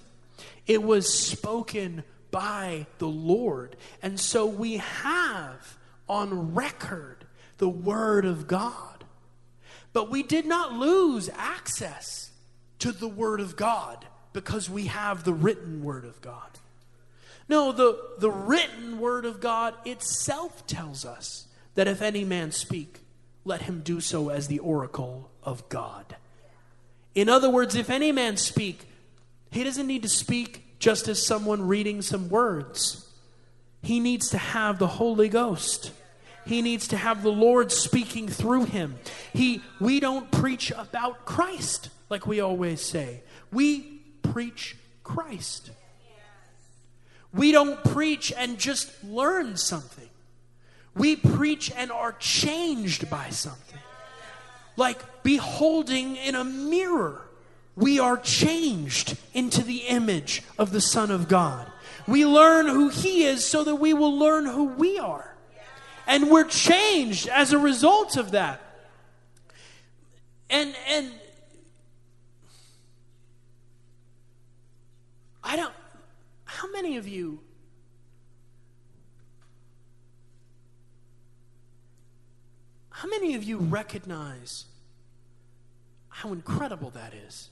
It 0.66 0.82
was 0.82 1.12
spoken 1.12 2.04
by 2.30 2.86
the 2.98 3.08
Lord. 3.08 3.76
And 4.00 4.18
so 4.18 4.46
we 4.46 4.76
have 4.76 5.76
on 6.08 6.54
record 6.54 7.24
the 7.58 7.68
Word 7.68 8.24
of 8.24 8.46
God. 8.46 9.04
But 9.92 10.10
we 10.10 10.22
did 10.22 10.46
not 10.46 10.72
lose 10.72 11.28
access 11.36 12.30
to 12.78 12.92
the 12.92 13.08
Word 13.08 13.40
of 13.40 13.56
God 13.56 14.04
because 14.32 14.70
we 14.70 14.86
have 14.86 15.24
the 15.24 15.32
written 15.32 15.82
Word 15.82 16.04
of 16.04 16.20
God. 16.20 16.58
No, 17.48 17.72
the, 17.72 17.98
the 18.18 18.30
written 18.30 18.98
word 18.98 19.24
of 19.24 19.40
God 19.40 19.74
itself 19.84 20.66
tells 20.66 21.04
us 21.04 21.46
that 21.74 21.88
if 21.88 22.02
any 22.02 22.24
man 22.24 22.52
speak, 22.52 23.00
let 23.44 23.62
him 23.62 23.80
do 23.80 24.00
so 24.00 24.28
as 24.28 24.48
the 24.48 24.60
oracle 24.60 25.30
of 25.42 25.68
God. 25.68 26.16
In 27.14 27.28
other 27.28 27.50
words, 27.50 27.74
if 27.74 27.90
any 27.90 28.12
man 28.12 28.36
speak, 28.36 28.86
he 29.50 29.64
doesn't 29.64 29.86
need 29.86 30.02
to 30.02 30.08
speak 30.08 30.78
just 30.78 31.08
as 31.08 31.24
someone 31.24 31.66
reading 31.66 32.02
some 32.02 32.28
words. 32.28 33.08
He 33.82 34.00
needs 34.00 34.30
to 34.30 34.38
have 34.38 34.78
the 34.78 34.86
Holy 34.86 35.28
Ghost. 35.28 35.92
He 36.46 36.62
needs 36.62 36.88
to 36.88 36.96
have 36.96 37.22
the 37.22 37.32
Lord 37.32 37.70
speaking 37.70 38.28
through 38.28 38.64
him. 38.64 38.98
He 39.32 39.62
we 39.80 40.00
don't 40.00 40.30
preach 40.30 40.70
about 40.72 41.24
Christ 41.24 41.90
like 42.08 42.26
we 42.26 42.40
always 42.40 42.80
say. 42.80 43.22
We 43.52 44.00
preach 44.22 44.76
Christ. 45.04 45.70
We 47.32 47.52
don't 47.52 47.82
preach 47.84 48.32
and 48.36 48.58
just 48.58 48.90
learn 49.04 49.56
something. 49.56 50.08
We 50.94 51.16
preach 51.16 51.72
and 51.74 51.90
are 51.90 52.12
changed 52.12 53.08
by 53.08 53.30
something. 53.30 53.80
Like 54.76 55.22
beholding 55.22 56.16
in 56.16 56.34
a 56.34 56.44
mirror, 56.44 57.22
we 57.76 57.98
are 57.98 58.18
changed 58.18 59.16
into 59.32 59.62
the 59.62 59.78
image 59.78 60.42
of 60.58 60.72
the 60.72 60.80
Son 60.80 61.10
of 61.10 61.28
God. 61.28 61.70
We 62.06 62.26
learn 62.26 62.66
who 62.66 62.88
He 62.88 63.24
is 63.24 63.46
so 63.46 63.64
that 63.64 63.76
we 63.76 63.94
will 63.94 64.18
learn 64.18 64.44
who 64.44 64.64
we 64.64 64.98
are. 64.98 65.34
And 66.06 66.30
we're 66.30 66.44
changed 66.44 67.28
as 67.28 67.52
a 67.52 67.58
result 67.58 68.16
of 68.16 68.32
that. 68.32 68.60
And, 70.50 70.74
and, 70.88 71.10
I 75.42 75.56
don't, 75.56 75.72
how 76.62 76.70
many 76.70 76.96
of 76.96 77.08
you 77.08 77.40
How 82.90 83.08
many 83.08 83.34
of 83.34 83.42
you 83.42 83.58
recognize 83.58 84.66
how 86.08 86.32
incredible 86.32 86.90
that 86.90 87.12
is? 87.26 87.48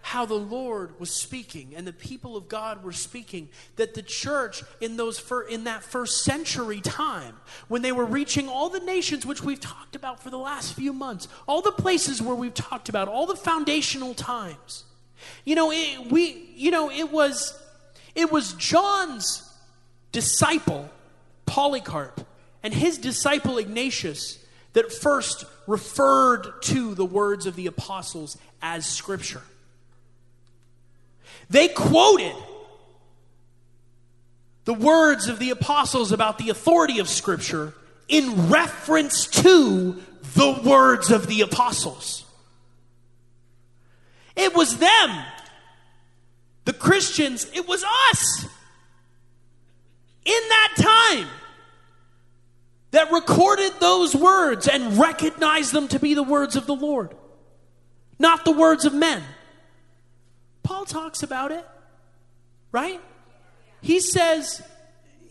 How 0.00 0.24
the 0.24 0.32
Lord 0.32 0.98
was 0.98 1.10
speaking 1.10 1.74
and 1.76 1.86
the 1.86 1.92
people 1.92 2.38
of 2.38 2.48
God 2.48 2.82
were 2.82 2.92
speaking 2.92 3.50
that 3.76 3.92
the 3.92 4.00
church 4.00 4.62
in 4.80 4.96
those 4.96 5.18
fir- 5.18 5.42
in 5.42 5.64
that 5.64 5.82
first 5.82 6.24
century 6.24 6.80
time 6.80 7.36
when 7.68 7.82
they 7.82 7.92
were 7.92 8.06
reaching 8.06 8.48
all 8.48 8.70
the 8.70 8.80
nations 8.80 9.26
which 9.26 9.42
we've 9.42 9.60
talked 9.60 9.94
about 9.94 10.22
for 10.22 10.30
the 10.30 10.38
last 10.38 10.72
few 10.72 10.94
months, 10.94 11.28
all 11.46 11.60
the 11.60 11.72
places 11.72 12.22
where 12.22 12.34
we've 12.34 12.54
talked 12.54 12.88
about, 12.88 13.08
all 13.08 13.26
the 13.26 13.36
foundational 13.36 14.14
times. 14.14 14.84
You 15.44 15.54
know, 15.54 15.70
it, 15.70 16.10
we 16.10 16.50
you 16.56 16.70
know, 16.70 16.90
it 16.90 17.12
was 17.12 17.61
it 18.14 18.30
was 18.30 18.52
John's 18.54 19.48
disciple, 20.10 20.90
Polycarp, 21.46 22.26
and 22.62 22.72
his 22.72 22.98
disciple 22.98 23.58
Ignatius 23.58 24.38
that 24.74 24.92
first 24.92 25.44
referred 25.66 26.62
to 26.62 26.94
the 26.94 27.04
words 27.04 27.46
of 27.46 27.56
the 27.56 27.66
apostles 27.66 28.38
as 28.60 28.86
scripture. 28.86 29.42
They 31.50 31.68
quoted 31.68 32.34
the 34.64 34.74
words 34.74 35.28
of 35.28 35.38
the 35.38 35.50
apostles 35.50 36.12
about 36.12 36.38
the 36.38 36.50
authority 36.50 36.98
of 36.98 37.08
scripture 37.08 37.74
in 38.08 38.48
reference 38.48 39.26
to 39.26 40.00
the 40.34 40.60
words 40.64 41.10
of 41.10 41.26
the 41.26 41.40
apostles. 41.40 42.24
It 44.36 44.54
was 44.54 44.78
them 44.78 45.24
the 46.64 46.72
Christians, 46.72 47.46
it 47.54 47.66
was 47.66 47.84
us 48.10 48.46
in 50.24 50.40
that 50.48 50.74
time 50.76 51.28
that 52.92 53.10
recorded 53.10 53.72
those 53.80 54.14
words 54.14 54.68
and 54.68 54.98
recognized 54.98 55.72
them 55.72 55.88
to 55.88 55.98
be 55.98 56.14
the 56.14 56.22
words 56.22 56.56
of 56.56 56.66
the 56.66 56.74
Lord, 56.74 57.14
not 58.18 58.44
the 58.44 58.52
words 58.52 58.84
of 58.84 58.94
men. 58.94 59.22
Paul 60.62 60.84
talks 60.84 61.22
about 61.22 61.50
it, 61.50 61.66
right? 62.70 63.00
He 63.80 63.98
says, 63.98 64.62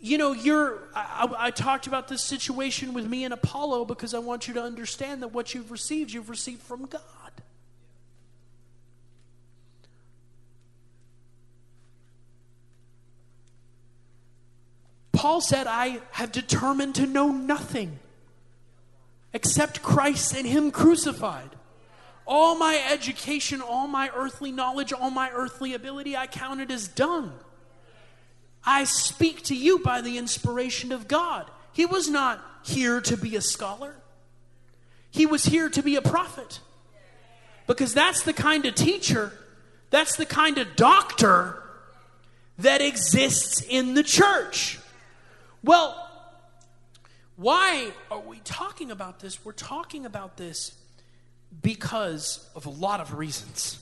you 0.02 0.18
know, 0.18 0.34
you're. 0.34 0.80
I, 0.96 1.34
I, 1.38 1.52
talked 1.52 1.86
about 1.86 2.08
this 2.08 2.24
situation 2.24 2.94
with 2.94 3.08
me 3.08 3.24
and 3.24 3.34
Apollo 3.34 3.86
because 3.86 4.16
I 4.16 4.20
want 4.20 4.48
you 4.48 4.56
to 4.56 4.62
understand 4.62 5.22
that 5.22 5.30
what 5.30 5.54
you've 5.54 5.72
received, 5.72 6.12
you've 6.12 6.30
received 6.30 6.62
from 6.64 6.88
God. 6.88 7.02
Paul 15.22 15.40
said, 15.40 15.68
I 15.68 16.00
have 16.14 16.32
determined 16.32 16.96
to 16.96 17.06
know 17.06 17.32
nothing 17.32 18.00
except 19.34 19.84
Christ 19.84 20.36
and 20.36 20.48
Him 20.48 20.72
crucified. 20.72 21.52
All 22.26 22.56
my 22.56 22.84
education, 22.92 23.62
all 23.62 23.86
my 23.86 24.10
earthly 24.16 24.52
knowledge, 24.52 24.92
all 24.92 25.12
my 25.12 25.30
earthly 25.30 25.76
ability, 25.76 26.18
I 26.18 26.26
counted 26.26 26.72
as 26.72 26.88
dung. 26.88 27.34
I 28.66 28.84
speak 28.86 29.44
to 29.44 29.56
you 29.56 29.78
by 29.78 30.02
the 30.02 30.18
inspiration 30.18 30.92
of 30.92 31.08
God. 31.08 31.52
He 31.72 31.86
was 31.86 32.10
not 32.10 32.44
here 32.64 33.00
to 33.02 33.16
be 33.16 33.36
a 33.36 33.42
scholar, 33.42 33.98
he 35.12 35.28
was 35.28 35.46
here 35.46 35.70
to 35.70 35.84
be 35.84 35.98
a 35.98 36.02
prophet. 36.02 36.62
Because 37.68 37.94
that's 37.94 38.24
the 38.24 38.34
kind 38.34 38.66
of 38.66 38.74
teacher, 38.74 39.34
that's 39.92 40.16
the 40.16 40.26
kind 40.26 40.58
of 40.58 40.76
doctor 40.76 41.62
that 42.58 42.82
exists 42.82 43.62
in 43.62 43.94
the 43.94 44.02
church. 44.02 44.80
Well, 45.64 46.10
why 47.36 47.92
are 48.10 48.20
we 48.20 48.40
talking 48.40 48.90
about 48.90 49.20
this? 49.20 49.46
We're 49.46 49.52
talking 49.52 50.06
about 50.06 50.38
this 50.38 50.76
because 51.62 52.50
of 52.56 52.66
a 52.66 52.70
lot 52.70 53.00
of 53.00 53.14
reasons. 53.16 53.80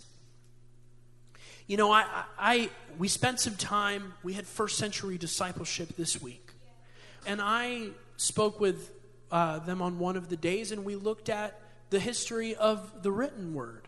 You 1.68 1.78
know, 1.78 1.92
I, 1.92 2.06
I, 2.38 2.70
we 2.98 3.08
spent 3.08 3.40
some 3.40 3.56
time, 3.56 4.14
we 4.24 4.34
had 4.34 4.46
first 4.46 4.78
century 4.78 5.18
discipleship 5.18 5.96
this 5.96 6.22
week. 6.22 6.52
And 7.26 7.40
I 7.42 7.90
spoke 8.18 8.60
with 8.60 8.92
uh, 9.32 9.60
them 9.60 9.82
on 9.82 10.00
one 10.00 10.18
of 10.18 10.30
the 10.30 10.36
days, 10.36 10.72
and 10.72 10.84
we 10.84 10.96
looked 10.96 11.30
at 11.30 11.62
the 11.92 12.00
history 12.00 12.56
of 12.56 13.04
the 13.04 13.12
written 13.12 13.54
word, 13.54 13.88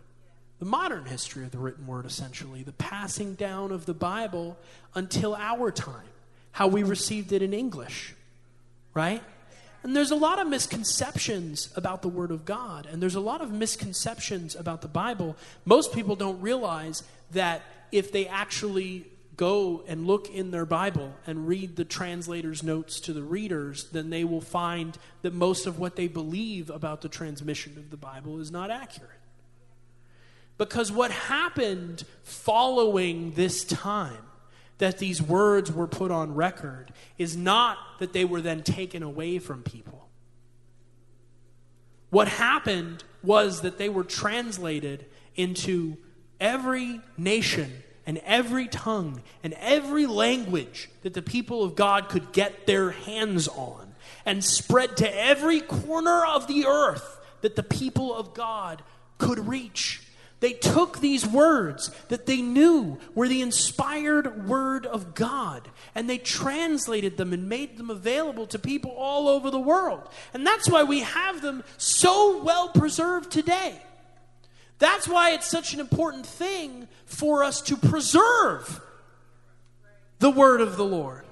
the 0.60 0.66
modern 0.66 1.06
history 1.06 1.44
of 1.44 1.52
the 1.52 1.58
written 1.58 1.88
word, 1.88 2.06
essentially, 2.06 2.64
the 2.64 2.72
passing 2.72 3.34
down 3.34 3.72
of 3.72 3.86
the 3.86 3.94
Bible 3.94 4.58
until 4.96 5.36
our 5.36 5.72
time, 5.72 6.08
how 6.52 6.68
we 6.68 6.84
received 6.84 7.32
it 7.32 7.42
in 7.42 7.54
English, 7.54 8.14
right? 8.94 9.24
And 9.84 9.96
there's 9.96 10.12
a 10.12 10.16
lot 10.16 10.40
of 10.40 10.48
misconceptions 10.48 11.70
about 11.76 12.02
the 12.02 12.08
Word 12.08 12.32
of 12.32 12.46
God, 12.46 12.86
and 12.86 13.02
there's 13.02 13.16
a 13.16 13.22
lot 13.22 13.42
of 13.42 13.52
misconceptions 13.52 14.56
about 14.56 14.82
the 14.82 14.88
Bible. 14.88 15.36
Most 15.66 15.94
people 15.94 16.16
don't 16.16 16.40
realize 16.42 17.04
that 17.32 17.64
if 17.92 18.12
they 18.12 18.28
actually 18.28 19.06
go 19.38 19.84
and 19.88 20.06
look 20.06 20.30
in 20.30 20.52
their 20.52 20.68
Bible 20.68 21.16
and 21.26 21.48
read 21.48 21.76
the 21.76 21.86
translator's 21.86 22.62
notes 22.62 23.00
to 23.00 23.14
the 23.14 23.24
readers, 23.24 23.86
then 23.86 24.12
they 24.12 24.24
will 24.24 24.42
find 24.42 25.00
that 25.24 25.34
most 25.34 25.66
of 25.66 25.80
what 25.80 25.96
they 25.96 26.08
believe 26.08 26.70
about 26.70 27.02
the 27.02 27.10
transmission 27.10 27.74
of 27.78 27.90
the 27.90 27.98
Bible 27.98 28.40
is 28.40 28.52
not 28.52 28.70
accurate. 28.70 29.10
Because 30.60 30.92
what 30.92 31.10
happened 31.10 32.04
following 32.24 33.32
this 33.32 33.64
time 33.64 34.26
that 34.82 34.98
these 34.98 35.22
words 35.22 35.72
were 35.72 35.86
put 35.86 36.10
on 36.10 36.34
record 36.34 36.92
is 37.20 37.38
not 37.38 37.78
that 38.00 38.14
they 38.14 38.26
were 38.26 38.42
then 38.42 38.64
taken 38.64 39.04
away 39.04 39.38
from 39.38 39.62
people. 39.62 40.10
What 42.10 42.28
happened 42.28 43.04
was 43.22 43.62
that 43.62 43.78
they 43.78 43.90
were 43.90 44.04
translated 44.04 45.06
into 45.36 45.98
every 46.40 47.00
nation 47.16 47.84
and 48.08 48.18
every 48.26 48.68
tongue 48.68 49.22
and 49.44 49.54
every 49.60 50.08
language 50.08 50.90
that 51.04 51.14
the 51.14 51.22
people 51.22 51.64
of 51.64 51.76
God 51.76 52.10
could 52.10 52.32
get 52.32 52.66
their 52.66 52.90
hands 52.90 53.48
on 53.48 53.94
and 54.26 54.44
spread 54.44 54.98
to 54.98 55.16
every 55.16 55.62
corner 55.62 56.26
of 56.26 56.48
the 56.48 56.66
earth 56.66 57.20
that 57.42 57.56
the 57.56 57.62
people 57.62 58.16
of 58.16 58.34
God 58.34 58.82
could 59.20 59.48
reach. 59.48 60.02
They 60.42 60.54
took 60.54 61.00
these 61.00 61.26
words 61.26 61.92
that 62.10 62.26
they 62.26 62.42
knew 62.42 62.98
were 63.14 63.28
the 63.28 63.44
inspired 63.44 64.48
word 64.48 64.88
of 64.88 65.14
God 65.14 65.70
and 65.94 66.10
they 66.10 66.18
translated 66.18 67.16
them 67.16 67.32
and 67.32 67.48
made 67.48 67.78
them 67.78 67.92
available 67.92 68.48
to 68.48 68.58
people 68.58 68.90
all 68.92 69.28
over 69.28 69.52
the 69.52 69.60
world. 69.60 70.10
And 70.34 70.46
that's 70.46 70.68
why 70.68 70.82
we 70.84 71.02
have 71.02 71.44
them 71.44 71.64
so 71.78 72.42
well 72.42 72.70
preserved 72.70 73.32
today. 73.32 73.80
That's 74.80 75.08
why 75.08 75.34
it's 75.34 75.48
such 75.48 75.76
an 75.76 75.80
important 75.80 76.26
thing 76.26 76.88
for 77.06 77.44
us 77.44 77.62
to 77.62 77.78
preserve 77.78 78.82
the 80.18 80.32
word 80.32 80.60
of 80.60 80.76
the 80.76 80.86
Lord. 80.86 81.24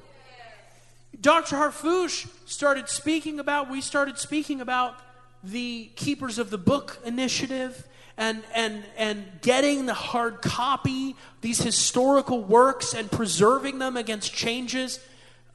Dr. 1.20 1.55
Harfouche 1.55 2.28
started 2.45 2.88
speaking 2.88 3.39
about, 3.39 3.72
we 3.72 3.82
started 3.82 4.20
speaking 4.20 4.62
about 4.62 4.99
the 5.43 5.89
Keepers 5.95 6.38
of 6.38 6.51
the 6.51 6.60
Book 6.60 6.99
initiative 7.03 7.88
and, 8.20 8.43
and, 8.53 8.84
and 8.97 9.26
getting 9.41 9.86
the 9.86 9.93
hard 9.93 10.41
copy, 10.41 11.15
these 11.39 11.57
historical 11.57 12.43
works, 12.43 12.93
and 12.93 13.09
preserving 13.09 13.80
them 13.80 13.95
against 13.95 14.34
changes 14.34 14.99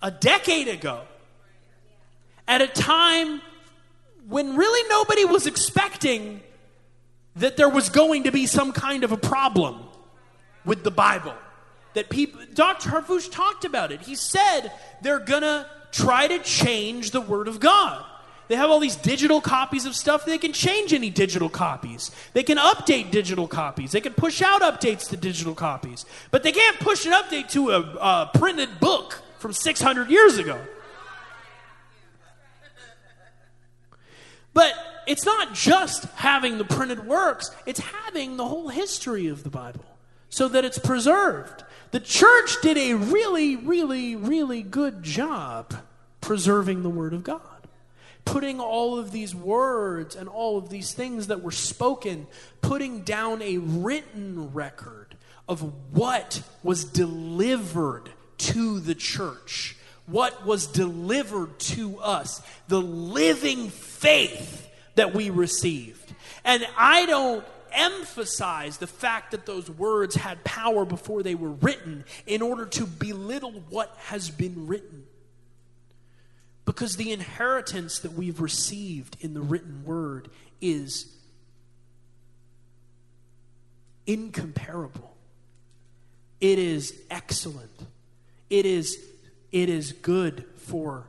a 0.02 0.10
decade 0.10 0.66
ago. 0.68 1.02
At 2.48 2.62
a 2.62 2.66
time 2.66 3.42
when 4.28 4.56
really 4.56 4.88
nobody 4.88 5.26
was 5.26 5.46
expecting 5.46 6.40
that 7.36 7.58
there 7.58 7.68
was 7.68 7.90
going 7.90 8.24
to 8.24 8.32
be 8.32 8.46
some 8.46 8.72
kind 8.72 9.04
of 9.04 9.12
a 9.12 9.16
problem 9.18 9.80
with 10.64 10.84
the 10.84 10.90
Bible. 10.90 11.34
That 11.92 12.08
people, 12.08 12.40
Dr. 12.54 12.88
Harfouche 12.88 13.30
talked 13.30 13.66
about 13.66 13.92
it. 13.92 14.00
He 14.00 14.14
said 14.14 14.72
they're 15.02 15.18
gonna 15.18 15.66
try 15.92 16.28
to 16.28 16.38
change 16.38 17.10
the 17.10 17.20
Word 17.20 17.46
of 17.46 17.60
God. 17.60 18.04
They 18.48 18.56
have 18.56 18.70
all 18.70 18.80
these 18.80 18.96
digital 18.96 19.40
copies 19.40 19.86
of 19.86 19.96
stuff. 19.96 20.26
They 20.26 20.38
can 20.38 20.52
change 20.52 20.92
any 20.92 21.08
digital 21.08 21.48
copies. 21.48 22.10
They 22.34 22.42
can 22.42 22.58
update 22.58 23.10
digital 23.10 23.48
copies. 23.48 23.92
They 23.92 24.02
can 24.02 24.12
push 24.12 24.42
out 24.42 24.60
updates 24.60 25.08
to 25.10 25.16
digital 25.16 25.54
copies. 25.54 26.04
But 26.30 26.42
they 26.42 26.52
can't 26.52 26.78
push 26.78 27.06
an 27.06 27.12
update 27.12 27.48
to 27.52 27.70
a, 27.70 27.80
a 27.80 28.30
printed 28.34 28.80
book 28.80 29.22
from 29.38 29.52
600 29.52 30.10
years 30.10 30.36
ago. 30.36 30.58
But 34.52 34.74
it's 35.06 35.24
not 35.24 35.54
just 35.54 36.04
having 36.14 36.58
the 36.58 36.64
printed 36.64 37.06
works, 37.06 37.50
it's 37.66 37.80
having 37.80 38.36
the 38.36 38.46
whole 38.46 38.68
history 38.68 39.26
of 39.26 39.42
the 39.42 39.50
Bible 39.50 39.84
so 40.28 40.48
that 40.48 40.64
it's 40.64 40.78
preserved. 40.78 41.64
The 41.90 42.00
church 42.00 42.60
did 42.62 42.76
a 42.76 42.94
really, 42.94 43.56
really, 43.56 44.16
really 44.16 44.62
good 44.62 45.02
job 45.02 45.74
preserving 46.20 46.82
the 46.82 46.90
Word 46.90 47.14
of 47.14 47.24
God 47.24 47.53
putting 48.24 48.60
all 48.60 48.98
of 48.98 49.12
these 49.12 49.34
words 49.34 50.16
and 50.16 50.28
all 50.28 50.58
of 50.58 50.68
these 50.68 50.92
things 50.92 51.28
that 51.28 51.42
were 51.42 51.50
spoken, 51.50 52.26
putting 52.60 53.02
down 53.02 53.42
a 53.42 53.58
written 53.58 54.52
record 54.52 55.14
of 55.48 55.72
what 55.92 56.42
was 56.62 56.84
delivered 56.84 58.10
to 58.38 58.80
the 58.80 58.94
church, 58.94 59.76
what 60.06 60.44
was 60.44 60.66
delivered 60.66 61.58
to 61.58 61.98
us, 61.98 62.42
the 62.68 62.80
living 62.80 63.68
faith 63.70 64.68
that 64.94 65.14
we 65.14 65.30
received. 65.30 66.14
And 66.44 66.66
I 66.76 67.06
don't 67.06 67.44
emphasize 67.72 68.78
the 68.78 68.86
fact 68.86 69.32
that 69.32 69.46
those 69.46 69.68
words 69.68 70.14
had 70.14 70.42
power 70.44 70.84
before 70.84 71.22
they 71.22 71.34
were 71.34 71.50
written 71.50 72.04
in 72.26 72.40
order 72.40 72.64
to 72.66 72.86
belittle 72.86 73.52
what 73.68 73.94
has 74.04 74.30
been 74.30 74.66
written. 74.66 75.04
Because 76.64 76.96
the 76.96 77.12
inheritance 77.12 77.98
that 78.00 78.12
we've 78.12 78.40
received 78.40 79.16
in 79.20 79.34
the 79.34 79.40
written 79.40 79.84
word 79.84 80.30
is 80.60 81.14
incomparable. 84.06 85.14
It 86.40 86.58
is 86.58 86.94
excellent. 87.10 87.86
It 88.50 88.66
is, 88.66 88.98
it 89.52 89.68
is 89.68 89.92
good 89.92 90.44
for 90.56 91.06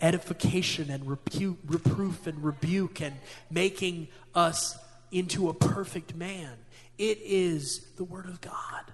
edification 0.00 0.90
and 0.90 1.04
repu- 1.04 1.56
reproof 1.66 2.26
and 2.26 2.42
rebuke 2.42 3.00
and 3.00 3.14
making 3.50 4.08
us 4.34 4.78
into 5.10 5.48
a 5.48 5.54
perfect 5.54 6.14
man. 6.14 6.52
It 6.98 7.18
is 7.22 7.86
the 7.96 8.04
Word 8.04 8.26
of 8.26 8.40
God. 8.40 8.84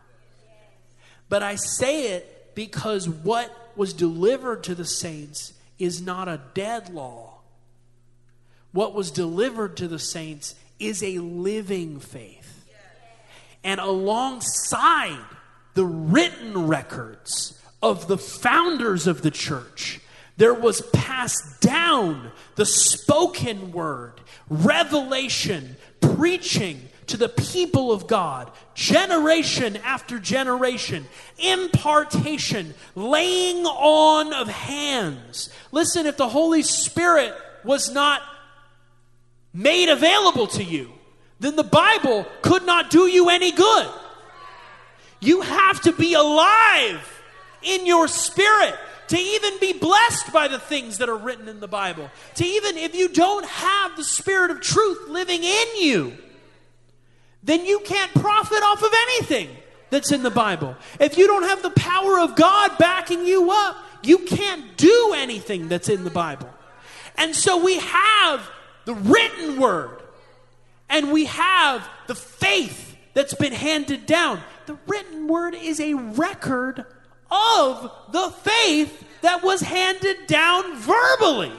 But 1.29 1.43
I 1.43 1.55
say 1.55 2.13
it 2.13 2.42
because 2.55 3.09
what 3.09 3.73
was 3.77 3.93
delivered 3.93 4.65
to 4.65 4.75
the 4.75 4.85
saints 4.85 5.55
is 5.79 6.01
not 6.03 6.29
a 6.29 6.41
dead 6.55 6.93
law. 6.93 7.39
What 8.73 8.95
was 8.95 9.11
delivered 9.11 9.77
to 9.79 9.89
the 9.89 9.99
saints 9.99 10.55
is 10.79 11.03
a 11.03 11.19
living 11.19 12.01
faith. 12.01 12.65
And 13.65 13.81
alongside 13.81 15.25
the 15.75 15.85
written 15.85 16.67
records 16.67 17.61
of 17.83 18.09
the 18.09 18.19
founders 18.19 19.07
of 19.07 19.23
the 19.23 19.31
church, 19.31 20.01
there 20.37 20.55
was 20.55 20.81
passed 20.93 21.61
down 21.61 22.33
the 22.57 22.67
spoken 22.67 23.73
word, 23.73 24.21
revelation, 24.49 25.77
preaching 26.01 26.89
to 27.07 27.17
the 27.17 27.29
people 27.29 27.93
of 27.93 28.07
God, 28.07 28.51
generation 28.75 29.77
after 29.79 30.19
generation, 30.19 31.07
impartation, 31.39 32.75
laying 32.95 33.67
on 33.67 34.33
of 34.33 34.49
hands. 34.49 35.51
Listen, 35.73 36.07
if 36.07 36.17
the 36.17 36.29
Holy 36.29 36.63
Spirit 36.63 37.35
was 37.65 37.93
not 37.93 38.23
made 39.53 39.89
available 39.89 40.47
to 40.47 40.65
you, 40.65 40.91
then 41.41 41.57
the 41.57 41.65
Bible 41.65 42.27
could 42.41 42.65
not 42.65 42.91
do 42.91 43.07
you 43.07 43.29
any 43.29 43.53
good. 43.53 43.89
You 45.21 45.41
have 45.41 45.81
to 45.83 45.93
be 45.93 46.15
alive 46.15 47.23
in 47.63 47.87
your 47.87 48.09
spirit 48.09 48.75
to 49.09 49.19
even 49.19 49.59
be 49.61 49.73
blessed 49.73 50.33
by 50.33 50.49
the 50.49 50.59
things 50.59 50.99
that 50.99 51.09
are 51.09 51.17
written 51.17 51.49
in 51.49 51.61
the 51.61 51.69
Bible. 51.69 52.11
To 52.37 52.45
even, 52.45 52.79
if 52.79 52.95
you 52.95 53.09
don't 53.09 53.45
have 53.45 53.97
the 53.97 54.05
Spirit 54.05 54.51
of 54.51 54.61
truth 54.61 55.09
living 55.09 55.45
in 55.45 55.67
you, 55.79 56.17
then 57.43 57.67
you 57.67 57.81
can't 57.81 58.13
profit 58.15 58.63
off 58.63 58.83
of 58.83 58.93
anything 58.93 59.49
that's 59.91 60.13
in 60.13 60.23
the 60.23 60.31
Bible. 60.31 60.77
If 61.01 61.19
you 61.19 61.27
don't 61.27 61.43
have 61.45 61.63
the 61.63 61.71
power 61.71 62.19
of 62.19 62.35
God 62.37 62.79
backing 62.79 63.27
you 63.27 63.51
up, 63.51 63.77
you 64.03 64.19
can't 64.19 64.77
do 64.77 65.15
anything 65.17 65.69
that's 65.69 65.89
in 65.89 66.05
the 66.05 66.11
Bible. 66.11 66.49
And 67.17 67.35
so 67.37 67.63
we 67.63 67.79
have 67.79 68.51
the 68.85 68.95
written 68.95 69.61
word 69.61 70.03
and 70.89 71.13
we 71.13 71.27
have 71.27 71.89
the 72.07 72.15
faith 72.15 72.97
that's 73.15 73.35
been 73.35 73.53
handed 73.53 74.07
down. 74.07 74.41
The 74.67 74.79
written 74.87 75.27
word 75.27 75.55
is 75.55 75.81
a 75.81 75.95
record 75.95 76.85
of 77.31 77.91
the 78.13 78.31
faith 78.43 79.05
that 79.23 79.43
was 79.43 79.61
handed 79.61 80.27
down 80.27 80.77
verbally. 80.77 81.53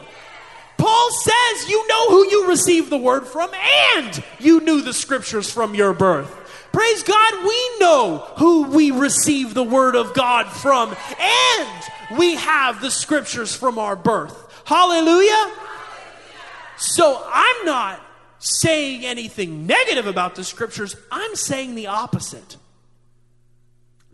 Paul 0.84 1.11
says 1.11 1.69
you 1.69 1.88
know 1.88 2.09
who 2.09 2.29
you 2.29 2.49
received 2.49 2.89
the 2.89 2.97
word 2.97 3.25
from 3.25 3.49
and 3.95 4.21
you 4.38 4.59
knew 4.59 4.81
the 4.81 4.91
scriptures 4.91 5.49
from 5.49 5.75
your 5.75 5.93
birth. 5.93 6.29
Praise 6.73 7.03
God, 7.03 7.45
we 7.45 7.79
know 7.79 8.17
who 8.36 8.63
we 8.63 8.91
receive 8.91 9.53
the 9.53 9.63
Word 9.63 9.95
of 9.95 10.13
God 10.13 10.47
from, 10.47 10.93
and 11.19 11.84
we 12.17 12.36
have 12.36 12.81
the 12.81 12.89
Scriptures 12.89 13.55
from 13.55 13.77
our 13.77 13.95
birth. 13.95 14.61
Hallelujah. 14.65 15.51
So 16.75 17.23
I'm 17.31 17.65
not 17.65 18.03
saying 18.39 19.05
anything 19.05 19.67
negative 19.67 20.07
about 20.07 20.34
the 20.34 20.43
Scriptures, 20.43 20.97
I'm 21.11 21.36
saying 21.36 21.75
the 21.75 21.88
opposite. 21.88 22.57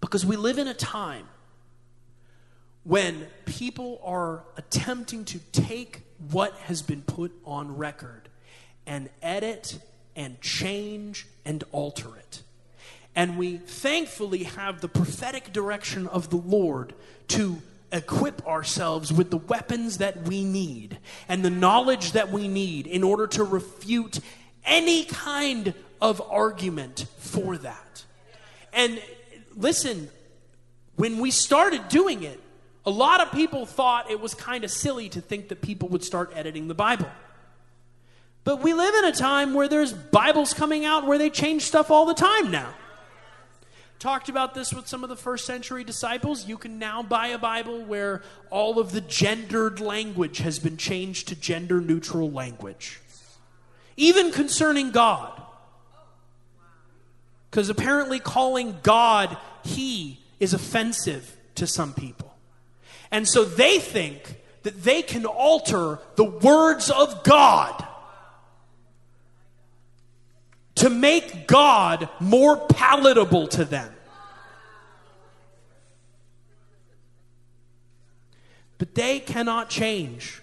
Because 0.01 0.25
we 0.25 0.35
live 0.35 0.59
in 0.59 0.67
a 0.67 0.73
time 0.73 1.27
when 2.83 3.25
people 3.45 4.01
are 4.03 4.43
attempting 4.57 5.23
to 5.25 5.39
take 5.53 6.01
what 6.31 6.53
has 6.59 6.81
been 6.81 7.01
put 7.01 7.31
on 7.45 7.77
record 7.77 8.29
and 8.85 9.09
edit 9.21 9.79
and 10.15 10.39
change 10.41 11.27
and 11.45 11.63
alter 11.71 12.15
it. 12.17 12.41
And 13.15 13.37
we 13.37 13.57
thankfully 13.57 14.43
have 14.43 14.81
the 14.81 14.87
prophetic 14.87 15.51
direction 15.51 16.07
of 16.07 16.29
the 16.29 16.37
Lord 16.37 16.93
to 17.29 17.61
equip 17.91 18.45
ourselves 18.45 19.11
with 19.11 19.31
the 19.31 19.37
weapons 19.37 19.97
that 19.97 20.23
we 20.23 20.43
need 20.43 20.99
and 21.27 21.43
the 21.43 21.49
knowledge 21.49 22.11
that 22.11 22.31
we 22.31 22.47
need 22.47 22.85
in 22.85 23.03
order 23.03 23.25
to 23.27 23.43
refute 23.43 24.19
any 24.65 25.05
kind 25.05 25.73
of 26.01 26.21
argument 26.29 27.07
for 27.17 27.57
that. 27.57 28.03
And 28.73 29.01
listen, 29.55 30.09
when 30.95 31.19
we 31.19 31.31
started 31.31 31.87
doing 31.89 32.23
it, 32.23 32.39
a 32.89 32.91
lot 32.91 33.21
of 33.21 33.31
people 33.31 33.67
thought 33.67 34.09
it 34.09 34.19
was 34.19 34.33
kind 34.33 34.63
of 34.63 34.71
silly 34.71 35.09
to 35.09 35.21
think 35.21 35.49
that 35.49 35.61
people 35.61 35.89
would 35.89 36.03
start 36.03 36.31
editing 36.33 36.67
the 36.67 36.73
Bible. 36.73 37.07
But 38.43 38.63
we 38.63 38.73
live 38.73 38.95
in 38.95 39.05
a 39.05 39.11
time 39.11 39.53
where 39.53 39.67
there's 39.67 39.93
Bibles 39.93 40.55
coming 40.55 40.85
out 40.85 41.05
where 41.05 41.19
they 41.19 41.29
change 41.29 41.61
stuff 41.61 41.91
all 41.91 42.07
the 42.07 42.15
time 42.15 42.49
now. 42.49 42.73
Talked 43.99 44.27
about 44.27 44.55
this 44.55 44.73
with 44.73 44.87
some 44.87 45.03
of 45.03 45.09
the 45.09 45.15
first 45.15 45.45
century 45.45 45.83
disciples. 45.83 46.47
You 46.47 46.57
can 46.57 46.79
now 46.79 47.03
buy 47.03 47.27
a 47.27 47.37
Bible 47.37 47.83
where 47.83 48.23
all 48.49 48.79
of 48.79 48.91
the 48.91 49.01
gendered 49.01 49.79
language 49.79 50.39
has 50.39 50.57
been 50.57 50.77
changed 50.77 51.27
to 51.27 51.35
gender 51.35 51.79
neutral 51.79 52.31
language, 52.31 53.01
even 53.97 54.31
concerning 54.31 54.89
God. 54.89 55.39
Because 57.51 57.69
apparently, 57.69 58.19
calling 58.19 58.77
God 58.81 59.37
He 59.63 60.19
is 60.39 60.55
offensive 60.55 61.35
to 61.55 61.67
some 61.67 61.93
people. 61.93 62.28
And 63.11 63.27
so 63.27 63.43
they 63.43 63.79
think 63.79 64.35
that 64.63 64.83
they 64.83 65.01
can 65.01 65.25
alter 65.25 65.99
the 66.15 66.23
words 66.23 66.89
of 66.89 67.23
God 67.23 67.85
to 70.75 70.89
make 70.89 71.47
God 71.47 72.09
more 72.19 72.57
palatable 72.67 73.47
to 73.47 73.65
them. 73.65 73.93
But 78.77 78.95
they 78.95 79.19
cannot 79.19 79.69
change 79.69 80.41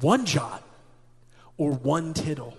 one 0.00 0.24
jot 0.24 0.62
or 1.58 1.72
one 1.72 2.14
tittle 2.14 2.56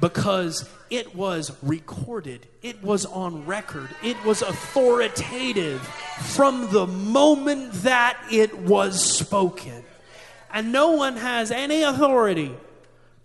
because 0.00 0.68
it 0.90 1.14
was 1.14 1.52
recorded, 1.62 2.46
it 2.62 2.82
was 2.82 3.06
on 3.06 3.46
record, 3.46 3.88
it 4.02 4.22
was 4.24 4.42
authoritative 4.42 5.80
from 5.80 6.70
the 6.70 6.86
moment 6.86 7.72
that 7.82 8.18
it 8.30 8.56
was 8.58 9.02
spoken. 9.02 9.84
And 10.52 10.72
no 10.72 10.92
one 10.92 11.16
has 11.16 11.50
any 11.50 11.82
authority 11.82 12.54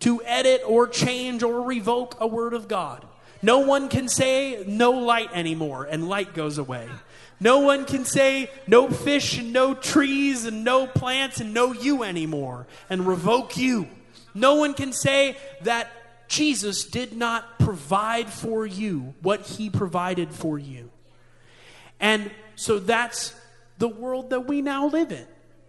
to 0.00 0.22
edit 0.24 0.62
or 0.66 0.88
change 0.88 1.42
or 1.42 1.62
revoke 1.62 2.16
a 2.20 2.26
word 2.26 2.54
of 2.54 2.68
God. 2.68 3.06
No 3.42 3.60
one 3.60 3.88
can 3.88 4.08
say 4.08 4.64
no 4.66 4.92
light 4.92 5.30
anymore 5.32 5.84
and 5.84 6.08
light 6.08 6.34
goes 6.34 6.58
away. 6.58 6.88
No 7.40 7.58
one 7.58 7.84
can 7.84 8.04
say 8.04 8.50
no 8.68 8.88
fish 8.88 9.38
and 9.38 9.52
no 9.52 9.74
trees 9.74 10.44
and 10.44 10.62
no 10.62 10.86
plants 10.86 11.40
and 11.40 11.52
no 11.52 11.72
you 11.72 12.04
anymore 12.04 12.66
and 12.88 13.06
revoke 13.06 13.56
you. 13.56 13.88
No 14.34 14.54
one 14.54 14.74
can 14.74 14.92
say 14.92 15.36
that 15.62 15.90
Jesus 16.32 16.84
did 16.84 17.14
not 17.14 17.58
provide 17.58 18.30
for 18.30 18.64
you 18.64 19.12
what 19.20 19.42
he 19.42 19.68
provided 19.68 20.30
for 20.30 20.58
you. 20.58 20.90
And 22.00 22.30
so 22.56 22.78
that's 22.78 23.34
the 23.76 23.88
world 23.88 24.30
that 24.30 24.46
we 24.46 24.62
now 24.62 24.86
live 24.86 25.12
in. 25.12 25.26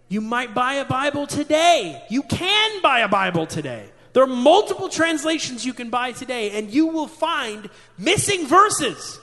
You 0.08 0.22
might 0.22 0.54
buy 0.54 0.76
a 0.76 0.86
Bible 0.86 1.26
today. 1.26 2.02
You 2.08 2.22
can 2.22 2.80
buy 2.80 3.00
a 3.00 3.08
Bible 3.08 3.46
today. 3.46 3.90
There 4.14 4.22
are 4.22 4.26
multiple 4.26 4.88
translations 4.88 5.66
you 5.66 5.74
can 5.74 5.90
buy 5.90 6.12
today, 6.12 6.52
and 6.52 6.70
you 6.70 6.86
will 6.86 7.08
find 7.08 7.68
missing 7.98 8.46
verses. 8.46 9.20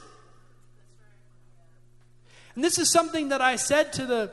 And 2.53 2.63
this 2.63 2.77
is 2.77 2.91
something 2.91 3.29
that 3.29 3.41
I 3.41 3.55
said 3.55 3.93
to 3.93 4.05
the 4.05 4.31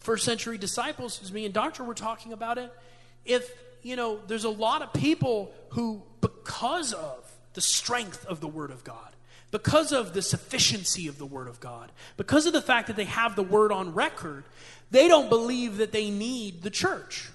first 0.00 0.24
century 0.24 0.56
disciples, 0.56 1.20
as 1.22 1.30
me 1.30 1.44
and 1.44 1.52
Doctor 1.52 1.84
were 1.84 1.92
talking 1.92 2.32
about 2.32 2.56
it. 2.56 2.72
If 3.26 3.50
you 3.84 3.96
know, 3.96 4.18
there's 4.26 4.44
a 4.44 4.50
lot 4.50 4.82
of 4.82 4.92
people 4.92 5.52
who, 5.68 6.02
because 6.24 6.94
of 6.94 7.30
the 7.52 7.60
strength 7.60 8.24
of 8.26 8.40
the 8.40 8.48
Word 8.48 8.70
of 8.70 8.82
God, 8.82 9.10
because 9.50 9.92
of 9.92 10.14
the 10.14 10.22
sufficiency 10.22 11.06
of 11.06 11.18
the 11.18 11.26
Word 11.26 11.48
of 11.48 11.60
God, 11.60 11.92
because 12.16 12.46
of 12.46 12.54
the 12.54 12.62
fact 12.62 12.86
that 12.86 12.96
they 12.96 13.04
have 13.04 13.36
the 13.36 13.42
Word 13.42 13.70
on 13.70 13.92
record, 13.92 14.44
they 14.90 15.06
don't 15.06 15.28
believe 15.28 15.76
that 15.76 15.92
they 15.92 16.08
need 16.08 16.62
the 16.62 16.70
church. 16.70 17.28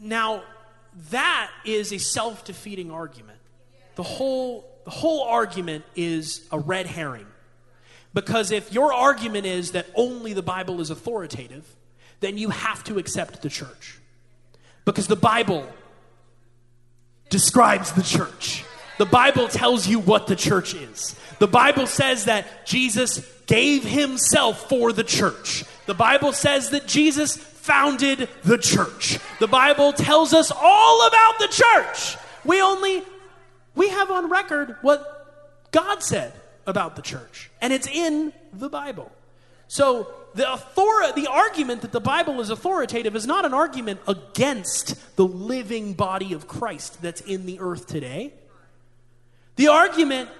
Now, 0.00 0.42
that 1.10 1.50
is 1.64 1.92
a 1.92 1.98
self 1.98 2.44
defeating 2.44 2.90
argument. 2.90 3.38
The 3.94 4.02
whole, 4.02 4.68
the 4.84 4.90
whole 4.90 5.22
argument 5.22 5.84
is 5.94 6.44
a 6.50 6.58
red 6.58 6.86
herring. 6.86 7.26
Because 8.14 8.50
if 8.50 8.72
your 8.72 8.92
argument 8.92 9.46
is 9.46 9.72
that 9.72 9.86
only 9.94 10.32
the 10.32 10.42
Bible 10.42 10.80
is 10.80 10.90
authoritative, 10.90 11.64
then 12.18 12.36
you 12.36 12.50
have 12.50 12.82
to 12.84 12.98
accept 12.98 13.42
the 13.42 13.48
church. 13.48 13.98
Because 14.84 15.06
the 15.06 15.16
Bible 15.16 15.68
describes 17.28 17.92
the 17.92 18.02
church. 18.02 18.64
The 18.98 19.06
Bible 19.06 19.48
tells 19.48 19.86
you 19.86 20.00
what 20.00 20.26
the 20.26 20.36
church 20.36 20.74
is. 20.74 21.14
The 21.38 21.46
Bible 21.46 21.86
says 21.86 22.24
that 22.24 22.66
Jesus 22.66 23.20
gave 23.46 23.84
himself 23.84 24.68
for 24.68 24.92
the 24.92 25.04
church. 25.04 25.64
The 25.86 25.94
Bible 25.94 26.32
says 26.32 26.70
that 26.70 26.86
Jesus 26.86 27.36
founded 27.36 28.28
the 28.42 28.58
church. 28.58 29.18
The 29.40 29.46
Bible 29.46 29.92
tells 29.92 30.34
us 30.34 30.50
all 30.50 31.06
about 31.06 31.38
the 31.38 31.48
church. 31.48 32.16
We 32.44 32.60
only 32.60 33.02
we 33.74 33.88
have 33.90 34.10
on 34.10 34.28
record 34.28 34.76
what 34.82 35.70
God 35.70 36.02
said 36.02 36.32
about 36.66 36.96
the 36.96 37.02
church, 37.02 37.50
and 37.60 37.72
it's 37.72 37.86
in 37.86 38.32
the 38.52 38.68
Bible. 38.68 39.12
So 39.68 40.12
the 40.38 40.48
author- 40.48 41.12
the 41.14 41.26
argument 41.26 41.82
that 41.82 41.92
the 41.92 42.00
Bible 42.00 42.40
is 42.40 42.50
authoritative 42.50 43.14
is 43.14 43.26
not 43.26 43.44
an 43.44 43.52
argument 43.52 44.00
against 44.06 45.16
the 45.16 45.26
living 45.26 45.94
body 45.94 46.32
of 46.32 46.48
Christ 46.48 47.02
that's 47.02 47.20
in 47.20 47.46
the 47.46 47.60
earth 47.60 47.86
today. 47.86 48.32
The 49.56 49.68
argument 49.68 50.30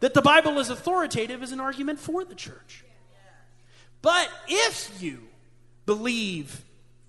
that 0.00 0.14
the 0.14 0.22
Bible 0.22 0.58
is 0.58 0.70
authoritative 0.70 1.42
is 1.42 1.52
an 1.52 1.60
argument 1.60 2.00
for 2.00 2.24
the 2.24 2.34
church. 2.34 2.84
But 4.00 4.28
if 4.48 5.00
you 5.00 5.20
believe 5.86 6.62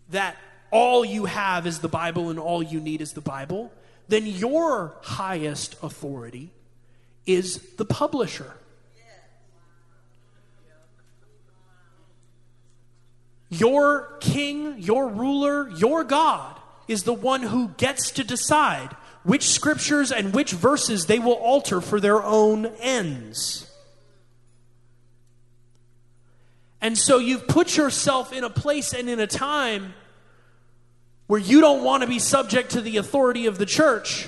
that 0.10 0.38
all 0.70 1.04
you 1.04 1.26
have 1.26 1.66
is 1.66 1.80
the 1.80 1.88
Bible 1.88 2.30
and 2.30 2.38
all 2.38 2.62
you 2.62 2.80
need 2.80 3.02
is 3.02 3.14
the 3.14 3.22
Bible, 3.22 3.72
then 4.08 4.28
your 4.28 4.96
highest 5.02 5.76
authority 5.82 6.52
is 7.26 7.58
the 7.78 7.86
publisher. 7.86 8.54
Your 13.54 14.18
king, 14.20 14.80
your 14.80 15.08
ruler, 15.10 15.70
your 15.70 16.04
God 16.04 16.60
is 16.88 17.04
the 17.04 17.14
one 17.14 17.44
who 17.44 17.70
gets 17.70 18.12
to 18.12 18.24
decide 18.24 18.96
which 19.24 19.48
scriptures 19.48 20.12
and 20.12 20.34
which 20.34 20.52
verses 20.52 21.06
they 21.06 21.20
will 21.20 21.34
alter 21.34 21.80
for 21.80 22.00
their 22.00 22.22
own 22.24 22.66
ends. 22.80 23.72
And 26.82 26.98
so 26.98 27.20
you've 27.20 27.48
put 27.48 27.78
yourself 27.78 28.34
in 28.34 28.44
a 28.44 28.50
place 28.50 28.92
and 28.92 29.08
in 29.08 29.20
a 29.20 29.28
time 29.28 29.94
where 31.28 31.40
you 31.40 31.62
don't 31.62 31.84
want 31.84 32.02
to 32.02 32.08
be 32.08 32.20
subject 32.20 32.72
to 32.72 32.82
the 32.82 32.98
authority 32.98 33.46
of 33.46 33.60
the 33.60 33.66
church. 33.68 34.28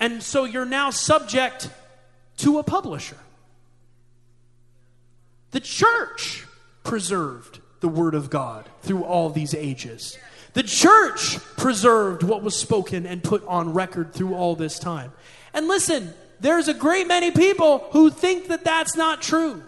And 0.00 0.20
so 0.20 0.44
you're 0.44 0.64
now 0.64 0.90
subject 0.90 1.70
to 2.38 2.58
a 2.58 2.64
publisher. 2.64 3.16
The 5.52 5.60
church 5.60 6.44
preserved 6.84 7.60
the 7.80 7.88
Word 7.88 8.14
of 8.14 8.30
God 8.30 8.68
through 8.82 9.04
all 9.04 9.30
these 9.30 9.54
ages. 9.54 10.18
The 10.54 10.62
church 10.62 11.38
preserved 11.56 12.22
what 12.22 12.42
was 12.42 12.54
spoken 12.54 13.06
and 13.06 13.22
put 13.22 13.44
on 13.46 13.72
record 13.72 14.12
through 14.12 14.34
all 14.34 14.54
this 14.54 14.78
time. 14.78 15.12
And 15.54 15.66
listen, 15.68 16.12
there's 16.40 16.68
a 16.68 16.74
great 16.74 17.06
many 17.06 17.30
people 17.30 17.86
who 17.92 18.10
think 18.10 18.48
that 18.48 18.64
that's 18.64 18.96
not 18.96 19.22
true. 19.22 19.62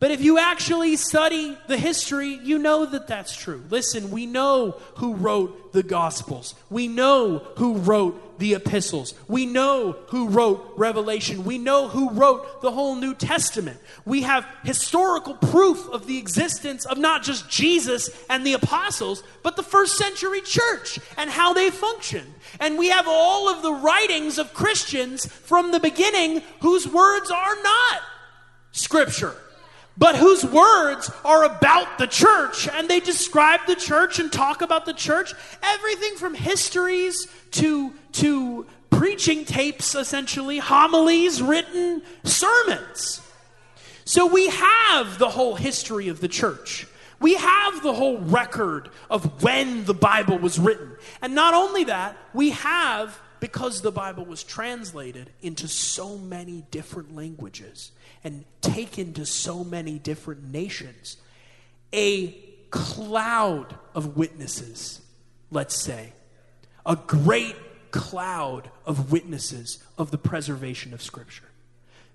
But 0.00 0.10
if 0.10 0.20
you 0.20 0.38
actually 0.38 0.96
study 0.96 1.56
the 1.66 1.78
history, 1.78 2.38
you 2.42 2.58
know 2.58 2.84
that 2.84 3.06
that's 3.06 3.34
true. 3.34 3.64
Listen, 3.70 4.10
we 4.10 4.26
know 4.26 4.72
who 4.96 5.14
wrote 5.14 5.72
the 5.72 5.82
Gospels. 5.82 6.54
We 6.68 6.88
know 6.88 7.38
who 7.56 7.76
wrote 7.78 8.23
the 8.38 8.54
epistles. 8.54 9.14
We 9.28 9.46
know 9.46 9.92
who 10.08 10.28
wrote 10.28 10.74
Revelation. 10.76 11.44
We 11.44 11.58
know 11.58 11.88
who 11.88 12.10
wrote 12.10 12.62
the 12.62 12.70
whole 12.70 12.96
New 12.96 13.14
Testament. 13.14 13.78
We 14.04 14.22
have 14.22 14.46
historical 14.64 15.34
proof 15.34 15.88
of 15.90 16.06
the 16.06 16.18
existence 16.18 16.84
of 16.84 16.98
not 16.98 17.22
just 17.22 17.48
Jesus 17.48 18.10
and 18.28 18.46
the 18.46 18.54
apostles, 18.54 19.22
but 19.42 19.56
the 19.56 19.62
first 19.62 19.96
century 19.96 20.40
church 20.40 20.98
and 21.16 21.30
how 21.30 21.52
they 21.52 21.70
functioned. 21.70 22.32
And 22.60 22.78
we 22.78 22.88
have 22.88 23.06
all 23.08 23.48
of 23.48 23.62
the 23.62 23.72
writings 23.72 24.38
of 24.38 24.54
Christians 24.54 25.26
from 25.26 25.72
the 25.72 25.80
beginning 25.80 26.42
whose 26.60 26.86
words 26.86 27.30
are 27.30 27.62
not 27.62 28.02
scripture 28.72 29.34
but 29.96 30.16
whose 30.16 30.44
words 30.44 31.10
are 31.24 31.44
about 31.44 31.98
the 31.98 32.06
church 32.06 32.68
and 32.68 32.88
they 32.88 33.00
describe 33.00 33.60
the 33.66 33.76
church 33.76 34.18
and 34.18 34.32
talk 34.32 34.60
about 34.60 34.86
the 34.86 34.92
church 34.94 35.32
everything 35.62 36.16
from 36.16 36.34
histories 36.34 37.28
to 37.52 37.92
to 38.12 38.66
preaching 38.90 39.44
tapes 39.44 39.94
essentially 39.94 40.58
homilies 40.58 41.42
written 41.42 42.02
sermons. 42.22 43.20
So 44.04 44.26
we 44.26 44.48
have 44.48 45.18
the 45.18 45.30
whole 45.30 45.54
history 45.54 46.08
of 46.08 46.20
the 46.20 46.28
church. 46.28 46.86
We 47.20 47.34
have 47.36 47.82
the 47.82 47.94
whole 47.94 48.18
record 48.18 48.90
of 49.08 49.42
when 49.42 49.84
the 49.84 49.94
bible 49.94 50.38
was 50.38 50.58
written. 50.58 50.96
And 51.22 51.34
not 51.34 51.54
only 51.54 51.84
that 51.84 52.16
we 52.34 52.50
have 52.50 53.18
because 53.40 53.80
the 53.80 53.92
bible 53.92 54.24
was 54.24 54.42
translated 54.42 55.30
into 55.42 55.68
so 55.68 56.16
many 56.16 56.64
different 56.70 57.14
languages 57.14 57.92
and 58.24 58.44
taken 58.62 59.12
to 59.12 59.26
so 59.26 59.62
many 59.62 59.98
different 59.98 60.50
nations. 60.50 61.18
A 61.92 62.32
cloud 62.70 63.78
of 63.94 64.16
witnesses, 64.16 65.00
let's 65.50 65.76
say, 65.76 66.12
a 66.84 66.96
great 66.96 67.56
cloud 67.90 68.70
of 68.84 69.12
witnesses 69.12 69.78
of 69.96 70.10
the 70.10 70.18
preservation 70.18 70.92
of 70.92 71.00
Scripture. 71.00 71.44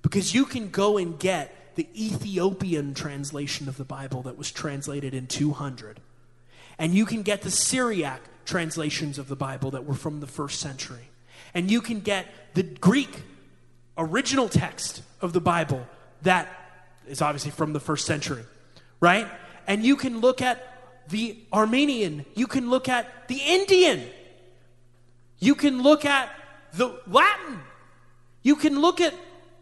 Because 0.02 0.34
you 0.34 0.46
can 0.46 0.70
go 0.70 0.98
and 0.98 1.18
get 1.18 1.76
the 1.76 1.88
Ethiopian 1.96 2.94
translation 2.94 3.70
of 3.70 3.78
the 3.78 3.86
Bible 3.86 4.22
that 4.24 4.38
was 4.38 4.52
translated 4.52 5.14
in 5.14 5.28
200, 5.28 6.02
and 6.78 6.94
you 6.94 7.06
can 7.06 7.22
get 7.22 7.42
the 7.42 7.52
Syriac 7.52 8.22
translations 8.44 9.18
of 9.18 9.30
the 9.30 9.36
Bible 9.36 9.72
that 9.72 9.86
were 9.86 9.94
from 9.94 10.20
the 10.20 10.28
first 10.28 10.60
century, 10.60 11.10
and 11.54 11.72
you 11.72 11.80
can 11.80 12.02
get 12.02 12.26
the 12.56 12.64
Greek 12.64 13.22
original 13.98 14.50
text 14.50 15.02
of 15.22 15.32
the 15.32 15.42
Bible 15.42 15.88
that 16.24 16.48
is 17.08 17.22
obviously 17.22 17.52
from 17.52 17.74
the 17.74 17.80
first 17.80 18.06
century, 18.06 18.44
right? 19.00 19.28
And 19.68 19.84
you 19.84 19.96
can 19.96 20.20
look 20.20 20.42
at 20.42 20.66
the 21.10 21.38
Armenian, 21.52 22.26
you 22.36 22.48
can 22.48 22.70
look 22.70 22.88
at 22.88 23.28
the 23.28 23.42
Indian, 23.46 24.04
you 25.40 25.56
can 25.56 25.82
look 25.82 26.06
at 26.06 26.30
the 26.74 27.00
Latin, 27.08 27.60
you 28.44 28.56
can 28.56 28.80
look 28.80 29.02
at 29.02 29.14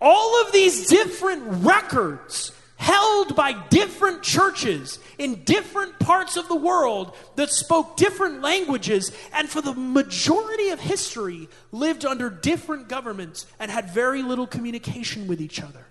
all 0.02 0.42
of 0.42 0.52
these 0.52 0.88
different 0.88 1.44
records 1.64 2.52
held 2.78 3.36
by 3.36 3.54
different 3.70 4.22
churches 4.22 5.00
in 5.18 5.44
different 5.44 5.98
parts 6.00 6.38
of 6.38 6.48
the 6.48 6.56
world 6.56 7.16
that 7.36 7.50
spoke 7.50 7.98
different 7.98 8.42
languages 8.42 9.12
and 9.34 9.50
for 9.50 9.62
the 9.62 9.74
majority 9.74 10.70
of 10.70 10.80
history 10.80 11.50
lived 11.72 12.06
under 12.06 12.30
different 12.30 12.88
governments 12.88 13.48
and 13.60 13.72
had 13.72 13.90
very 13.90 14.22
little 14.22 14.46
communication 14.46 15.28
with 15.28 15.42
each 15.42 15.62
other. 15.62 15.87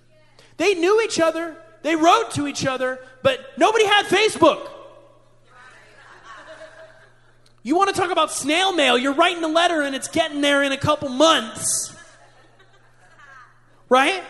They 0.57 0.75
knew 0.75 1.01
each 1.03 1.21
other, 1.21 1.57
they 1.83 1.97
wrote 1.97 2.33
to 2.33 2.47
each 2.47 2.67
other, 2.67 2.99
but 3.23 3.41
nobody 3.59 3.85
had 3.87 4.07
Facebook. 4.07 4.71
You 7.63 7.77
want 7.77 7.93
to 7.93 8.01
talk 8.01 8.13
about 8.13 8.31
snail 8.31 8.73
mail? 8.73 8.97
You're 8.97 9.15
writing 9.15 9.43
a 9.43 9.49
letter 9.49 9.83
and 9.83 9.97
it's 9.97 10.07
getting 10.07 10.41
there 10.41 10.63
in 10.63 10.71
a 10.71 10.77
couple 10.77 11.09
months. 11.09 11.93
Right? 13.89 14.23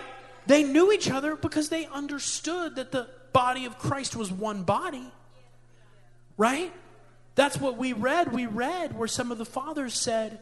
They 0.46 0.62
knew 0.62 0.90
each 0.90 1.10
other 1.10 1.36
because 1.36 1.68
they 1.68 1.86
understood 1.86 2.76
that 2.76 2.92
the 2.92 3.08
body 3.34 3.66
of 3.66 3.78
Christ 3.78 4.16
was 4.16 4.32
one 4.32 4.62
body. 4.62 5.12
Right? 6.38 6.72
That's 7.34 7.58
what 7.58 7.76
we 7.76 7.92
read. 7.92 8.32
We 8.32 8.46
read 8.46 8.96
where 8.96 9.08
some 9.08 9.30
of 9.30 9.36
the 9.36 9.44
fathers 9.44 9.92
said, 9.92 10.38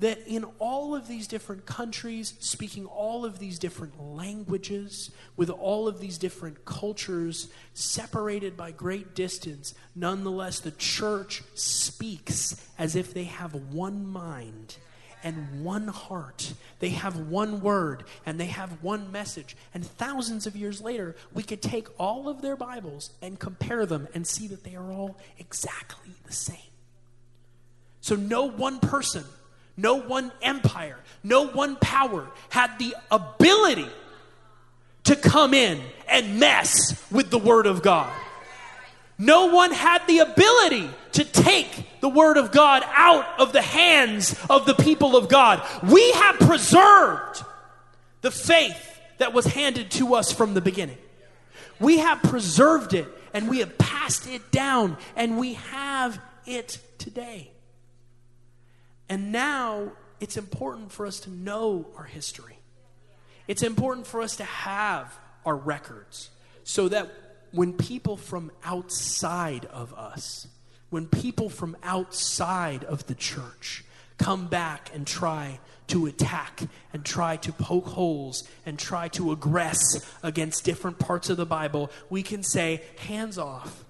that 0.00 0.26
in 0.26 0.44
all 0.58 0.94
of 0.94 1.06
these 1.06 1.26
different 1.26 1.66
countries, 1.66 2.34
speaking 2.40 2.86
all 2.86 3.24
of 3.24 3.38
these 3.38 3.58
different 3.58 4.00
languages, 4.00 5.10
with 5.36 5.50
all 5.50 5.86
of 5.86 6.00
these 6.00 6.18
different 6.18 6.64
cultures, 6.64 7.48
separated 7.74 8.56
by 8.56 8.70
great 8.70 9.14
distance, 9.14 9.74
nonetheless, 9.94 10.60
the 10.60 10.70
church 10.72 11.42
speaks 11.54 12.66
as 12.78 12.96
if 12.96 13.12
they 13.12 13.24
have 13.24 13.54
one 13.54 14.06
mind 14.06 14.76
and 15.22 15.62
one 15.62 15.88
heart. 15.88 16.54
They 16.78 16.90
have 16.90 17.18
one 17.18 17.60
word 17.60 18.04
and 18.24 18.40
they 18.40 18.46
have 18.46 18.82
one 18.82 19.12
message. 19.12 19.54
And 19.74 19.84
thousands 19.84 20.46
of 20.46 20.56
years 20.56 20.80
later, 20.80 21.14
we 21.34 21.42
could 21.42 21.60
take 21.60 21.88
all 22.00 22.26
of 22.26 22.40
their 22.40 22.56
Bibles 22.56 23.10
and 23.20 23.38
compare 23.38 23.84
them 23.84 24.08
and 24.14 24.26
see 24.26 24.46
that 24.46 24.64
they 24.64 24.76
are 24.76 24.90
all 24.90 25.18
exactly 25.38 26.14
the 26.24 26.32
same. 26.32 26.56
So, 28.00 28.16
no 28.16 28.46
one 28.46 28.78
person 28.78 29.24
no 29.80 29.94
one 29.94 30.30
empire, 30.42 30.98
no 31.22 31.46
one 31.48 31.76
power 31.76 32.28
had 32.50 32.78
the 32.78 32.94
ability 33.10 33.88
to 35.04 35.16
come 35.16 35.54
in 35.54 35.80
and 36.08 36.38
mess 36.38 37.02
with 37.10 37.30
the 37.30 37.38
Word 37.38 37.66
of 37.66 37.82
God. 37.82 38.12
No 39.18 39.46
one 39.46 39.72
had 39.72 40.06
the 40.06 40.18
ability 40.18 40.88
to 41.12 41.24
take 41.24 42.00
the 42.00 42.08
Word 42.08 42.36
of 42.36 42.52
God 42.52 42.82
out 42.88 43.40
of 43.40 43.52
the 43.52 43.62
hands 43.62 44.38
of 44.48 44.66
the 44.66 44.74
people 44.74 45.16
of 45.16 45.28
God. 45.28 45.62
We 45.82 46.12
have 46.12 46.36
preserved 46.38 47.42
the 48.20 48.30
faith 48.30 49.00
that 49.18 49.32
was 49.32 49.46
handed 49.46 49.90
to 49.92 50.14
us 50.14 50.30
from 50.32 50.54
the 50.54 50.60
beginning. 50.60 50.98
We 51.78 51.98
have 51.98 52.22
preserved 52.22 52.92
it 52.94 53.06
and 53.32 53.48
we 53.48 53.58
have 53.60 53.78
passed 53.78 54.26
it 54.28 54.50
down 54.50 54.98
and 55.16 55.38
we 55.38 55.54
have 55.54 56.20
it 56.46 56.78
today. 56.98 57.50
And 59.10 59.32
now 59.32 59.90
it's 60.20 60.36
important 60.36 60.92
for 60.92 61.04
us 61.04 61.18
to 61.20 61.30
know 61.30 61.86
our 61.96 62.04
history. 62.04 62.56
It's 63.48 63.64
important 63.64 64.06
for 64.06 64.22
us 64.22 64.36
to 64.36 64.44
have 64.44 65.18
our 65.44 65.56
records 65.56 66.30
so 66.62 66.88
that 66.88 67.10
when 67.50 67.72
people 67.72 68.16
from 68.16 68.52
outside 68.64 69.64
of 69.66 69.92
us, 69.94 70.46
when 70.90 71.08
people 71.08 71.50
from 71.50 71.76
outside 71.82 72.84
of 72.84 73.04
the 73.08 73.16
church 73.16 73.84
come 74.16 74.46
back 74.46 74.90
and 74.94 75.06
try 75.06 75.58
to 75.88 76.06
attack 76.06 76.62
and 76.92 77.04
try 77.04 77.36
to 77.38 77.52
poke 77.52 77.86
holes 77.86 78.44
and 78.64 78.78
try 78.78 79.08
to 79.08 79.34
aggress 79.34 80.06
against 80.22 80.64
different 80.64 81.00
parts 81.00 81.28
of 81.28 81.36
the 81.36 81.46
Bible, 81.46 81.90
we 82.10 82.22
can 82.22 82.44
say, 82.44 82.82
hands 82.98 83.38
off. 83.38 83.84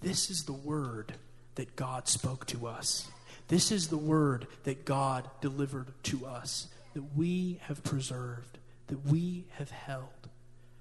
This 0.00 0.30
is 0.30 0.44
the 0.46 0.52
word 0.52 1.14
that 1.54 1.76
God 1.76 2.08
spoke 2.08 2.44
to 2.46 2.66
us. 2.66 3.08
This 3.48 3.72
is 3.72 3.88
the 3.88 3.96
word 3.96 4.46
that 4.64 4.84
God 4.84 5.28
delivered 5.40 5.88
to 6.04 6.26
us, 6.26 6.68
that 6.94 7.16
we 7.16 7.60
have 7.62 7.82
preserved, 7.82 8.58
that 8.88 9.06
we 9.06 9.46
have 9.52 9.70
held 9.70 10.28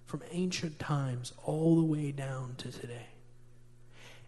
from 0.06 0.22
ancient 0.32 0.78
times 0.80 1.34
all 1.44 1.76
the 1.76 1.84
way 1.84 2.12
down 2.12 2.56
to 2.58 2.72
today. 2.72 3.08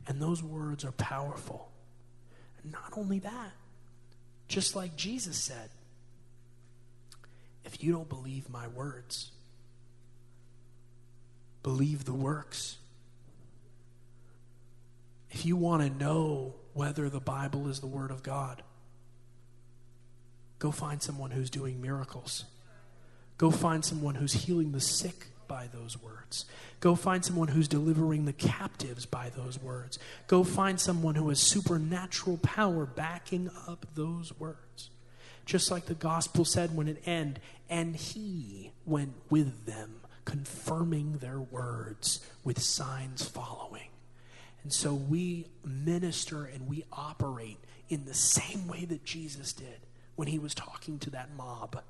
And 0.08 0.22
those 0.22 0.42
words 0.42 0.84
are 0.84 0.92
powerful. 0.94 1.70
And 2.64 2.72
not 2.72 2.94
only 2.98 3.20
that, 3.20 3.52
just 4.48 4.76
like 4.76 4.96
Jesus 4.96 5.38
said, 5.38 5.70
if 7.64 7.84
you 7.84 7.92
don't 7.92 8.10
believe 8.10 8.50
my 8.50 8.68
words, 8.68 9.32
believe 11.62 12.06
the 12.06 12.14
works. 12.14 12.78
If 15.30 15.46
you 15.46 15.56
want 15.56 15.84
to 15.84 16.04
know 16.04 16.56
whether 16.74 17.10
the 17.10 17.20
Bible 17.20 17.68
is 17.68 17.80
the 17.80 17.88
Word 17.88 18.12
of 18.12 18.24
God. 18.24 18.64
Go 20.60 20.72
find 20.72 21.02
someone 21.02 21.32
who's 21.32 21.50
doing 21.50 21.82
miracles. 21.82 22.46
Go 23.38 23.52
find 23.52 23.84
someone 23.86 24.16
who's 24.16 24.34
healing 24.34 24.74
the 24.74 24.82
sick 24.82 25.28
by 25.48 25.68
those 25.74 26.02
words. 26.02 26.46
Go 26.80 26.96
find 26.96 27.26
someone 27.26 27.50
who's 27.50 27.68
delivering 27.68 28.26
the 28.26 28.34
captives 28.34 29.06
by 29.06 29.30
those 29.30 29.62
words. 29.62 30.00
Go 30.28 30.44
find 30.44 30.80
someone 30.80 31.16
who 31.16 31.28
has 31.30 31.40
supernatural 31.40 32.38
power 32.38 32.86
backing 32.86 33.50
up 33.68 33.86
those 33.96 34.38
words. 34.40 34.90
Just 35.46 35.72
like 35.72 35.88
the 35.88 35.96
gospel 35.96 36.46
said 36.46 36.76
when 36.76 36.88
it 36.88 37.02
ended, 37.06 37.42
and 37.70 37.96
he 37.96 38.72
went 38.86 39.14
with 39.30 39.66
them, 39.66 40.02
confirming 40.24 41.18
their 41.18 41.40
words 41.40 42.26
with 42.44 42.62
signs 42.62 43.28
following. 43.28 43.89
And 44.64 44.74
so 44.74 44.94
we 44.94 45.48
minister 45.64 46.46
and 46.46 46.68
we 46.68 46.84
operate 46.92 47.60
in 47.90 48.06
the 48.06 48.14
same 48.14 48.68
way 48.68 48.86
that 48.86 49.04
Jesus 49.04 49.54
did 49.54 49.80
when 50.16 50.28
he 50.28 50.38
was 50.38 50.54
talking 50.54 51.00
to 51.00 51.10
that 51.12 51.30
mob. 51.36 51.82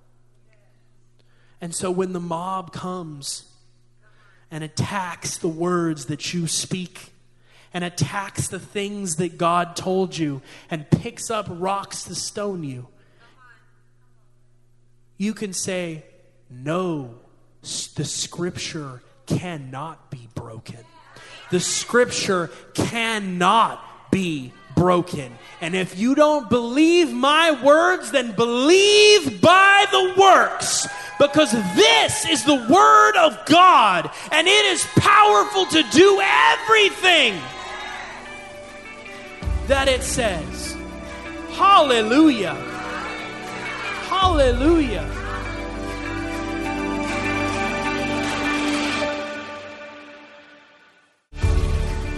And 1.62 1.76
so 1.76 1.92
when 1.92 2.14
the 2.14 2.20
mob 2.20 2.72
comes 2.72 3.52
and 4.50 4.64
attacks 4.64 5.38
the 5.38 5.48
words 5.48 6.06
that 6.06 6.34
you 6.34 6.48
speak 6.48 7.12
and 7.74 7.84
attacks 7.84 8.48
the 8.48 8.60
things 8.60 9.18
that 9.18 9.38
God 9.38 9.76
told 9.76 10.18
you 10.18 10.42
and 10.70 10.90
picks 10.90 11.30
up 11.30 11.48
rocks 11.50 12.04
to 12.06 12.16
stone 12.16 12.64
you, 12.64 12.88
you 15.18 15.34
can 15.34 15.54
say, 15.54 16.06
No, 16.50 17.16
the 17.62 18.06
scripture 18.06 19.02
cannot 19.28 20.10
be 20.10 20.30
broken. 20.34 20.86
The 21.52 21.60
scripture 21.60 22.50
cannot 22.74 23.84
be 24.12 24.54
broken. 24.76 25.38
And 25.62 25.76
if 25.76 26.00
you 26.00 26.16
don't 26.16 26.50
believe 26.50 27.12
my 27.12 27.52
words, 27.64 28.12
then 28.12 28.32
believe 28.32 29.42
by 29.42 29.86
the 29.92 30.14
works. 30.18 30.88
Because 31.20 31.52
this 31.76 32.26
is 32.26 32.46
the 32.46 32.56
word 32.56 33.18
of 33.18 33.46
God, 33.46 34.10
and 34.32 34.48
it 34.48 34.66
is 34.68 34.86
powerful 34.96 35.66
to 35.66 35.84
do 35.92 36.22
everything 36.22 37.34
that 39.68 39.90
it 39.90 40.02
says. 40.02 40.78
Hallelujah. 41.52 42.54
Hallelujah. 44.08 45.19